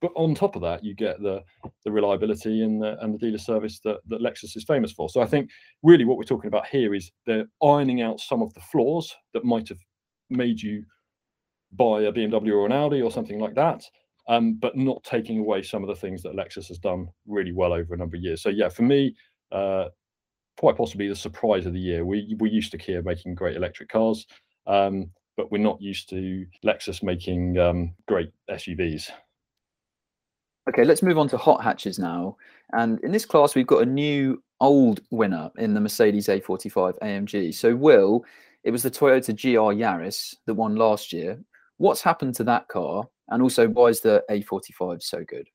but 0.00 0.12
on 0.16 0.34
top 0.34 0.56
of 0.56 0.62
that, 0.62 0.84
you 0.84 0.94
get 0.94 1.22
the 1.22 1.42
the 1.84 1.92
reliability 1.92 2.62
and 2.62 2.82
the 2.82 2.98
and 3.02 3.14
the 3.14 3.18
dealer 3.18 3.38
service 3.38 3.78
that, 3.84 3.98
that 4.08 4.20
Lexus 4.20 4.56
is 4.56 4.64
famous 4.64 4.92
for. 4.92 5.08
So 5.08 5.22
I 5.22 5.26
think 5.26 5.50
really 5.82 6.04
what 6.04 6.18
we're 6.18 6.24
talking 6.24 6.48
about 6.48 6.66
here 6.66 6.94
is 6.94 7.12
they're 7.26 7.46
ironing 7.62 8.02
out 8.02 8.20
some 8.20 8.42
of 8.42 8.52
the 8.54 8.60
flaws 8.60 9.14
that 9.32 9.44
might 9.44 9.68
have 9.68 9.78
made 10.28 10.60
you 10.60 10.84
buy 11.72 12.02
a 12.02 12.12
BMW 12.12 12.52
or 12.52 12.66
an 12.66 12.72
Audi 12.72 13.00
or 13.00 13.10
something 13.10 13.38
like 13.38 13.54
that, 13.54 13.84
um, 14.28 14.54
but 14.54 14.76
not 14.76 15.02
taking 15.04 15.38
away 15.38 15.62
some 15.62 15.82
of 15.82 15.88
the 15.88 15.94
things 15.94 16.22
that 16.22 16.34
Lexus 16.34 16.68
has 16.68 16.78
done 16.78 17.08
really 17.26 17.52
well 17.52 17.72
over 17.72 17.94
a 17.94 17.96
number 17.96 18.16
of 18.16 18.22
years. 18.22 18.42
So 18.42 18.48
yeah, 18.48 18.68
for 18.68 18.82
me, 18.82 19.14
uh, 19.52 19.86
quite 20.58 20.76
possibly 20.76 21.08
the 21.08 21.16
surprise 21.16 21.66
of 21.66 21.72
the 21.72 21.80
year. 21.80 22.04
We 22.04 22.36
we 22.38 22.50
used 22.50 22.70
to 22.72 22.78
Kia 22.78 23.02
making 23.02 23.34
great 23.34 23.56
electric 23.56 23.88
cars, 23.88 24.26
um, 24.66 25.10
but 25.36 25.50
we're 25.50 25.58
not 25.58 25.80
used 25.80 26.08
to 26.10 26.46
Lexus 26.64 27.02
making 27.02 27.58
um, 27.58 27.94
great 28.06 28.32
SUVs. 28.50 29.10
Okay, 30.68 30.84
let's 30.84 31.02
move 31.02 31.18
on 31.18 31.28
to 31.28 31.36
hot 31.36 31.62
hatches 31.62 31.98
now. 31.98 32.36
And 32.72 33.00
in 33.00 33.10
this 33.10 33.26
class, 33.26 33.54
we've 33.54 33.66
got 33.66 33.82
a 33.82 33.86
new 33.86 34.42
old 34.60 35.00
winner 35.10 35.50
in 35.58 35.74
the 35.74 35.80
Mercedes 35.80 36.28
A45 36.28 36.98
AMG. 37.00 37.52
So, 37.52 37.74
Will, 37.74 38.24
it 38.62 38.70
was 38.70 38.82
the 38.82 38.90
Toyota 38.90 39.34
GR 39.34 39.74
Yaris 39.74 40.36
that 40.46 40.54
won 40.54 40.76
last 40.76 41.12
year. 41.12 41.42
What's 41.78 42.00
happened 42.00 42.36
to 42.36 42.44
that 42.44 42.68
car? 42.68 43.08
And 43.28 43.42
also, 43.42 43.68
why 43.68 43.88
is 43.88 44.00
the 44.00 44.22
A45 44.30 45.02
so 45.02 45.24
good? 45.24 45.48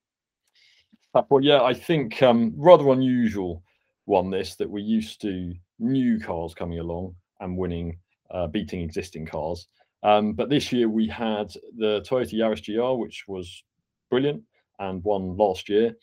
Uh, 1.13 1.21
well, 1.29 1.41
yeah, 1.41 1.63
I 1.63 1.73
think 1.73 2.21
um, 2.21 2.53
rather 2.57 2.89
unusual 2.89 3.63
one 4.07 4.31
this 4.31 4.55
that 4.55 4.69
we're 4.69 4.79
used 4.79 5.21
to 5.21 5.53
new 5.79 6.19
cars 6.19 6.53
coming 6.53 6.79
along 6.79 7.13
and 7.41 7.57
winning, 7.57 7.99
uh, 8.31 8.47
beating 8.47 8.81
existing 8.81 9.25
cars. 9.25 9.67
Um, 10.01 10.33
but 10.33 10.49
this 10.49 10.71
year 10.71 10.87
we 10.87 11.07
had 11.07 11.53
the 11.77 12.01
Toyota 12.07 12.33
Yaris 12.33 12.65
GR, 12.65 12.99
which 12.99 13.25
was 13.27 13.63
brilliant 14.09 14.41
and 14.79 15.03
won 15.03 15.35
last 15.35 15.67
year. 15.67 15.95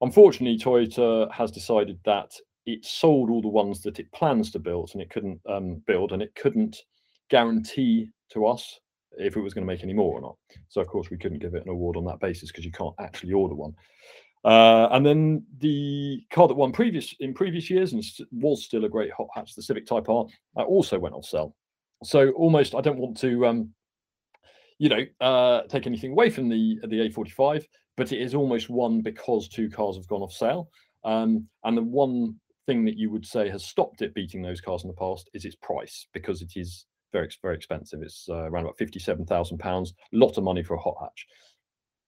Unfortunately, 0.00 0.58
Toyota 0.58 1.30
has 1.30 1.50
decided 1.50 1.98
that 2.04 2.32
it 2.64 2.84
sold 2.84 3.30
all 3.30 3.42
the 3.42 3.48
ones 3.48 3.82
that 3.82 4.00
it 4.00 4.10
plans 4.12 4.50
to 4.52 4.58
build 4.58 4.90
and 4.94 5.02
it 5.02 5.10
couldn't 5.10 5.40
um, 5.46 5.82
build 5.86 6.12
and 6.12 6.22
it 6.22 6.34
couldn't 6.34 6.84
guarantee 7.28 8.08
to 8.30 8.46
us 8.46 8.80
if 9.18 9.36
it 9.36 9.40
was 9.40 9.54
going 9.54 9.66
to 9.66 9.72
make 9.72 9.82
any 9.82 9.94
more 9.94 10.14
or 10.14 10.20
not. 10.20 10.36
So 10.68 10.80
of 10.80 10.88
course 10.88 11.10
we 11.10 11.18
couldn't 11.18 11.38
give 11.38 11.54
it 11.54 11.64
an 11.64 11.70
award 11.70 11.96
on 11.96 12.04
that 12.06 12.20
basis 12.20 12.50
because 12.50 12.64
you 12.64 12.72
can't 12.72 12.94
actually 12.98 13.34
order 13.34 13.54
one. 13.54 13.74
Uh, 14.46 14.88
and 14.92 15.04
then 15.04 15.44
the 15.58 16.22
car 16.30 16.46
that 16.46 16.54
won 16.54 16.70
previous 16.70 17.12
in 17.18 17.34
previous 17.34 17.68
years 17.68 17.92
and 17.92 18.04
was 18.30 18.64
still 18.64 18.84
a 18.84 18.88
great 18.88 19.12
hot 19.12 19.26
hatch, 19.34 19.56
the 19.56 19.62
Civic 19.62 19.86
Type 19.86 20.08
R, 20.08 20.24
uh, 20.56 20.62
also 20.62 21.00
went 21.00 21.16
off 21.16 21.24
sale. 21.24 21.56
So 22.04 22.30
almost, 22.30 22.76
I 22.76 22.80
don't 22.80 22.98
want 22.98 23.16
to, 23.18 23.44
um, 23.44 23.70
you 24.78 24.88
know, 24.88 25.04
uh, 25.20 25.62
take 25.62 25.88
anything 25.88 26.12
away 26.12 26.30
from 26.30 26.48
the 26.48 26.78
the 26.86 27.08
A45, 27.08 27.64
but 27.96 28.12
it 28.12 28.20
is 28.20 28.36
almost 28.36 28.70
one 28.70 29.00
because 29.00 29.48
two 29.48 29.68
cars 29.68 29.96
have 29.96 30.06
gone 30.06 30.22
off 30.22 30.32
sale. 30.32 30.70
Um, 31.02 31.48
and 31.64 31.76
the 31.76 31.82
one 31.82 32.36
thing 32.66 32.84
that 32.84 32.96
you 32.96 33.10
would 33.10 33.26
say 33.26 33.48
has 33.48 33.64
stopped 33.64 34.00
it 34.02 34.14
beating 34.14 34.42
those 34.42 34.60
cars 34.60 34.84
in 34.84 34.88
the 34.88 34.94
past 34.94 35.28
is 35.34 35.44
its 35.44 35.56
price 35.56 36.06
because 36.12 36.40
it 36.40 36.52
is 36.54 36.86
very 37.12 37.28
very 37.42 37.56
expensive. 37.56 38.00
It's 38.00 38.28
uh, 38.28 38.48
around 38.48 38.62
about 38.62 38.78
fifty-seven 38.78 39.26
thousand 39.26 39.58
pounds. 39.58 39.92
Lot 40.12 40.38
of 40.38 40.44
money 40.44 40.62
for 40.62 40.74
a 40.74 40.80
hot 40.80 40.96
hatch, 41.00 41.26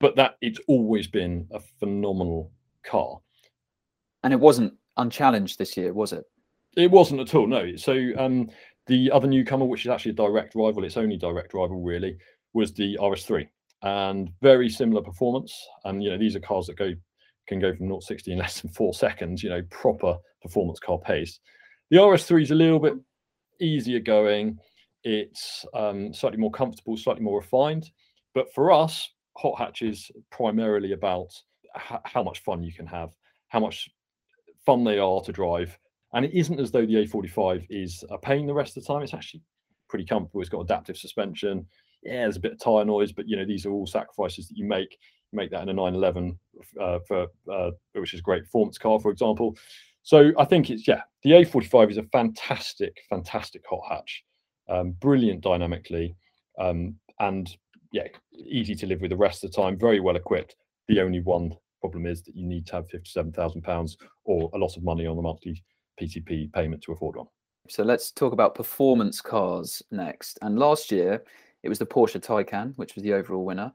but 0.01 0.17
that 0.17 0.37
it's 0.41 0.61
always 0.69 1.07
been 1.07 1.47
a 1.53 1.61
phenomenal 1.81 2.53
car. 2.85 3.19
And 4.23 4.33
it 4.33 4.41
wasn't 4.41 4.75
unchallenged 4.97 5.59
this 5.59 5.77
year, 5.77 5.93
was 5.93 6.13
it? 6.13 6.25
It 6.77 6.91
wasn't 6.91 7.21
at 7.21 7.35
all. 7.35 7.47
No. 7.47 7.75
So 7.77 8.13
um, 8.19 8.51
the 8.87 9.11
other 9.11 9.27
newcomer, 9.27 9.65
which 9.65 9.85
is 9.85 9.91
actually 9.91 10.13
a 10.13 10.15
direct 10.15 10.55
rival, 10.55 10.85
its 10.85 10.97
only 10.97 11.17
direct 11.17 11.55
rival 11.55 11.81
really, 11.83 12.17
was 12.53 12.73
the 12.73 12.97
RS3, 13.01 13.47
and 13.83 14.31
very 14.43 14.69
similar 14.69 15.03
performance. 15.03 15.55
And 15.85 16.03
you 16.03 16.11
know 16.11 16.19
these 16.19 16.37
are 16.37 16.41
cars 16.41 16.67
that 16.67 16.77
go 16.77 16.93
can 17.47 17.61
go 17.61 17.75
from 17.75 17.87
0 17.87 18.01
60 18.01 18.33
in 18.33 18.39
less 18.39 18.61
than 18.61 18.71
four 18.71 18.95
seconds. 18.95 19.43
You 19.43 19.51
know 19.51 19.63
proper 19.71 20.17
performance 20.43 20.79
car 20.79 20.99
pace. 20.99 21.41
The 21.91 21.97
RS3 21.97 22.43
is 22.43 22.51
a 22.51 22.57
little 22.57 22.79
bit 22.79 22.95
easier 23.61 24.01
going. 24.01 24.59
It's 25.05 25.65
um, 25.75 26.13
slightly 26.13 26.39
more 26.39 26.51
comfortable, 26.51 26.97
slightly 26.97 27.23
more 27.23 27.39
refined. 27.39 27.91
But 28.35 28.53
for 28.53 28.71
us, 28.71 29.09
hot 29.39 29.59
hatch 29.59 29.83
is 29.83 30.11
primarily 30.31 30.93
about 30.93 31.33
how 31.75 32.23
much 32.23 32.41
fun 32.41 32.63
you 32.63 32.73
can 32.73 32.87
have, 32.87 33.15
how 33.49 33.61
much 33.61 33.89
fun 34.67 34.85
they 34.85 34.99
are 34.99 35.21
to 35.23 35.33
drive. 35.33 35.79
And 36.13 36.25
it 36.25 36.33
isn't 36.35 36.59
as 36.59 36.71
though 36.71 36.87
the 36.87 37.07
A45 37.07 37.67
is 37.71 38.05
a 38.11 38.19
pain 38.19 38.47
the 38.47 38.55
rest 38.55 38.77
of 38.77 38.83
the 38.83 38.93
time. 38.93 39.03
It's 39.03 39.15
actually 39.15 39.43
pretty 39.89 40.07
comfortable. 40.07 40.41
It's 40.41 40.51
got 40.51 40.61
adaptive 40.61 40.97
suspension. 40.97 41.67
Yeah, 42.03 42.23
there's 42.23 42.37
a 42.37 42.41
bit 42.41 42.53
of 42.53 42.61
tire 42.61 42.85
noise, 42.85 43.13
but 43.13 43.29
you 43.29 43.37
know 43.37 43.45
these 43.45 43.67
are 43.67 43.73
all 43.73 43.87
sacrifices 43.87 44.49
that 44.49 44.57
you 44.57 44.67
make. 44.67 44.99
You 45.31 45.37
make 45.37 45.51
that 45.51 45.63
in 45.63 45.69
a 45.69 45.75
911 45.75 46.39
uh, 46.81 46.99
for 47.07 47.27
uh, 47.53 47.71
which 47.93 48.15
is 48.15 48.21
a 48.21 48.23
great 48.23 48.45
performance 48.45 48.79
car, 48.79 48.99
for 48.99 49.11
example. 49.11 49.57
So 50.03 50.33
I 50.39 50.45
think 50.45 50.71
it's 50.71 50.89
yeah, 50.89 51.03
the 51.23 51.33
A45 51.33 51.91
is 51.91 51.99
a 51.99 52.05
fantastic, 52.05 52.97
fantastic 53.11 53.63
hot 53.69 53.83
hatch 53.89 54.25
um, 54.69 54.93
brilliant 54.93 55.41
dynamically, 55.41 56.15
um, 56.59 56.95
and 57.21 57.57
yeah, 57.93 58.09
easy 58.33 58.75
to 58.75 58.87
live 58.87 59.01
with 59.01 59.11
the 59.11 59.17
rest 59.17 59.45
of 59.45 59.51
the 59.51 59.57
time. 59.57 59.79
Very 59.79 60.01
well 60.01 60.17
equipped. 60.17 60.57
The 60.89 61.01
only 61.01 61.21
one 61.21 61.53
problem 61.81 62.07
is 62.07 62.23
that 62.23 62.37
you 62.37 62.47
need 62.47 62.67
to 62.67 62.77
have 62.77 62.89
fifty-seven 62.89 63.33
thousand 63.33 63.63
pounds 63.63 63.97
or 64.25 64.51
a 64.55 64.59
lot 64.59 64.77
of 64.77 64.83
money 64.83 65.07
on 65.07 65.17
the 65.17 65.23
monthly 65.23 65.63
PCP 66.01 66.53
payment 66.53 66.83
to 66.83 66.93
afford 66.93 67.17
one. 67.17 67.27
So 67.69 67.83
let's 67.83 68.11
talk 68.11 68.33
about 68.33 68.55
performance 68.55 69.21
cars 69.21 69.83
next. 69.91 70.39
And 70.43 70.59
last 70.59 70.91
year 70.91 71.23
it 71.63 71.69
was 71.69 71.79
the 71.79 71.87
Porsche 71.87 72.21
Taycan, 72.21 72.73
which 72.77 72.95
was 72.95 73.05
the 73.05 73.13
overall 73.13 73.45
winner. 73.45 73.73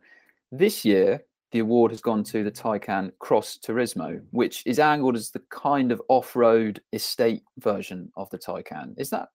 This 0.52 0.84
year 0.84 1.24
the 1.52 1.60
award 1.60 1.92
has 1.92 2.02
gone 2.02 2.24
to 2.24 2.44
the 2.44 2.52
Taycan 2.52 3.12
Cross 3.20 3.60
Turismo, 3.64 4.20
which 4.32 4.64
is 4.66 4.80
angled 4.80 5.16
as 5.16 5.30
the 5.30 5.42
kind 5.52 5.92
of 5.92 6.02
off-road 6.08 6.82
estate 6.94 7.44
version 7.60 8.12
of 8.18 8.28
the 8.32 8.40
Taycan. 8.40 8.96
Is 8.98 9.12
that 9.12 9.28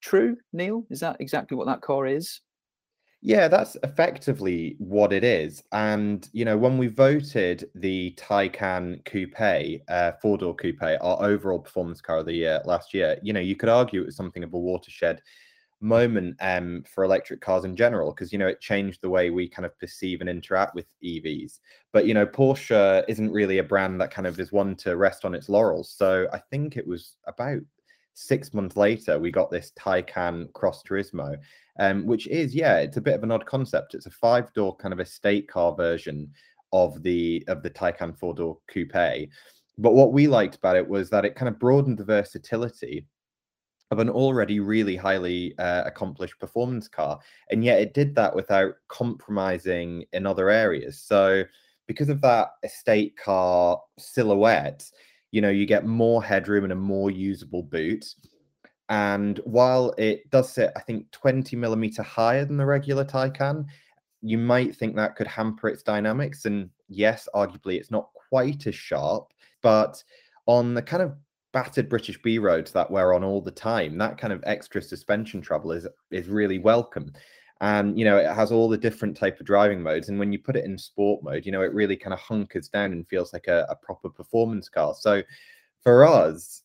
true, 0.00 0.36
Neil? 0.52 0.86
Is 0.90 1.00
that 1.00 1.16
exactly 1.18 1.56
what 1.56 1.66
that 1.66 1.80
car 1.80 2.06
is? 2.06 2.40
Yeah, 3.22 3.48
that's 3.48 3.76
effectively 3.82 4.76
what 4.78 5.12
it 5.12 5.24
is. 5.24 5.62
And, 5.72 6.26
you 6.32 6.46
know, 6.46 6.56
when 6.56 6.78
we 6.78 6.86
voted 6.86 7.68
the 7.74 8.14
Taycan 8.16 9.04
Coupe, 9.04 9.82
uh, 9.88 10.12
four 10.22 10.38
door 10.38 10.54
coupe, 10.54 10.82
our 10.82 11.22
overall 11.22 11.58
performance 11.58 12.00
car 12.00 12.18
of 12.18 12.26
the 12.26 12.32
year 12.32 12.62
last 12.64 12.94
year, 12.94 13.18
you 13.22 13.34
know, 13.34 13.40
you 13.40 13.56
could 13.56 13.68
argue 13.68 14.00
it 14.00 14.06
was 14.06 14.16
something 14.16 14.42
of 14.42 14.54
a 14.54 14.58
watershed 14.58 15.20
moment 15.82 16.36
um, 16.40 16.84
for 16.94 17.04
electric 17.04 17.40
cars 17.42 17.64
in 17.64 17.76
general 17.76 18.12
because, 18.12 18.32
you 18.32 18.38
know, 18.38 18.48
it 18.48 18.60
changed 18.60 19.00
the 19.02 19.10
way 19.10 19.30
we 19.30 19.48
kind 19.48 19.66
of 19.66 19.78
perceive 19.78 20.20
and 20.22 20.30
interact 20.30 20.74
with 20.74 20.86
EVs. 21.02 21.60
But, 21.92 22.06
you 22.06 22.14
know, 22.14 22.26
Porsche 22.26 23.04
isn't 23.08 23.32
really 23.32 23.58
a 23.58 23.64
brand 23.64 24.00
that 24.00 24.10
kind 24.12 24.26
of 24.28 24.40
is 24.40 24.52
one 24.52 24.76
to 24.76 24.96
rest 24.96 25.26
on 25.26 25.34
its 25.34 25.48
laurels. 25.50 25.90
So 25.96 26.26
I 26.32 26.38
think 26.50 26.76
it 26.78 26.86
was 26.86 27.16
about 27.26 27.60
six 28.14 28.52
months 28.52 28.76
later, 28.76 29.18
we 29.18 29.30
got 29.30 29.50
this 29.50 29.72
Taycan 29.78 30.52
Cross 30.52 30.82
Turismo, 30.84 31.36
um, 31.80 32.06
which 32.06 32.26
is 32.28 32.54
yeah, 32.54 32.76
it's 32.76 32.98
a 32.98 33.00
bit 33.00 33.14
of 33.14 33.22
an 33.24 33.32
odd 33.32 33.46
concept. 33.46 33.94
It's 33.94 34.06
a 34.06 34.10
five 34.10 34.52
door 34.52 34.76
kind 34.76 34.92
of 34.92 35.00
estate 35.00 35.48
car 35.48 35.74
version 35.74 36.30
of 36.72 37.02
the 37.02 37.42
of 37.48 37.62
the 37.62 37.70
Taycan 37.70 38.16
four 38.16 38.34
door 38.34 38.58
coupe. 38.68 39.28
But 39.78 39.94
what 39.94 40.12
we 40.12 40.28
liked 40.28 40.56
about 40.56 40.76
it 40.76 40.86
was 40.86 41.10
that 41.10 41.24
it 41.24 41.34
kind 41.34 41.48
of 41.48 41.58
broadened 41.58 41.98
the 41.98 42.04
versatility 42.04 43.06
of 43.90 43.98
an 43.98 44.10
already 44.10 44.60
really 44.60 44.94
highly 44.94 45.58
uh, 45.58 45.82
accomplished 45.84 46.38
performance 46.38 46.86
car, 46.86 47.18
and 47.50 47.64
yet 47.64 47.80
it 47.80 47.94
did 47.94 48.14
that 48.14 48.36
without 48.36 48.74
compromising 48.88 50.04
in 50.12 50.26
other 50.26 50.50
areas. 50.50 51.00
So 51.02 51.44
because 51.88 52.08
of 52.08 52.20
that 52.20 52.50
estate 52.62 53.16
car 53.16 53.80
silhouette 53.98 54.84
you 55.32 55.40
know, 55.40 55.50
you 55.50 55.66
get 55.66 55.86
more 55.86 56.22
headroom 56.22 56.64
and 56.64 56.72
a 56.72 56.76
more 56.76 57.10
usable 57.10 57.62
boot. 57.62 58.04
And 58.90 59.38
while 59.44 59.94
it 59.98 60.28
does 60.30 60.52
sit, 60.52 60.72
I 60.76 60.80
think, 60.80 61.10
20 61.12 61.56
millimeter 61.56 62.02
higher 62.02 62.44
than 62.44 62.56
the 62.56 62.66
regular 62.66 63.04
Taycan, 63.04 63.64
you 64.20 64.36
might 64.36 64.76
think 64.76 64.96
that 64.96 65.16
could 65.16 65.28
hamper 65.28 65.68
its 65.68 65.82
dynamics. 65.84 66.44
And 66.44 66.68
yes, 66.88 67.28
arguably, 67.34 67.78
it's 67.78 67.92
not 67.92 68.10
quite 68.28 68.66
as 68.66 68.74
sharp, 68.74 69.32
but 69.62 70.02
on 70.46 70.74
the 70.74 70.82
kind 70.82 71.02
of 71.04 71.14
battered 71.52 71.88
British 71.88 72.20
B 72.20 72.38
roads 72.38 72.72
that 72.72 72.90
we're 72.90 73.14
on 73.14 73.24
all 73.24 73.40
the 73.40 73.50
time, 73.52 73.96
that 73.98 74.18
kind 74.18 74.32
of 74.32 74.42
extra 74.44 74.82
suspension 74.82 75.40
travel 75.40 75.72
is 75.72 75.86
is 76.10 76.28
really 76.28 76.58
welcome. 76.58 77.12
and 77.60 77.98
you 77.98 78.04
know 78.04 78.16
it 78.16 78.26
has 78.34 78.50
all 78.52 78.68
the 78.68 78.78
different 78.78 79.16
type 79.16 79.38
of 79.38 79.46
driving 79.46 79.82
modes 79.82 80.08
and 80.08 80.18
when 80.18 80.32
you 80.32 80.38
put 80.38 80.56
it 80.56 80.64
in 80.64 80.78
sport 80.78 81.22
mode 81.22 81.44
you 81.44 81.52
know 81.52 81.62
it 81.62 81.74
really 81.74 81.96
kind 81.96 82.14
of 82.14 82.18
hunkers 82.18 82.68
down 82.68 82.92
and 82.92 83.06
feels 83.08 83.32
like 83.32 83.48
a, 83.48 83.66
a 83.68 83.76
proper 83.76 84.08
performance 84.08 84.68
car 84.68 84.94
so 84.98 85.22
for 85.82 86.06
us 86.06 86.62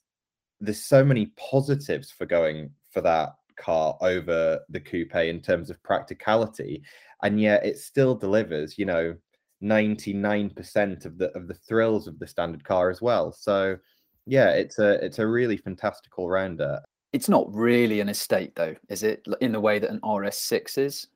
there's 0.61 0.83
so 0.83 1.03
many 1.03 1.27
positives 1.37 2.11
for 2.11 2.25
going 2.25 2.69
for 2.91 3.01
that 3.01 3.35
car 3.57 3.97
over 4.01 4.59
the 4.69 4.79
coupe 4.79 5.15
in 5.15 5.41
terms 5.41 5.69
of 5.69 5.81
practicality 5.83 6.81
and 7.23 7.39
yet 7.39 7.65
it 7.65 7.77
still 7.77 8.13
delivers 8.15 8.77
you 8.77 8.85
know 8.85 9.15
99% 9.63 11.05
of 11.05 11.17
the 11.17 11.31
of 11.35 11.47
the 11.47 11.53
thrills 11.53 12.07
of 12.07 12.19
the 12.19 12.27
standard 12.27 12.63
car 12.63 12.89
as 12.89 13.01
well. 13.01 13.31
So 13.31 13.77
yeah 14.25 14.51
it's 14.51 14.79
a 14.79 15.03
it's 15.05 15.19
a 15.19 15.27
really 15.27 15.55
fantastical 15.55 16.27
rounder 16.27 16.79
it's 17.13 17.29
not 17.29 17.53
really 17.53 17.99
an 17.99 18.09
estate 18.09 18.55
though 18.55 18.75
is 18.89 19.03
it 19.03 19.23
in 19.39 19.51
the 19.51 19.59
way 19.59 19.77
that 19.77 19.91
an 19.91 19.99
rs6 20.01 20.77
is? 20.79 21.07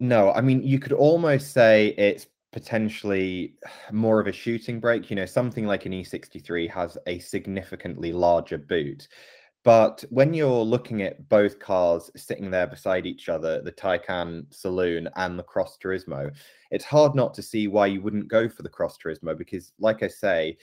No 0.00 0.32
i 0.32 0.40
mean 0.40 0.62
you 0.62 0.78
could 0.78 0.92
almost 0.92 1.52
say 1.52 1.94
it's 1.96 2.26
potentially 2.52 3.54
more 3.92 4.20
of 4.20 4.26
a 4.26 4.32
shooting 4.32 4.80
brake 4.80 5.10
you 5.10 5.16
know 5.16 5.26
something 5.26 5.66
like 5.66 5.84
an 5.84 5.92
e63 5.92 6.70
has 6.70 6.96
a 7.06 7.18
significantly 7.18 8.12
larger 8.12 8.58
boot. 8.58 9.08
But 9.64 10.04
when 10.10 10.32
you're 10.32 10.62
looking 10.62 11.02
at 11.02 11.28
both 11.28 11.58
cars 11.58 12.10
sitting 12.16 12.50
there 12.50 12.66
beside 12.66 13.06
each 13.06 13.28
other, 13.28 13.60
the 13.60 13.72
Taycan 13.72 14.46
Saloon 14.50 15.08
and 15.16 15.38
the 15.38 15.42
Cross 15.42 15.78
Turismo, 15.82 16.30
it's 16.70 16.84
hard 16.84 17.14
not 17.14 17.34
to 17.34 17.42
see 17.42 17.68
why 17.68 17.86
you 17.88 18.00
wouldn't 18.00 18.28
go 18.28 18.48
for 18.48 18.62
the 18.62 18.68
Cross 18.68 18.98
Turismo 18.98 19.36
because, 19.36 19.72
like 19.78 20.02
I 20.02 20.08
say, 20.08 20.56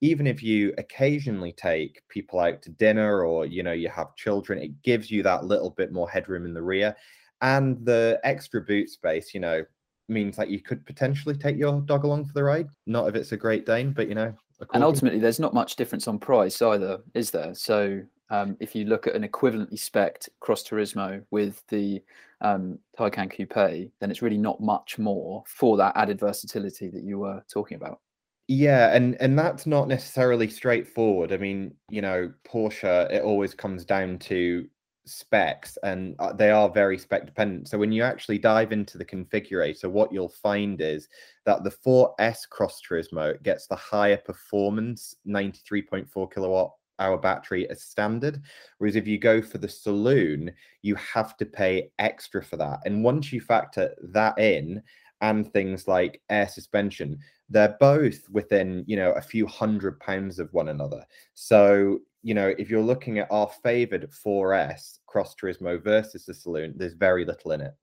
even 0.00 0.26
if 0.26 0.42
you 0.42 0.74
occasionally 0.78 1.52
take 1.52 2.06
people 2.08 2.40
out 2.40 2.60
to 2.62 2.70
dinner 2.70 3.24
or 3.24 3.46
you 3.46 3.62
know 3.62 3.72
you 3.72 3.88
have 3.88 4.14
children, 4.16 4.60
it 4.60 4.82
gives 4.82 5.10
you 5.10 5.22
that 5.22 5.44
little 5.44 5.70
bit 5.70 5.92
more 5.92 6.08
headroom 6.08 6.44
in 6.44 6.54
the 6.54 6.62
rear, 6.62 6.94
and 7.40 7.84
the 7.84 8.20
extra 8.22 8.60
boot 8.60 8.90
space, 8.90 9.32
you 9.34 9.40
know, 9.40 9.64
means 10.08 10.36
that 10.36 10.48
you 10.48 10.60
could 10.60 10.84
potentially 10.86 11.36
take 11.36 11.56
your 11.56 11.80
dog 11.82 12.04
along 12.04 12.26
for 12.26 12.32
the 12.32 12.42
ride. 12.42 12.68
Not 12.86 13.08
if 13.08 13.14
it's 13.14 13.32
a 13.32 13.36
Great 13.36 13.66
Dane, 13.66 13.92
but 13.92 14.08
you 14.08 14.14
know. 14.14 14.34
And 14.74 14.84
ultimately, 14.84 15.18
there's 15.18 15.40
not 15.40 15.54
much 15.54 15.76
difference 15.76 16.06
on 16.06 16.18
price 16.18 16.62
either, 16.62 17.00
is 17.14 17.30
there? 17.32 17.54
So 17.54 18.00
um, 18.30 18.56
if 18.60 18.74
you 18.74 18.84
look 18.84 19.06
at 19.06 19.14
an 19.14 19.26
equivalently 19.26 19.78
spec 19.78 20.22
Cross 20.40 20.68
Turismo 20.68 21.24
with 21.30 21.62
the 21.68 22.02
um, 22.40 22.78
Taycan 22.98 23.30
Coupe, 23.30 23.90
then 24.00 24.10
it's 24.10 24.22
really 24.22 24.38
not 24.38 24.60
much 24.60 24.98
more 24.98 25.42
for 25.46 25.76
that 25.76 25.96
added 25.96 26.20
versatility 26.20 26.88
that 26.88 27.02
you 27.02 27.18
were 27.18 27.42
talking 27.52 27.76
about. 27.76 28.00
Yeah, 28.48 28.94
and 28.94 29.16
and 29.20 29.38
that's 29.38 29.66
not 29.66 29.88
necessarily 29.88 30.48
straightforward. 30.48 31.32
I 31.32 31.36
mean, 31.36 31.74
you 31.88 32.02
know, 32.02 32.32
Porsche, 32.46 33.10
it 33.10 33.22
always 33.22 33.54
comes 33.54 33.84
down 33.84 34.18
to 34.20 34.66
specs 35.04 35.76
and 35.82 36.14
uh, 36.18 36.32
they 36.32 36.50
are 36.50 36.68
very 36.68 36.98
spec 36.98 37.26
dependent. 37.26 37.68
So 37.68 37.78
when 37.78 37.92
you 37.92 38.02
actually 38.02 38.38
dive 38.38 38.72
into 38.72 38.98
the 38.98 39.04
configurator, 39.04 39.90
what 39.90 40.12
you'll 40.12 40.28
find 40.28 40.80
is 40.80 41.08
that 41.44 41.64
the 41.64 41.70
4S 41.70 42.48
Cross 42.48 42.82
Turismo 42.88 43.40
gets 43.42 43.66
the 43.66 43.76
higher 43.76 44.16
performance 44.16 45.16
93.4 45.26 46.32
kilowatt 46.32 46.72
hour 46.98 47.18
battery 47.18 47.68
as 47.68 47.82
standard. 47.82 48.40
Whereas 48.78 48.96
if 48.96 49.06
you 49.06 49.18
go 49.18 49.42
for 49.42 49.58
the 49.58 49.68
saloon, 49.68 50.52
you 50.82 50.94
have 50.96 51.36
to 51.38 51.46
pay 51.46 51.90
extra 51.98 52.42
for 52.42 52.56
that. 52.58 52.80
And 52.84 53.04
once 53.04 53.32
you 53.32 53.40
factor 53.40 53.94
that 54.12 54.38
in 54.38 54.82
and 55.20 55.52
things 55.52 55.86
like 55.88 56.20
air 56.30 56.48
suspension, 56.48 57.18
they're 57.48 57.76
both 57.80 58.28
within, 58.30 58.84
you 58.86 58.96
know, 58.96 59.12
a 59.12 59.20
few 59.20 59.46
hundred 59.46 60.00
pounds 60.00 60.38
of 60.38 60.52
one 60.52 60.68
another. 60.68 61.04
So, 61.34 62.00
you 62.22 62.34
know, 62.34 62.54
if 62.58 62.70
you're 62.70 62.82
looking 62.82 63.18
at 63.18 63.28
our 63.30 63.50
favored 63.62 64.08
4S 64.10 64.98
Cross 65.06 65.34
Turismo 65.34 65.82
versus 65.82 66.24
the 66.24 66.34
Saloon, 66.34 66.74
there's 66.76 66.94
very 66.94 67.24
little 67.24 67.52
in 67.52 67.60
it. 67.60 67.74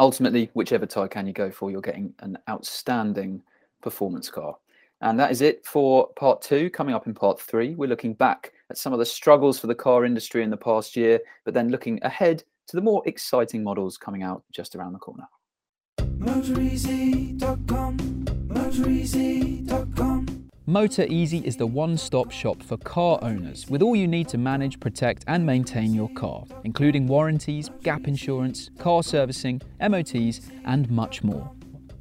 Ultimately, 0.00 0.50
whichever 0.54 0.86
Taycan 0.86 1.26
you 1.26 1.32
go 1.32 1.50
for, 1.50 1.70
you're 1.70 1.80
getting 1.80 2.14
an 2.20 2.38
outstanding 2.48 3.42
performance 3.82 4.30
car. 4.30 4.56
And 5.00 5.18
that 5.18 5.30
is 5.30 5.40
it 5.42 5.64
for 5.64 6.08
part 6.14 6.42
two. 6.42 6.70
Coming 6.70 6.94
up 6.94 7.06
in 7.06 7.14
part 7.14 7.40
three, 7.40 7.74
we're 7.74 7.88
looking 7.88 8.14
back 8.14 8.52
at 8.70 8.78
some 8.78 8.92
of 8.92 8.98
the 8.98 9.06
struggles 9.06 9.58
for 9.58 9.68
the 9.68 9.74
car 9.74 10.04
industry 10.04 10.42
in 10.42 10.50
the 10.50 10.56
past 10.56 10.96
year, 10.96 11.20
but 11.44 11.54
then 11.54 11.70
looking 11.70 11.98
ahead 12.02 12.42
to 12.66 12.76
the 12.76 12.82
more 12.82 13.02
exciting 13.06 13.62
models 13.62 13.96
coming 13.96 14.22
out 14.22 14.42
just 14.52 14.76
around 14.76 14.92
the 14.92 14.98
corner. 14.98 15.24
MotorEasy.com, 16.00 17.96
MotorEasy.com. 18.48 20.37
Motor 20.68 21.06
Easy 21.08 21.38
is 21.46 21.56
the 21.56 21.66
one 21.66 21.96
stop 21.96 22.30
shop 22.30 22.62
for 22.62 22.76
car 22.76 23.18
owners 23.22 23.70
with 23.70 23.80
all 23.80 23.96
you 23.96 24.06
need 24.06 24.28
to 24.28 24.36
manage, 24.36 24.78
protect, 24.78 25.24
and 25.26 25.46
maintain 25.46 25.94
your 25.94 26.10
car, 26.10 26.44
including 26.64 27.06
warranties, 27.06 27.70
gap 27.82 28.06
insurance, 28.06 28.68
car 28.76 29.02
servicing, 29.02 29.62
MOTs, 29.80 30.42
and 30.66 30.90
much 30.90 31.24
more. 31.24 31.50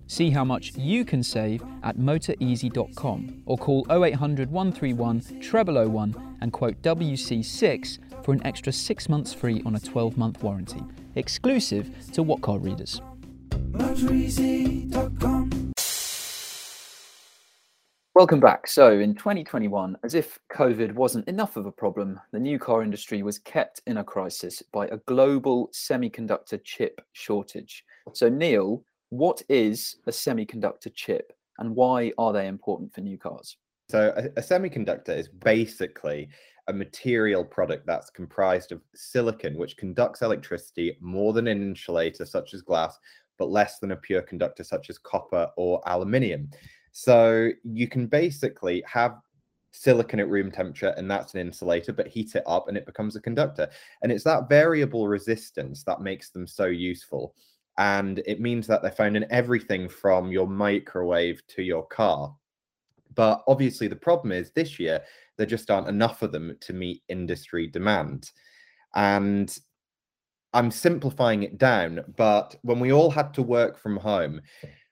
See 0.08 0.30
how 0.30 0.44
much 0.44 0.76
you 0.76 1.06
can 1.06 1.24
save 1.24 1.64
at 1.84 1.98
motoreasy.com 1.98 3.44
or 3.46 3.58
call 3.58 3.88
0800 3.90 4.52
131 4.52 5.22
0001 5.42 6.38
and 6.42 6.52
quote 6.52 6.82
WC6 6.82 8.00
for 8.26 8.34
an 8.34 8.46
extra 8.46 8.74
6 8.74 9.08
months 9.08 9.34
free 9.34 9.64
on 9.66 9.76
a 9.76 9.80
12 9.80 10.18
month 10.18 10.44
warranty, 10.44 10.84
exclusive 11.16 11.90
to 12.12 12.22
What 12.22 12.42
Car 12.42 12.60
readers. 12.60 13.00
Motoreasy.com. 13.72 15.67
Welcome 18.18 18.40
back. 18.40 18.66
So, 18.68 18.98
in 18.98 19.14
2021, 19.14 19.96
as 20.04 20.16
if 20.16 20.40
COVID 20.52 20.96
wasn't 20.96 21.28
enough 21.28 21.56
of 21.56 21.68
a 21.68 21.72
problem, 21.72 22.20
the 22.32 22.40
new 22.40 22.58
car 22.58 22.82
industry 22.82 23.22
was 23.22 23.38
kept 23.38 23.84
in 23.86 23.98
a 23.98 24.04
crisis 24.04 24.64
by 24.74 24.88
a 24.88 24.98
global 25.06 25.68
semiconductor 25.68 26.60
chip 26.64 27.00
shortage. 27.14 27.86
So, 28.14 28.28
Neil, 28.28 28.84
what 29.10 29.44
is 29.50 29.98
a 30.08 30.10
semiconductor 30.10 30.92
chip 30.96 31.32
and 31.60 31.76
why 31.76 32.12
are 32.18 32.34
they 32.34 32.48
important 32.48 32.92
for 32.92 33.02
new 33.02 33.20
cars? 33.20 33.56
So, 33.92 34.12
a, 34.18 34.24
a, 34.40 34.42
semiconductor 34.42 35.16
is 35.16 35.28
basically 35.28 36.30
a 36.70 36.74
material 36.74 37.46
product 37.46 37.86
that's 37.86 38.10
comprised 38.10 38.72
of 38.72 38.82
silicon, 38.96 39.56
which 39.60 39.78
conducts 39.78 40.24
electricity 40.24 40.98
more 41.02 41.34
than 41.34 41.46
an 41.46 41.62
insulator, 41.62 42.26
such 42.26 42.56
as 42.56 42.64
glass, 42.64 42.98
but 43.38 43.52
less 43.52 43.78
than 43.78 43.92
a 43.92 43.96
pure 43.96 44.24
conductor, 44.24 44.64
such 44.64 44.90
as 44.90 44.98
copper 44.98 45.52
or 45.56 45.84
aluminium. 45.86 46.50
So, 47.00 47.52
you 47.64 47.88
can 47.88 48.08
basically 48.08 48.84
have 48.88 49.18
silicon 49.70 50.20
at 50.20 50.30
room 50.30 50.52
temperature 50.52 50.96
and 50.98 51.12
that's 51.12 51.36
an 51.36 51.40
insulator 51.40 51.94
but 51.94 52.08
heat 52.08 52.34
it 52.34 52.42
up 52.48 52.68
and 52.68 52.76
it 52.76 52.88
becomes 52.88 53.16
a 53.16 53.22
conductor 53.22 53.70
and 54.02 54.12
it's 54.12 54.24
that 54.24 54.50
variable 54.50 55.08
resistance 55.08 55.84
that 55.84 56.02
makes 56.02 56.32
them 56.32 56.48
so 56.48 56.66
useful 56.66 57.36
and 57.78 58.24
it 58.26 58.42
means 58.42 58.66
that 58.66 58.82
they're 58.82 58.90
found 58.90 59.16
in 59.16 59.28
everything 59.30 59.88
from 59.88 60.32
your 60.32 60.48
microwave 60.48 61.46
to 61.50 61.62
your 61.62 61.86
car. 61.86 62.36
But 63.14 63.44
obviously, 63.48 63.88
the 63.88 63.96
problem 63.96 64.32
is 64.32 64.50
this 64.50 64.80
year 64.80 65.04
there 65.38 65.46
just 65.46 65.70
aren't 65.70 65.88
enough 65.88 66.24
of 66.24 66.32
them 66.32 66.58
to 66.62 66.74
meet 66.74 67.04
industry 67.10 67.68
demand. 67.68 68.32
And 68.96 69.56
I'm 70.54 70.72
simplifying 70.72 71.44
it 71.44 71.60
down, 71.60 72.04
but 72.16 72.56
when 72.64 72.80
we 72.80 72.92
all 72.92 73.12
had 73.12 73.36
to 73.36 73.44
work 73.44 73.78
from 73.78 73.98
home, 73.98 74.42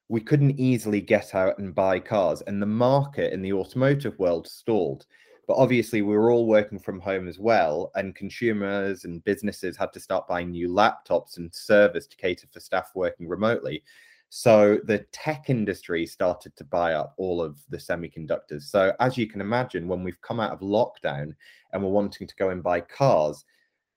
we 0.09 0.21
couldn't 0.21 0.59
easily 0.59 1.01
get 1.01 1.33
out 1.33 1.57
and 1.57 1.73
buy 1.73 1.99
cars, 1.99 2.41
and 2.41 2.61
the 2.61 2.67
market 2.67 3.33
in 3.33 3.41
the 3.41 3.53
automotive 3.53 4.17
world 4.19 4.47
stalled. 4.47 5.05
But 5.47 5.57
obviously, 5.57 6.01
we 6.01 6.17
were 6.17 6.31
all 6.31 6.47
working 6.47 6.79
from 6.79 6.99
home 6.99 7.27
as 7.27 7.39
well, 7.39 7.91
and 7.95 8.15
consumers 8.15 9.05
and 9.05 9.23
businesses 9.23 9.77
had 9.77 9.93
to 9.93 9.99
start 9.99 10.27
buying 10.27 10.51
new 10.51 10.69
laptops 10.69 11.37
and 11.37 11.53
servers 11.53 12.07
to 12.07 12.17
cater 12.17 12.47
for 12.51 12.59
staff 12.59 12.91
working 12.95 13.27
remotely. 13.27 13.83
So 14.29 14.79
the 14.85 15.05
tech 15.11 15.49
industry 15.49 16.05
started 16.05 16.55
to 16.57 16.63
buy 16.63 16.93
up 16.93 17.13
all 17.17 17.41
of 17.41 17.57
the 17.69 17.77
semiconductors. 17.77 18.63
So 18.63 18.91
as 18.99 19.17
you 19.17 19.27
can 19.27 19.39
imagine, 19.39 19.87
when 19.87 20.03
we've 20.03 20.21
come 20.21 20.39
out 20.39 20.51
of 20.51 20.59
lockdown 20.59 21.33
and 21.71 21.83
we're 21.83 21.89
wanting 21.89 22.27
to 22.27 22.35
go 22.35 22.49
and 22.49 22.63
buy 22.63 22.81
cars, 22.81 23.45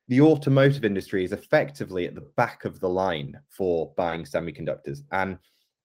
the 0.09 0.21
automotive 0.21 0.85
industry 0.85 1.25
is 1.25 1.33
effectively 1.33 2.07
at 2.07 2.15
the 2.15 2.29
back 2.37 2.65
of 2.65 2.79
the 2.79 2.89
line 2.89 3.39
for 3.49 3.93
buying 3.97 4.25
semiconductors. 4.25 5.01
And 5.13 5.39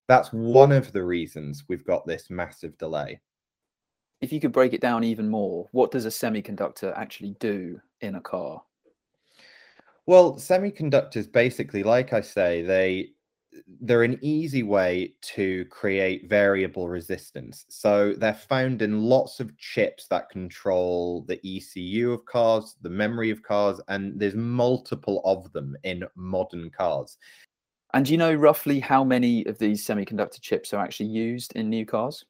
that's 0.08 0.30
one 0.34 0.72
of 0.72 0.92
the 0.92 1.04
reasons 1.04 1.64
we've 1.68 1.86
got 1.86 2.06
this 2.06 2.30
massive 2.30 2.78
delay 2.78 3.20
if 4.24 4.32
you 4.32 4.40
could 4.40 4.54
break 4.54 4.72
it 4.72 4.80
down 4.80 5.04
even 5.04 5.28
more, 5.28 5.68
what 5.74 5.92
does 5.92 6.06
a 6.06 6.10
semiconductor 6.10 6.98
actually 6.98 7.36
do 7.42 7.80
in 8.00 8.16
a 8.16 8.22
car? 8.22 8.64
Well, 10.06 10.36
semiconductors 10.36 11.30
basically, 11.30 11.84
like 11.84 12.14
I 12.14 12.22
say, 12.22 12.62
they 12.62 13.10
they're 13.82 14.04
an 14.04 14.18
easy 14.22 14.64
way 14.64 15.14
to 15.22 15.66
create 15.66 16.28
variable 16.28 16.90
resistance. 16.90 17.66
So 17.70 18.14
they're 18.14 18.34
found 18.34 18.82
in 18.82 19.04
lots 19.04 19.40
of 19.40 19.56
chips 19.58 20.08
that 20.08 20.30
control 20.30 21.24
the 21.28 21.40
ECU 21.46 22.14
of 22.14 22.26
cars, 22.26 22.78
the 22.82 22.90
memory 22.90 23.30
of 23.30 23.44
cars, 23.44 23.80
and 23.90 24.20
there's 24.20 24.36
multiple 24.36 25.22
of 25.26 25.52
them 25.52 25.76
in 25.84 26.04
modern 26.16 26.72
cars. 26.72 27.18
And 27.94 28.06
do 28.06 28.12
you 28.12 28.18
know 28.18 28.34
roughly 28.34 28.80
how 28.80 29.04
many 29.04 29.46
of 29.46 29.60
these 29.60 29.86
semiconductor 29.86 30.42
chips 30.42 30.74
are 30.74 30.84
actually 30.84 31.10
used 31.10 31.54
in 31.56 31.70
new 31.70 31.86
cars? 31.86 32.26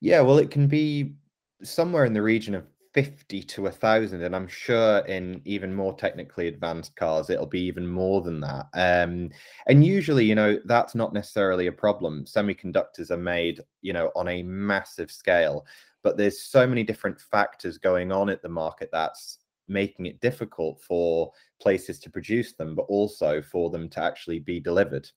Yeah, 0.00 0.20
well, 0.20 0.38
it 0.38 0.50
can 0.50 0.68
be 0.68 1.14
somewhere 1.62 2.04
in 2.04 2.12
the 2.12 2.22
region 2.22 2.54
of 2.54 2.64
50 2.94 3.42
to 3.42 3.66
a 3.66 3.72
thousand 3.72 4.22
and 4.22 4.36
i'm 4.36 4.46
sure 4.46 4.98
in 5.00 5.42
even 5.44 5.74
more 5.74 5.96
technically 5.96 6.46
advanced 6.46 6.94
cars 6.94 7.28
it'll 7.28 7.44
be 7.44 7.60
even 7.60 7.84
more 7.84 8.22
than 8.22 8.40
that 8.40 8.66
um, 8.74 9.30
and 9.66 9.84
usually 9.84 10.24
you 10.24 10.36
know 10.36 10.60
that's 10.66 10.94
not 10.94 11.12
necessarily 11.12 11.66
a 11.66 11.72
problem 11.72 12.24
semiconductors 12.24 13.10
are 13.10 13.16
made 13.16 13.60
you 13.82 13.92
know 13.92 14.12
on 14.14 14.28
a 14.28 14.44
massive 14.44 15.10
scale 15.10 15.66
but 16.04 16.16
there's 16.16 16.42
so 16.42 16.66
many 16.68 16.84
different 16.84 17.20
factors 17.20 17.78
going 17.78 18.12
on 18.12 18.30
at 18.30 18.42
the 18.42 18.48
market 18.48 18.90
that's 18.92 19.38
making 19.68 20.06
it 20.06 20.20
difficult 20.20 20.80
for 20.80 21.30
places 21.60 21.98
to 21.98 22.10
produce 22.10 22.52
them 22.54 22.74
but 22.74 22.82
also 22.82 23.42
for 23.42 23.70
them 23.70 23.88
to 23.88 24.02
actually 24.02 24.38
be 24.38 24.60
delivered 24.60 25.08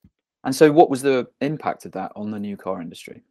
and 0.43 0.55
so 0.55 0.71
what 0.71 0.89
was 0.89 1.01
the 1.01 1.27
impact 1.41 1.85
of 1.85 1.91
that 1.91 2.11
on 2.15 2.31
the 2.31 2.39
new 2.39 2.57
car 2.57 2.81
industry 2.81 3.23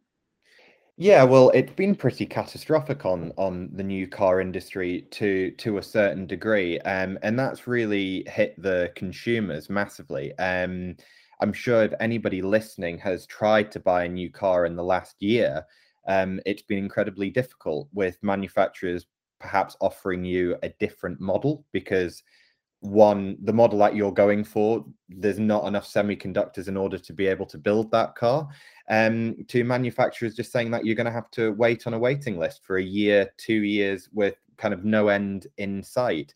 yeah, 0.99 1.23
well, 1.23 1.51
it's 1.51 1.73
been 1.73 1.93
pretty 1.93 2.25
catastrophic 2.25 3.05
on 3.05 3.31
on 3.37 3.69
the 3.71 3.83
new 3.83 4.07
car 4.07 4.41
industry 4.41 5.05
to 5.11 5.51
to 5.51 5.77
a 5.77 5.83
certain 5.83 6.25
degree, 6.25 6.79
um, 6.79 7.19
and 7.21 7.37
that's 7.37 7.67
really 7.67 8.23
hit 8.27 8.59
the 8.59 8.91
consumers 8.95 9.69
massively. 9.69 10.35
Um, 10.39 10.95
I'm 11.39 11.53
sure 11.53 11.83
if 11.83 11.93
anybody 11.99 12.41
listening 12.41 12.97
has 12.97 13.27
tried 13.27 13.71
to 13.73 13.79
buy 13.79 14.05
a 14.05 14.09
new 14.09 14.31
car 14.31 14.65
in 14.65 14.75
the 14.75 14.83
last 14.83 15.21
year, 15.21 15.63
um, 16.07 16.39
it's 16.47 16.63
been 16.63 16.79
incredibly 16.79 17.29
difficult 17.29 17.89
with 17.93 18.17
manufacturers 18.23 19.05
perhaps 19.39 19.75
offering 19.81 20.23
you 20.25 20.57
a 20.63 20.69
different 20.79 21.19
model 21.19 21.65
because 21.71 22.23
one 22.81 23.37
the 23.43 23.53
model 23.53 23.79
that 23.79 23.95
you're 23.95 24.11
going 24.11 24.43
for 24.43 24.85
there's 25.09 25.39
not 25.39 25.65
enough 25.65 25.91
semiconductors 25.91 26.67
in 26.67 26.77
order 26.77 26.97
to 26.97 27.11
be 27.11 27.25
able 27.25 27.45
to 27.45 27.57
build 27.57 27.89
that 27.91 28.15
car. 28.15 28.47
Um 28.89 29.35
to 29.47 29.63
manufacturers 29.63 30.35
just 30.35 30.51
saying 30.51 30.71
that 30.71 30.85
you're 30.85 30.95
going 30.95 31.05
to 31.05 31.11
have 31.11 31.31
to 31.31 31.51
wait 31.53 31.87
on 31.87 31.93
a 31.93 31.99
waiting 31.99 32.37
list 32.37 32.63
for 32.63 32.77
a 32.77 32.83
year 32.83 33.31
two 33.37 33.63
years 33.63 34.09
with 34.13 34.35
kind 34.57 34.73
of 34.73 34.85
no 34.85 35.07
end 35.07 35.47
in 35.57 35.83
sight. 35.83 36.33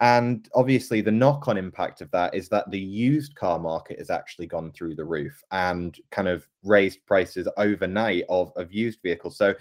And 0.00 0.48
obviously 0.54 1.00
the 1.00 1.10
knock 1.10 1.48
on 1.48 1.58
impact 1.58 2.00
of 2.02 2.10
that 2.12 2.34
is 2.34 2.48
that 2.50 2.70
the 2.70 2.78
used 2.78 3.34
car 3.34 3.58
market 3.58 3.98
has 3.98 4.10
actually 4.10 4.46
gone 4.46 4.70
through 4.70 4.94
the 4.94 5.04
roof 5.04 5.42
and 5.50 5.98
kind 6.10 6.28
of 6.28 6.46
raised 6.62 7.04
prices 7.04 7.48
overnight 7.56 8.24
of, 8.28 8.52
of 8.56 8.72
used 8.72 9.00
vehicles. 9.02 9.36
So 9.36 9.54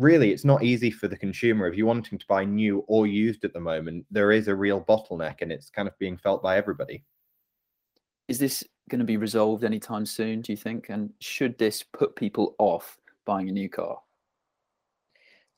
really 0.00 0.32
it's 0.32 0.44
not 0.44 0.64
easy 0.64 0.90
for 0.90 1.08
the 1.08 1.16
consumer. 1.16 1.66
If 1.66 1.76
you're 1.76 1.86
wanting 1.86 2.18
to 2.18 2.26
buy 2.26 2.44
new 2.44 2.84
or 2.88 3.06
used 3.06 3.44
at 3.44 3.52
the 3.52 3.60
moment 3.60 4.06
there 4.10 4.32
is 4.32 4.48
a 4.48 4.54
real 4.54 4.80
bottleneck 4.80 5.42
and 5.42 5.52
it's 5.52 5.70
kind 5.70 5.86
of 5.86 5.98
being 5.98 6.16
felt 6.16 6.42
by 6.42 6.56
everybody. 6.56 7.04
Is 8.28 8.38
this 8.38 8.64
going 8.88 9.00
to 9.00 9.04
be 9.04 9.16
resolved 9.16 9.62
anytime 9.62 10.06
soon 10.06 10.40
do 10.40 10.52
you 10.52 10.56
think? 10.56 10.88
And 10.88 11.10
should 11.20 11.58
this 11.58 11.82
put 11.82 12.16
people 12.16 12.56
off 12.58 12.98
buying 13.26 13.48
a 13.48 13.52
new 13.52 13.68
car? 13.68 13.98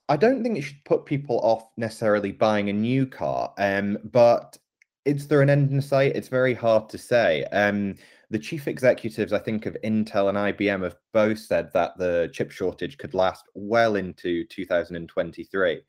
I 0.08 0.16
don't 0.16 0.42
think 0.42 0.58
it 0.58 0.62
should 0.62 0.84
put 0.84 1.06
people 1.06 1.38
off 1.40 1.64
necessarily 1.76 2.32
buying 2.32 2.68
a 2.68 2.72
new 2.72 3.06
car 3.06 3.54
um, 3.58 3.96
but 4.04 4.58
is 5.04 5.26
there 5.26 5.42
an 5.42 5.50
end 5.50 5.70
in 5.70 5.80
sight? 5.80 6.14
It's 6.14 6.28
very 6.28 6.54
hard 6.54 6.88
to 6.90 6.98
say. 6.98 7.44
Um, 7.46 7.96
the 8.32 8.38
chief 8.38 8.66
executives, 8.66 9.34
I 9.34 9.38
think, 9.38 9.66
of 9.66 9.76
Intel 9.84 10.30
and 10.30 10.38
IBM 10.38 10.82
have 10.84 10.96
both 11.12 11.38
said 11.38 11.70
that 11.74 11.98
the 11.98 12.30
chip 12.32 12.50
shortage 12.50 12.96
could 12.96 13.12
last 13.12 13.44
well 13.54 13.96
into 13.96 14.44
2023. 14.46 15.82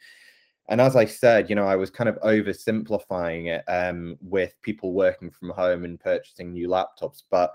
And 0.67 0.81
as 0.81 0.97
I 0.97 1.05
said, 1.05 1.49
you 1.49 1.55
know, 1.55 1.65
I 1.65 1.77
was 1.77 1.89
kind 1.89 2.09
of 2.09 2.19
oversimplifying 2.19 3.47
it 3.47 3.63
um, 3.69 4.17
with 4.19 4.61
people 4.61 4.91
working 4.91 5.31
from 5.31 5.51
home 5.51 5.85
and 5.85 5.97
purchasing 5.97 6.51
new 6.51 6.67
laptops. 6.67 7.23
But 7.31 7.53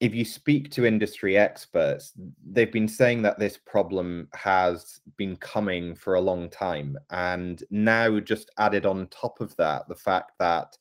if 0.00 0.12
you 0.12 0.24
speak 0.24 0.72
to 0.72 0.84
industry 0.84 1.38
experts, 1.38 2.14
they've 2.50 2.72
been 2.72 2.88
saying 2.88 3.22
that 3.22 3.38
this 3.38 3.58
problem 3.64 4.26
has 4.32 5.00
been 5.16 5.36
coming 5.36 5.94
for 5.94 6.14
a 6.14 6.20
long 6.20 6.50
time. 6.50 6.98
And 7.10 7.62
now, 7.70 8.18
just 8.18 8.50
added 8.58 8.86
on 8.86 9.06
top 9.08 9.40
of 9.40 9.54
that, 9.56 9.88
the 9.88 9.94
fact 9.94 10.32
that 10.40 10.76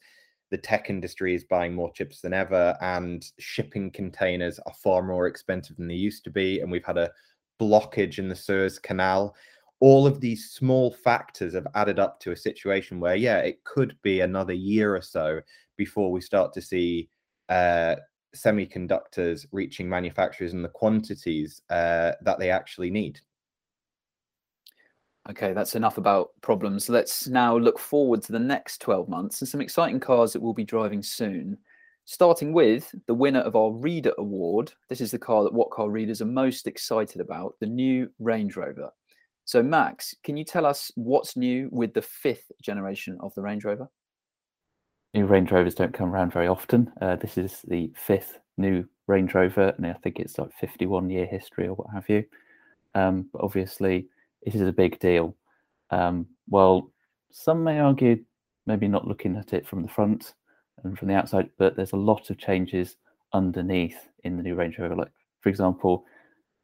the 0.50 0.58
tech 0.58 0.89
industry 0.89 1.36
is 1.36 1.43
buying 1.43 1.74
more 1.74 1.91
chips 1.91 2.22
than 2.22 2.34
ever, 2.34 2.78
and 2.82 3.26
shipping 3.39 3.91
containers 3.91 4.60
are 4.60 4.74
far 4.82 5.04
more 5.04 5.28
expensive 5.28 5.78
than 5.78 5.88
they 5.88 5.95
used 5.95 6.24
to 6.24 6.30
be. 6.30 6.62
And 6.62 6.72
we've 6.72 6.86
had 6.86 6.98
a 6.98 7.12
blockage 7.60 8.20
in 8.20 8.30
the 8.30 8.36
Suez 8.36 8.80
Canal. 8.80 9.36
All 9.80 10.08
of 10.08 10.20
these 10.22 10.52
small 10.52 10.91
factors 10.91 11.54
have 11.54 11.68
added 11.76 12.00
up 12.00 12.20
to 12.22 12.32
a 12.32 12.38
situation 12.38 13.00
where, 13.00 13.16
yeah, 13.16 13.39
it 13.39 13.64
could 13.64 13.95
be 14.02 14.22
another 14.22 14.54
year 14.54 14.95
or 14.95 15.02
so 15.02 15.41
before 15.76 16.12
we 16.12 16.22
start 16.22 16.54
to 16.54 16.62
see 16.62 17.10
uh, 17.50 17.95
semiconductors 18.36 19.45
reaching 19.52 19.88
manufacturers 19.88 20.54
in 20.54 20.62
the 20.62 20.70
quantities 20.70 21.62
uh, 21.70 22.14
that 22.22 22.39
they 22.39 22.50
actually 22.50 22.89
need. 22.89 23.20
Okay, 25.30 25.52
that's 25.52 25.76
enough 25.76 25.98
about 25.98 26.30
problems. 26.42 26.88
Let's 26.88 27.28
now 27.28 27.58
look 27.58 27.80
forward 27.80 28.22
to 28.24 28.32
the 28.32 28.40
next 28.40 28.80
12 28.80 29.10
months 29.10 29.42
and 29.42 29.48
some 29.48 29.60
exciting 29.60 30.00
cars 30.00 30.32
that 30.34 30.42
we'll 30.42 30.54
be 30.54 30.64
driving 30.64 31.04
soon. 31.04 31.58
Starting 32.06 32.54
with 32.54 32.96
the 33.08 33.14
winner 33.14 33.42
of 33.42 33.58
our 33.58 33.72
Reader 33.72 34.14
Award. 34.18 34.72
This 34.88 35.02
is 35.02 35.12
the 35.12 35.20
car 35.20 35.44
that 35.44 35.54
What 35.54 35.72
Car 35.72 35.90
readers 35.90 36.22
are 36.22 36.26
most 36.26 36.66
excited 36.66 37.20
about 37.20 37.56
the 37.60 37.66
new 37.66 38.10
Range 38.20 38.56
Rover. 38.56 38.90
So, 39.44 39.62
Max, 39.62 40.16
can 40.24 40.38
you 40.38 40.46
tell 40.46 40.66
us 40.66 40.90
what's 40.96 41.36
new 41.36 41.68
with 41.74 41.94
the 41.94 42.02
fifth 42.02 42.50
generation 42.62 43.18
of 43.20 43.36
the 43.36 43.42
Range 43.42 43.66
Rover? 43.66 43.90
New 45.14 45.26
Range 45.26 45.52
Rovers 45.52 45.76
don't 45.76 45.94
come 45.94 46.14
around 46.14 46.32
very 46.32 46.48
often. 46.48 46.92
Uh, 47.02 47.18
this 47.18 47.38
is 47.38 47.62
the 47.68 47.92
fifth 47.96 48.40
new 48.58 48.88
Range 49.08 49.34
Rover, 49.34 49.74
and 49.76 49.86
I 49.86 49.94
think 49.94 50.20
it's 50.20 50.38
like 50.38 50.54
51 50.54 51.10
year 51.10 51.26
history 51.26 51.68
or 51.68 51.76
what 51.76 51.94
have 51.94 52.08
you. 52.08 52.24
Um, 52.96 53.30
but 53.34 53.44
obviously, 53.44 54.08
it 54.42 54.56
is 54.56 54.62
a 54.62 54.72
big 54.72 55.00
deal. 55.00 55.36
Um, 55.90 56.28
well, 56.50 56.92
some 57.32 57.64
may 57.64 57.80
argue 57.80 58.24
maybe 58.66 58.88
not 58.88 59.08
looking 59.08 59.36
at 59.36 59.54
it 59.54 59.66
from 59.66 59.82
the 59.82 59.88
front 59.88 60.34
and 60.84 60.98
from 60.98 61.08
the 61.08 61.16
outside, 61.16 61.50
but 61.58 61.76
there's 61.76 61.94
a 61.94 61.98
lot 61.98 62.30
of 62.30 62.38
changes 62.38 62.98
underneath 63.34 63.98
in 64.24 64.38
the 64.38 64.44
new 64.44 64.56
Range 64.56 64.78
Rover. 64.78 64.96
Like, 64.96 65.12
for 65.42 65.50
example, 65.50 66.06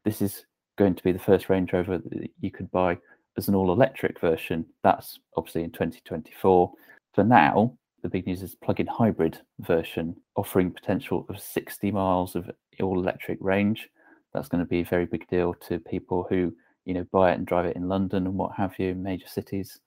this 0.04 0.22
is 0.22 0.44
going 0.76 0.94
to 0.94 1.02
be 1.02 1.12
the 1.12 1.18
first 1.18 1.48
Range 1.48 1.72
Rover 1.72 1.98
that 1.98 2.30
you 2.40 2.50
could 2.50 2.70
buy 2.70 2.98
as 3.36 3.48
an 3.48 3.54
all 3.54 3.72
electric 3.72 4.20
version. 4.20 4.64
That's 4.82 5.18
obviously 5.36 5.64
in 5.64 5.70
2024. 5.70 6.72
For 7.14 7.24
now, 7.24 7.76
the 8.02 8.08
big 8.08 8.26
news 8.26 8.42
is 8.42 8.54
plug 8.54 8.80
in 8.80 8.86
hybrid 8.86 9.38
version 9.60 10.14
offering 10.36 10.70
potential 10.70 11.26
of 11.28 11.40
60 11.40 11.90
miles 11.90 12.36
of 12.36 12.50
all 12.80 12.98
electric 12.98 13.38
range. 13.40 13.88
That's 14.32 14.48
going 14.48 14.62
to 14.62 14.68
be 14.68 14.80
a 14.80 14.84
very 14.84 15.06
big 15.06 15.26
deal 15.28 15.54
to 15.68 15.78
people 15.78 16.26
who 16.28 16.52
you 16.84 16.94
know, 16.94 17.06
buy 17.12 17.32
it 17.32 17.38
and 17.38 17.46
drive 17.46 17.66
it 17.66 17.76
in 17.76 17.88
London 17.88 18.26
and 18.26 18.34
what 18.34 18.54
have 18.56 18.78
you, 18.78 18.94
major 18.94 19.26
cities. 19.26 19.80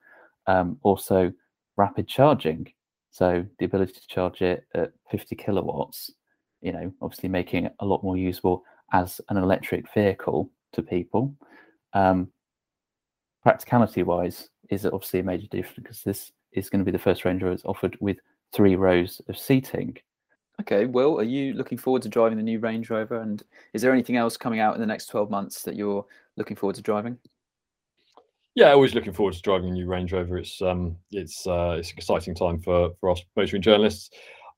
Um, 0.47 0.77
also, 0.83 1.31
rapid 1.75 2.07
charging. 2.07 2.71
So 3.11 3.45
the 3.59 3.65
ability 3.65 3.93
to 3.93 4.07
charge 4.07 4.41
it 4.41 4.65
at 4.73 4.91
50 5.11 5.35
kilowatts, 5.35 6.11
you 6.61 6.71
know, 6.71 6.91
obviously 7.01 7.29
making 7.29 7.65
it 7.65 7.75
a 7.79 7.85
lot 7.85 8.03
more 8.03 8.17
usable 8.17 8.63
as 8.93 9.21
an 9.29 9.37
electric 9.37 9.91
vehicle 9.93 10.49
to 10.73 10.81
people. 10.81 11.33
Um, 11.93 12.29
practicality 13.43 14.03
wise, 14.03 14.49
is 14.69 14.85
obviously 14.85 15.19
a 15.19 15.23
major 15.23 15.47
difference 15.47 15.75
because 15.75 16.03
this 16.03 16.31
is 16.51 16.69
going 16.69 16.79
to 16.79 16.85
be 16.85 16.91
the 16.91 16.99
first 16.99 17.25
Range 17.25 17.41
Rover 17.41 17.61
offered 17.65 17.97
with 17.99 18.17
three 18.53 18.75
rows 18.75 19.21
of 19.27 19.37
seating. 19.37 19.97
Okay, 20.61 20.85
Will, 20.85 21.19
are 21.19 21.23
you 21.23 21.53
looking 21.53 21.77
forward 21.77 22.01
to 22.01 22.09
driving 22.09 22.37
the 22.37 22.43
new 22.43 22.59
Range 22.59 22.89
Rover? 22.89 23.21
And 23.21 23.43
is 23.73 23.81
there 23.81 23.93
anything 23.93 24.15
else 24.15 24.37
coming 24.37 24.59
out 24.59 24.73
in 24.73 24.81
the 24.81 24.87
next 24.87 25.07
12 25.07 25.29
months 25.29 25.61
that 25.63 25.75
you're 25.75 26.05
looking 26.37 26.55
forward 26.55 26.75
to 26.75 26.81
driving? 26.81 27.17
Yeah, 28.55 28.71
always 28.71 28.95
looking 28.95 29.13
forward 29.13 29.35
to 29.35 29.41
driving 29.41 29.69
a 29.69 29.73
new 29.73 29.85
Range 29.85 30.11
Rover. 30.11 30.37
It's 30.37 30.61
um, 30.61 30.97
it's 31.11 31.45
uh, 31.45 31.75
it's 31.77 31.91
an 31.91 31.97
exciting 31.97 32.33
time 32.33 32.59
for 32.61 32.91
for 32.99 33.11
us 33.11 33.21
motoring 33.35 33.61
journalists. 33.61 34.09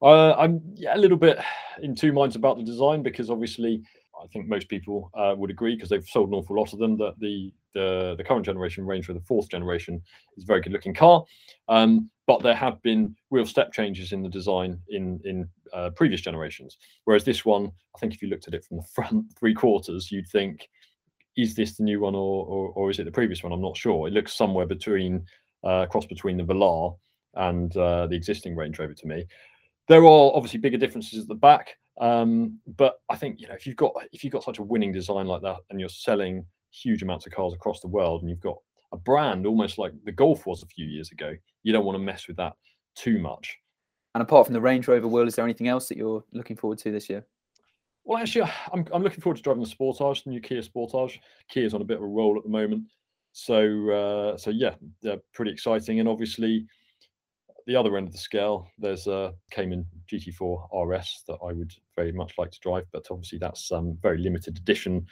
Uh, 0.02 0.34
I'm 0.34 0.62
yeah, 0.76 0.96
a 0.96 0.98
little 0.98 1.18
bit 1.18 1.38
in 1.82 1.96
two 1.96 2.14
minds 2.14 2.36
about 2.36 2.58
the 2.58 2.64
design 2.64 3.04
because 3.04 3.30
obviously 3.30 3.84
I 4.22 4.28
think 4.28 4.48
most 4.48 4.70
people 4.70 5.12
uh, 5.18 5.34
would 5.38 5.50
agree 5.50 5.76
because 5.76 5.90
they've 5.90 6.08
sold 6.08 6.30
an 6.30 6.36
awful 6.36 6.56
lot 6.56 6.74
of 6.74 6.80
them 6.80 6.98
that 6.98 7.20
the 7.20 7.52
the, 7.76 8.16
the 8.18 8.24
current 8.24 8.46
generation 8.46 8.86
Range 8.86 9.08
Rover, 9.08 9.20
the 9.20 9.26
fourth 9.26 9.50
generation, 9.50 10.02
is 10.36 10.44
a 10.44 10.48
very 10.48 10.62
good 10.62 10.74
looking 10.74 10.94
car. 10.94 11.24
Um, 11.68 12.10
but 12.26 12.42
there 12.42 12.56
have 12.56 12.82
been 12.82 13.16
real 13.30 13.46
step 13.46 13.74
changes 13.74 14.12
in 14.12 14.24
the 14.24 14.30
design 14.30 14.80
in 14.90 15.20
in 15.26 15.48
uh, 15.74 15.90
previous 15.92 16.22
generations. 16.22 16.78
Whereas 17.04 17.24
this 17.24 17.44
one, 17.46 17.72
I 17.96 18.00
think 18.00 18.14
if 18.14 18.22
you 18.22 18.30
looked 18.30 18.48
at 18.48 18.54
it 18.54 18.64
from 18.64 18.78
the 18.78 18.84
front 18.84 19.26
three 19.38 19.54
quarters, 19.54 20.12
you'd 20.12 20.30
think 20.30 20.70
is 21.38 21.56
this 21.56 21.78
the 21.78 21.84
new 21.84 22.00
one 22.00 22.16
or, 22.16 22.46
or, 22.46 22.70
or 22.70 22.90
is 22.90 23.00
it 23.00 23.06
the 23.06 23.12
previous 23.12 23.44
one? 23.44 23.54
I'm 23.54 23.62
not 23.62 23.78
sure. 23.78 24.08
It 24.08 24.14
looks 24.14 24.34
somewhere 24.34 24.66
between 24.66 25.26
uh, 25.64 25.86
cross 25.86 26.06
between 26.06 26.38
the 26.38 26.44
Velar 26.44 26.98
and 27.36 27.76
uh, 27.78 28.08
the 28.08 28.16
existing 28.16 28.56
Range 28.56 28.78
Rover 28.78 28.94
to 28.94 29.08
me. 29.08 29.26
There 29.88 30.06
are 30.06 30.32
obviously 30.36 30.60
bigger 30.60 30.78
differences 30.78 31.22
at 31.22 31.28
the 31.28 31.36
back, 31.36 31.78
um, 32.00 32.60
but 32.78 33.00
I 33.10 33.16
think 33.16 33.40
you 33.40 33.48
know 33.48 33.56
if 33.56 33.66
you've 33.66 33.76
got 33.76 33.94
if 34.12 34.24
you've 34.24 34.34
got 34.34 34.44
such 34.44 34.60
a 34.60 34.64
winning 34.64 34.92
design 34.92 35.26
like 35.26 35.42
that 35.42 35.58
and 35.70 35.80
you're 35.80 35.90
selling 35.90 36.46
huge 36.72 37.02
amounts 37.02 37.26
of 37.26 37.34
cars 37.34 37.54
across 37.54 37.80
the 37.80 37.88
world 37.88 38.22
and 38.22 38.30
you've 38.30 38.40
got 38.40 38.58
a 38.92 38.98
brand 38.98 39.46
almost 39.46 39.78
like 39.78 39.92
the 40.04 40.12
Golf 40.12 40.46
was 40.46 40.64
a 40.64 40.68
few 40.68 40.86
years 40.86 41.12
ago, 41.12 41.36
you 41.64 41.74
don't 41.74 41.86
want 41.86 41.96
to 41.96 42.04
mess 42.04 42.28
with 42.28 42.38
that 42.38 42.54
too 42.96 43.20
much. 43.20 43.58
And 44.16 44.22
apart 44.22 44.48
from 44.48 44.54
the 44.54 44.62
Range 44.62 44.88
Rover, 44.88 45.08
Will, 45.08 45.28
is 45.28 45.36
there 45.36 45.46
anything 45.46 45.68
else 45.68 45.88
that 45.90 45.98
you're 45.98 46.24
looking 46.34 46.58
forward 46.58 46.80
to 46.80 46.92
this 46.92 47.10
year? 47.10 47.24
Well, 48.10 48.18
actually, 48.18 48.50
I'm, 48.74 48.86
I'm 48.92 49.04
looking 49.04 49.22
forward 49.22 49.38
to 49.38 49.44
driving 49.44 49.64
the 49.64 49.70
Sportage, 49.70 50.24
the 50.24 50.32
new 50.32 50.42
Kia 50.42 50.62
Sportage. 50.62 51.20
Kia's 51.48 51.74
on 51.74 51.82
a 51.82 51.86
bit 51.86 51.98
of 51.98 52.04
a 52.04 52.08
roll 52.08 52.36
at 52.38 52.44
the 52.44 52.50
moment. 52.50 52.84
So 53.32 53.92
uh, 53.92 54.38
so 54.38 54.50
yeah, 54.50 54.74
they're 55.02 55.22
pretty 55.34 55.52
exciting. 55.52 56.00
And 56.00 56.10
obviously, 56.10 56.66
the 57.68 57.76
other 57.76 57.96
end 57.96 58.08
of 58.08 58.14
the 58.14 58.20
scale, 58.20 58.68
there's 58.80 59.06
a 59.06 59.34
Cayman 59.52 59.86
GT4 60.12 60.88
RS 60.88 61.24
that 61.28 61.38
I 61.48 61.54
would 61.54 61.72
very 61.96 62.12
much 62.12 62.34
like 62.40 62.50
to 62.50 62.60
drive, 62.60 62.86
but 62.92 63.06
obviously 63.12 63.38
that's 63.38 63.72
um, 63.72 63.96
very 64.02 64.18
limited 64.18 64.58
edition 64.58 65.06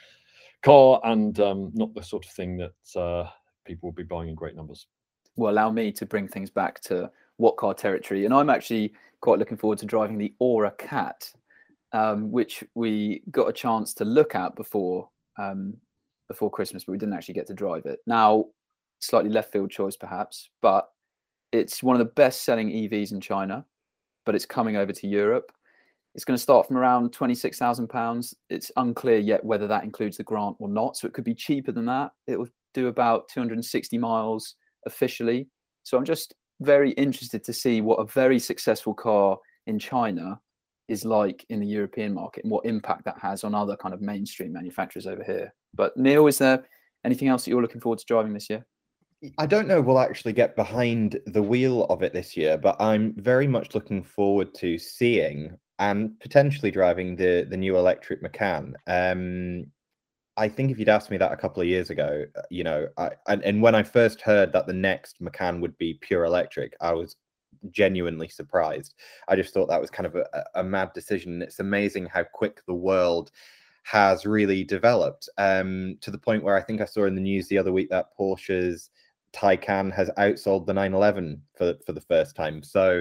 car 0.64 1.00
and 1.04 1.38
um, 1.38 1.70
not 1.74 1.94
the 1.94 2.02
sort 2.02 2.26
of 2.26 2.32
thing 2.32 2.56
that 2.56 3.00
uh, 3.00 3.30
people 3.64 3.86
will 3.88 3.94
be 3.94 4.02
buying 4.02 4.28
in 4.28 4.34
great 4.34 4.56
numbers. 4.56 4.88
Well, 5.36 5.52
allow 5.52 5.70
me 5.70 5.92
to 5.92 6.04
bring 6.04 6.26
things 6.26 6.50
back 6.50 6.80
to 6.82 7.08
what 7.36 7.56
car 7.56 7.74
territory, 7.74 8.24
and 8.24 8.34
I'm 8.34 8.50
actually 8.50 8.92
quite 9.20 9.38
looking 9.38 9.56
forward 9.56 9.78
to 9.78 9.86
driving 9.86 10.18
the 10.18 10.34
Ora 10.40 10.72
Cat, 10.72 11.32
um, 11.92 12.30
which 12.30 12.64
we 12.74 13.22
got 13.30 13.48
a 13.48 13.52
chance 13.52 13.94
to 13.94 14.04
look 14.04 14.34
at 14.34 14.54
before 14.56 15.08
um, 15.38 15.74
before 16.28 16.50
Christmas, 16.50 16.84
but 16.84 16.92
we 16.92 16.98
didn't 16.98 17.14
actually 17.14 17.34
get 17.34 17.46
to 17.46 17.54
drive 17.54 17.86
it. 17.86 18.00
Now, 18.06 18.46
slightly 19.00 19.30
left 19.30 19.52
field 19.52 19.70
choice 19.70 19.96
perhaps, 19.96 20.50
but 20.60 20.88
it's 21.52 21.82
one 21.82 21.96
of 21.96 22.00
the 22.00 22.12
best 22.12 22.44
selling 22.44 22.68
EVs 22.68 23.12
in 23.12 23.20
China, 23.20 23.64
but 24.26 24.34
it's 24.34 24.44
coming 24.44 24.76
over 24.76 24.92
to 24.92 25.06
Europe. 25.06 25.50
It's 26.14 26.24
going 26.24 26.36
to 26.36 26.42
start 26.42 26.66
from 26.66 26.76
around 26.76 27.12
£26,000. 27.12 28.34
It's 28.50 28.72
unclear 28.76 29.18
yet 29.18 29.44
whether 29.44 29.66
that 29.68 29.84
includes 29.84 30.16
the 30.16 30.24
grant 30.24 30.56
or 30.58 30.68
not. 30.68 30.96
So 30.96 31.06
it 31.06 31.14
could 31.14 31.24
be 31.24 31.34
cheaper 31.34 31.70
than 31.72 31.86
that. 31.86 32.10
It 32.26 32.38
will 32.38 32.48
do 32.74 32.88
about 32.88 33.28
260 33.28 33.96
miles 33.98 34.56
officially. 34.86 35.48
So 35.84 35.96
I'm 35.96 36.04
just 36.04 36.34
very 36.60 36.90
interested 36.92 37.44
to 37.44 37.52
see 37.52 37.80
what 37.80 37.96
a 37.96 38.04
very 38.04 38.38
successful 38.38 38.94
car 38.94 39.38
in 39.66 39.78
China 39.78 40.40
is 40.88 41.04
like 41.04 41.44
in 41.50 41.60
the 41.60 41.66
European 41.66 42.14
market 42.14 42.44
and 42.44 42.50
what 42.50 42.64
impact 42.64 43.04
that 43.04 43.18
has 43.20 43.44
on 43.44 43.54
other 43.54 43.76
kind 43.76 43.94
of 43.94 44.00
mainstream 44.00 44.52
manufacturers 44.52 45.06
over 45.06 45.22
here. 45.22 45.54
But 45.74 45.96
Neil, 45.96 46.26
is 46.26 46.38
there 46.38 46.64
anything 47.04 47.28
else 47.28 47.44
that 47.44 47.50
you're 47.50 47.62
looking 47.62 47.80
forward 47.80 47.98
to 47.98 48.04
driving 48.06 48.32
this 48.32 48.50
year? 48.50 48.64
I 49.36 49.46
don't 49.46 49.66
know 49.66 49.80
we'll 49.80 49.98
actually 49.98 50.32
get 50.32 50.54
behind 50.54 51.18
the 51.26 51.42
wheel 51.42 51.84
of 51.86 52.02
it 52.02 52.12
this 52.12 52.36
year, 52.36 52.56
but 52.56 52.80
I'm 52.80 53.14
very 53.16 53.48
much 53.48 53.74
looking 53.74 54.02
forward 54.02 54.54
to 54.54 54.78
seeing 54.78 55.58
and 55.80 56.18
potentially 56.20 56.70
driving 56.70 57.16
the 57.16 57.46
the 57.48 57.56
new 57.56 57.76
electric 57.76 58.22
Macan. 58.22 58.74
Um, 58.86 59.66
I 60.36 60.48
think 60.48 60.70
if 60.70 60.78
you'd 60.78 60.88
asked 60.88 61.10
me 61.10 61.16
that 61.16 61.32
a 61.32 61.36
couple 61.36 61.60
of 61.60 61.68
years 61.68 61.90
ago, 61.90 62.24
uh, 62.36 62.42
you 62.48 62.62
know, 62.62 62.86
I, 62.96 63.10
and, 63.26 63.42
and 63.42 63.60
when 63.60 63.74
I 63.74 63.82
first 63.82 64.20
heard 64.20 64.52
that 64.52 64.68
the 64.68 64.72
next 64.72 65.20
Macan 65.20 65.60
would 65.60 65.76
be 65.78 65.94
pure 65.94 66.24
electric, 66.24 66.74
I 66.80 66.92
was 66.92 67.16
genuinely 67.70 68.28
surprised. 68.28 68.94
I 69.28 69.36
just 69.36 69.54
thought 69.54 69.68
that 69.68 69.80
was 69.80 69.90
kind 69.90 70.06
of 70.06 70.16
a, 70.16 70.44
a 70.54 70.64
mad 70.64 70.92
decision. 70.92 71.42
It's 71.42 71.60
amazing 71.60 72.06
how 72.06 72.24
quick 72.24 72.64
the 72.66 72.74
world 72.74 73.30
has 73.84 74.26
really 74.26 74.64
developed 74.64 75.28
um, 75.38 75.96
to 76.02 76.10
the 76.10 76.18
point 76.18 76.42
where 76.42 76.56
I 76.56 76.62
think 76.62 76.80
I 76.80 76.84
saw 76.84 77.06
in 77.06 77.14
the 77.14 77.20
news 77.20 77.48
the 77.48 77.58
other 77.58 77.72
week 77.72 77.88
that 77.90 78.16
Porsche's 78.18 78.90
Taycan 79.32 79.92
has 79.94 80.10
outsold 80.18 80.66
the 80.66 80.74
911 80.74 81.42
for 81.56 81.74
for 81.84 81.92
the 81.92 82.00
first 82.00 82.36
time. 82.36 82.62
So, 82.62 83.00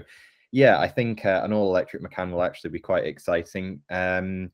yeah, 0.51 0.79
I 0.79 0.87
think 0.87 1.25
uh, 1.25 1.41
an 1.43 1.53
all 1.53 1.69
electric 1.69 2.01
Macan 2.01 2.31
will 2.31 2.43
actually 2.43 2.69
be 2.69 2.79
quite 2.79 3.05
exciting. 3.05 3.81
Um, 3.89 4.51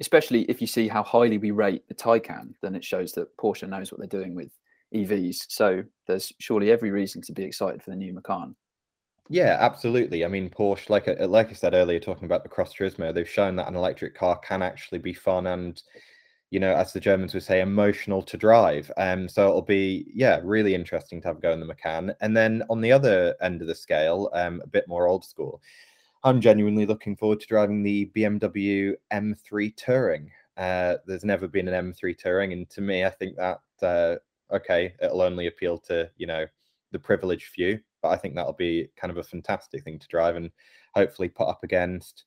Especially 0.00 0.42
if 0.50 0.60
you 0.60 0.66
see 0.66 0.88
how 0.88 1.04
highly 1.04 1.38
we 1.38 1.52
rate 1.52 1.86
the 1.86 1.94
Taycan, 1.94 2.54
then 2.62 2.74
it 2.74 2.84
shows 2.84 3.12
that 3.12 3.34
Porsche 3.36 3.68
knows 3.68 3.92
what 3.92 4.00
they're 4.00 4.20
doing 4.20 4.34
with 4.34 4.50
EVs. 4.92 5.46
So 5.48 5.84
there's 6.06 6.32
surely 6.40 6.72
every 6.72 6.90
reason 6.90 7.22
to 7.22 7.32
be 7.32 7.44
excited 7.44 7.82
for 7.82 7.90
the 7.90 7.96
new 7.96 8.12
Macan. 8.12 8.56
Yeah, 9.30 9.56
absolutely. 9.58 10.24
I 10.24 10.28
mean, 10.28 10.50
Porsche, 10.50 10.90
like 10.90 11.08
uh, 11.08 11.26
like 11.26 11.48
I 11.50 11.54
said 11.54 11.72
earlier, 11.74 11.98
talking 11.98 12.26
about 12.26 12.42
the 12.42 12.48
Cross 12.50 12.74
Turismo, 12.74 13.12
they've 13.12 13.28
shown 13.28 13.56
that 13.56 13.68
an 13.68 13.74
electric 13.76 14.14
car 14.14 14.38
can 14.38 14.62
actually 14.62 14.98
be 14.98 15.14
fun 15.14 15.46
and 15.46 15.82
you 16.50 16.60
know, 16.60 16.74
as 16.76 16.92
the 16.92 17.00
Germans 17.00 17.34
would 17.34 17.42
say, 17.42 17.60
emotional 17.62 18.22
to 18.22 18.36
drive. 18.38 18.90
Um, 18.96 19.28
so 19.28 19.48
it'll 19.48 19.62
be, 19.62 20.06
yeah, 20.14 20.40
really 20.44 20.74
interesting 20.74 21.20
to 21.22 21.28
have 21.28 21.38
a 21.38 21.40
go 21.40 21.52
in 21.52 21.60
the 21.60 21.66
Macan. 21.66 22.14
And 22.22 22.36
then 22.36 22.62
on 22.70 22.80
the 22.80 22.92
other 22.92 23.34
end 23.42 23.62
of 23.62 23.68
the 23.68 23.74
scale, 23.74 24.30
um, 24.34 24.62
a 24.64 24.68
bit 24.68 24.88
more 24.88 25.08
old 25.08 25.24
school, 25.24 25.62
I'm 26.24 26.40
genuinely 26.40 26.86
looking 26.86 27.16
forward 27.16 27.40
to 27.40 27.46
driving 27.46 27.82
the 27.82 28.06
BMW 28.16 28.94
M3 29.10 29.70
Touring. 29.76 30.30
Uh, 30.56 30.96
there's 31.06 31.24
never 31.24 31.48
been 31.48 31.68
an 31.68 31.74
M3 31.74 32.14
Touring, 32.14 32.52
and 32.52 32.68
to 32.70 32.80
me, 32.80 33.04
I 33.04 33.10
think 33.10 33.36
that 33.36 33.60
uh, 33.82 34.16
okay, 34.54 34.94
it'll 35.02 35.22
only 35.22 35.46
appeal 35.48 35.78
to 35.88 36.10
you 36.16 36.26
know 36.26 36.46
the 36.92 36.98
privileged 36.98 37.48
few, 37.48 37.80
but 38.04 38.10
I 38.10 38.16
think 38.18 38.34
that'll 38.34 38.52
be 38.52 38.90
kind 38.98 39.10
of 39.10 39.16
a 39.16 39.22
fantastic 39.22 39.82
thing 39.82 39.98
to 39.98 40.06
drive 40.08 40.36
and 40.36 40.50
hopefully 40.94 41.30
put 41.30 41.48
up 41.48 41.60
against. 41.64 42.24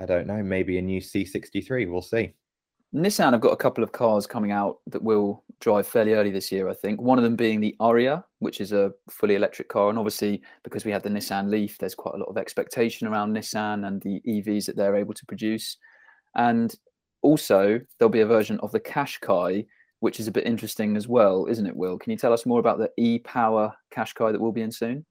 I 0.00 0.06
don't 0.06 0.26
know, 0.26 0.42
maybe 0.42 0.78
a 0.78 0.82
new 0.82 0.98
C63. 0.98 1.90
We'll 1.90 2.00
see. 2.00 2.32
Nissan 2.94 3.32
have 3.32 3.42
got 3.42 3.52
a 3.52 3.56
couple 3.56 3.84
of 3.84 3.92
cars 3.92 4.26
coming 4.26 4.50
out 4.50 4.78
that 4.86 5.02
will 5.02 5.44
drive 5.60 5.86
fairly 5.86 6.14
early 6.14 6.30
this 6.30 6.50
year, 6.50 6.70
I 6.70 6.74
think. 6.74 7.02
One 7.02 7.18
of 7.18 7.22
them 7.22 7.36
being 7.36 7.60
the 7.60 7.76
Ariya, 7.80 8.24
which 8.38 8.62
is 8.62 8.72
a 8.72 8.92
fully 9.10 9.34
electric 9.34 9.68
car. 9.68 9.90
And 9.90 9.98
obviously, 9.98 10.40
because 10.64 10.86
we 10.86 10.90
have 10.90 11.02
the 11.02 11.10
Nissan 11.10 11.50
Leaf, 11.50 11.76
there's 11.76 11.94
quite 11.94 12.14
a 12.14 12.18
lot 12.18 12.30
of 12.30 12.38
expectation 12.38 13.06
around 13.06 13.36
Nissan 13.36 13.86
and 13.86 14.00
the 14.00 14.22
EVs 14.26 14.64
that 14.64 14.76
they're 14.76 14.96
able 14.96 15.12
to 15.12 15.26
produce. 15.26 15.76
And 16.34 16.74
also, 17.20 17.78
there'll 17.98 18.08
be 18.08 18.22
a 18.22 18.26
version 18.26 18.58
of 18.60 18.72
the 18.72 18.80
Qashqai, 18.80 19.66
which 20.00 20.18
is 20.18 20.28
a 20.28 20.32
bit 20.32 20.46
interesting 20.46 20.96
as 20.96 21.06
well, 21.08 21.46
isn't 21.46 21.66
it, 21.66 21.76
Will? 21.76 21.98
Can 21.98 22.10
you 22.10 22.16
tell 22.16 22.32
us 22.32 22.46
more 22.46 22.58
about 22.58 22.78
the 22.78 22.90
e 22.96 23.18
Power 23.18 23.70
Qashqai 23.94 24.32
that 24.32 24.40
will 24.40 24.50
be 24.50 24.62
in 24.62 24.72
soon? 24.72 25.04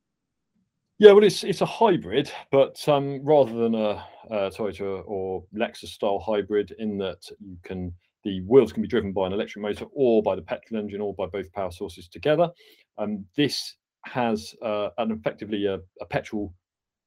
Yeah, 1.00 1.14
well, 1.14 1.24
it's 1.24 1.46
it's 1.46 1.62
a 1.62 1.66
hybrid, 1.66 2.30
but 2.52 2.88
um, 2.90 3.24
rather 3.24 3.54
than 3.54 3.74
a, 3.74 4.06
a 4.30 4.36
Toyota 4.52 5.02
or 5.06 5.46
Lexus 5.56 5.88
style 5.88 6.20
hybrid, 6.20 6.76
in 6.78 6.98
that 6.98 7.22
you 7.40 7.58
can 7.64 7.94
the 8.26 8.42
wheels 8.42 8.74
can 8.74 8.82
be 8.82 8.88
driven 8.88 9.14
by 9.14 9.26
an 9.26 9.32
electric 9.32 9.64
motor 9.64 9.86
or 9.94 10.22
by 10.22 10.36
the 10.36 10.42
petrol 10.42 10.78
engine 10.78 11.00
or 11.00 11.14
by 11.14 11.26
both 11.26 11.50
power 11.54 11.72
sources 11.72 12.10
together. 12.10 12.50
Um, 12.98 13.24
this 13.38 13.76
has 14.08 14.54
uh, 14.62 14.90
an 14.98 15.12
effectively 15.12 15.68
a, 15.68 15.80
a, 16.02 16.06
petrol 16.06 16.54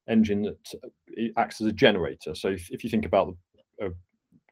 engine 0.09 0.41
that 0.41 0.73
uh, 0.83 1.27
acts 1.37 1.61
as 1.61 1.67
a 1.67 1.71
generator. 1.71 2.33
So 2.33 2.47
if, 2.47 2.71
if 2.71 2.83
you 2.83 2.89
think 2.89 3.05
about 3.05 3.35
the 3.77 3.85
uh, 3.85 3.89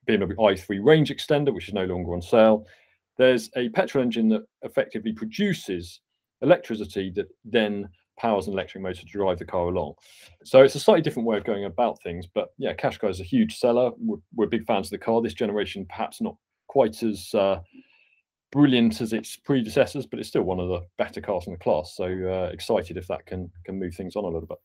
BMW 0.07 0.35
i3 0.35 0.85
range 0.85 1.09
extender, 1.09 1.51
which 1.51 1.67
is 1.67 1.73
no 1.73 1.85
longer 1.85 2.13
on 2.13 2.21
sale, 2.21 2.67
there's 3.17 3.49
a 3.55 3.69
petrol 3.69 4.03
engine 4.03 4.29
that 4.29 4.43
effectively 4.61 5.13
produces 5.13 5.99
electricity 6.43 7.11
that 7.15 7.27
then 7.43 7.89
powers 8.21 8.45
an 8.45 8.53
electric 8.53 8.83
motor 8.83 9.01
to 9.01 9.05
drive 9.05 9.39
the 9.39 9.45
car 9.45 9.67
along. 9.67 9.95
So 10.43 10.61
it's 10.61 10.75
a 10.75 10.79
slightly 10.79 11.01
different 11.01 11.27
way 11.27 11.37
of 11.37 11.43
going 11.43 11.65
about 11.65 12.01
things. 12.03 12.27
But 12.31 12.53
yeah, 12.57 12.73
Qashqai 12.73 13.09
is 13.09 13.19
a 13.19 13.23
huge 13.23 13.57
seller. 13.57 13.91
We're, 13.97 14.17
we're 14.35 14.45
big 14.45 14.65
fans 14.65 14.87
of 14.87 14.91
the 14.91 14.99
car. 14.99 15.21
This 15.21 15.33
generation, 15.33 15.87
perhaps 15.87 16.21
not 16.21 16.35
quite 16.67 17.01
as 17.01 17.33
uh, 17.33 17.59
brilliant 18.51 19.01
as 19.01 19.11
its 19.11 19.35
predecessors, 19.37 20.05
but 20.05 20.19
it's 20.19 20.29
still 20.29 20.43
one 20.43 20.59
of 20.59 20.69
the 20.69 20.81
better 20.99 21.19
cars 21.19 21.47
in 21.47 21.53
the 21.53 21.59
class. 21.59 21.95
So 21.95 22.05
uh, 22.05 22.51
excited 22.53 22.95
if 22.95 23.07
that 23.07 23.25
can 23.25 23.49
can 23.65 23.79
move 23.79 23.95
things 23.95 24.15
on 24.15 24.23
a 24.23 24.27
little 24.27 24.47
bit. 24.47 24.59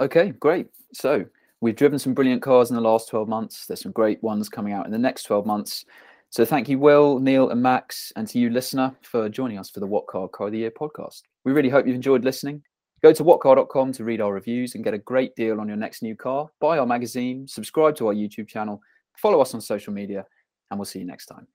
Okay, 0.00 0.30
great. 0.40 0.68
So 0.94 1.26
we've 1.60 1.76
driven 1.76 1.98
some 1.98 2.14
brilliant 2.14 2.40
cars 2.40 2.70
in 2.70 2.76
the 2.76 2.82
last 2.82 3.10
12 3.10 3.28
months. 3.28 3.66
There's 3.66 3.82
some 3.82 3.92
great 3.92 4.22
ones 4.22 4.48
coming 4.48 4.72
out 4.72 4.86
in 4.86 4.92
the 4.92 4.98
next 4.98 5.24
12 5.24 5.44
months. 5.44 5.84
So 6.30 6.46
thank 6.46 6.70
you, 6.70 6.78
Will, 6.78 7.18
Neil, 7.18 7.50
and 7.50 7.62
Max, 7.62 8.14
and 8.16 8.26
to 8.28 8.38
you, 8.38 8.48
listener, 8.48 8.96
for 9.02 9.28
joining 9.28 9.58
us 9.58 9.68
for 9.68 9.80
the 9.80 9.86
What 9.86 10.06
Car 10.06 10.28
Car 10.28 10.46
of 10.46 10.54
the 10.54 10.60
Year 10.60 10.70
podcast. 10.70 11.20
We 11.44 11.52
really 11.52 11.68
hope 11.68 11.86
you've 11.86 11.96
enjoyed 11.96 12.24
listening. 12.24 12.62
Go 13.02 13.12
to 13.12 13.24
whatcar.com 13.24 13.92
to 13.92 14.04
read 14.04 14.20
our 14.20 14.32
reviews 14.32 14.74
and 14.74 14.84
get 14.84 14.94
a 14.94 14.98
great 14.98 15.34
deal 15.34 15.60
on 15.60 15.66
your 15.66 15.76
next 15.76 16.02
new 16.02 16.14
car. 16.14 16.48
Buy 16.60 16.78
our 16.78 16.86
magazine, 16.86 17.48
subscribe 17.48 17.96
to 17.96 18.06
our 18.08 18.14
YouTube 18.14 18.46
channel, 18.46 18.80
follow 19.16 19.40
us 19.40 19.54
on 19.54 19.60
social 19.60 19.92
media, 19.92 20.24
and 20.70 20.78
we'll 20.78 20.86
see 20.86 21.00
you 21.00 21.04
next 21.04 21.26
time. 21.26 21.48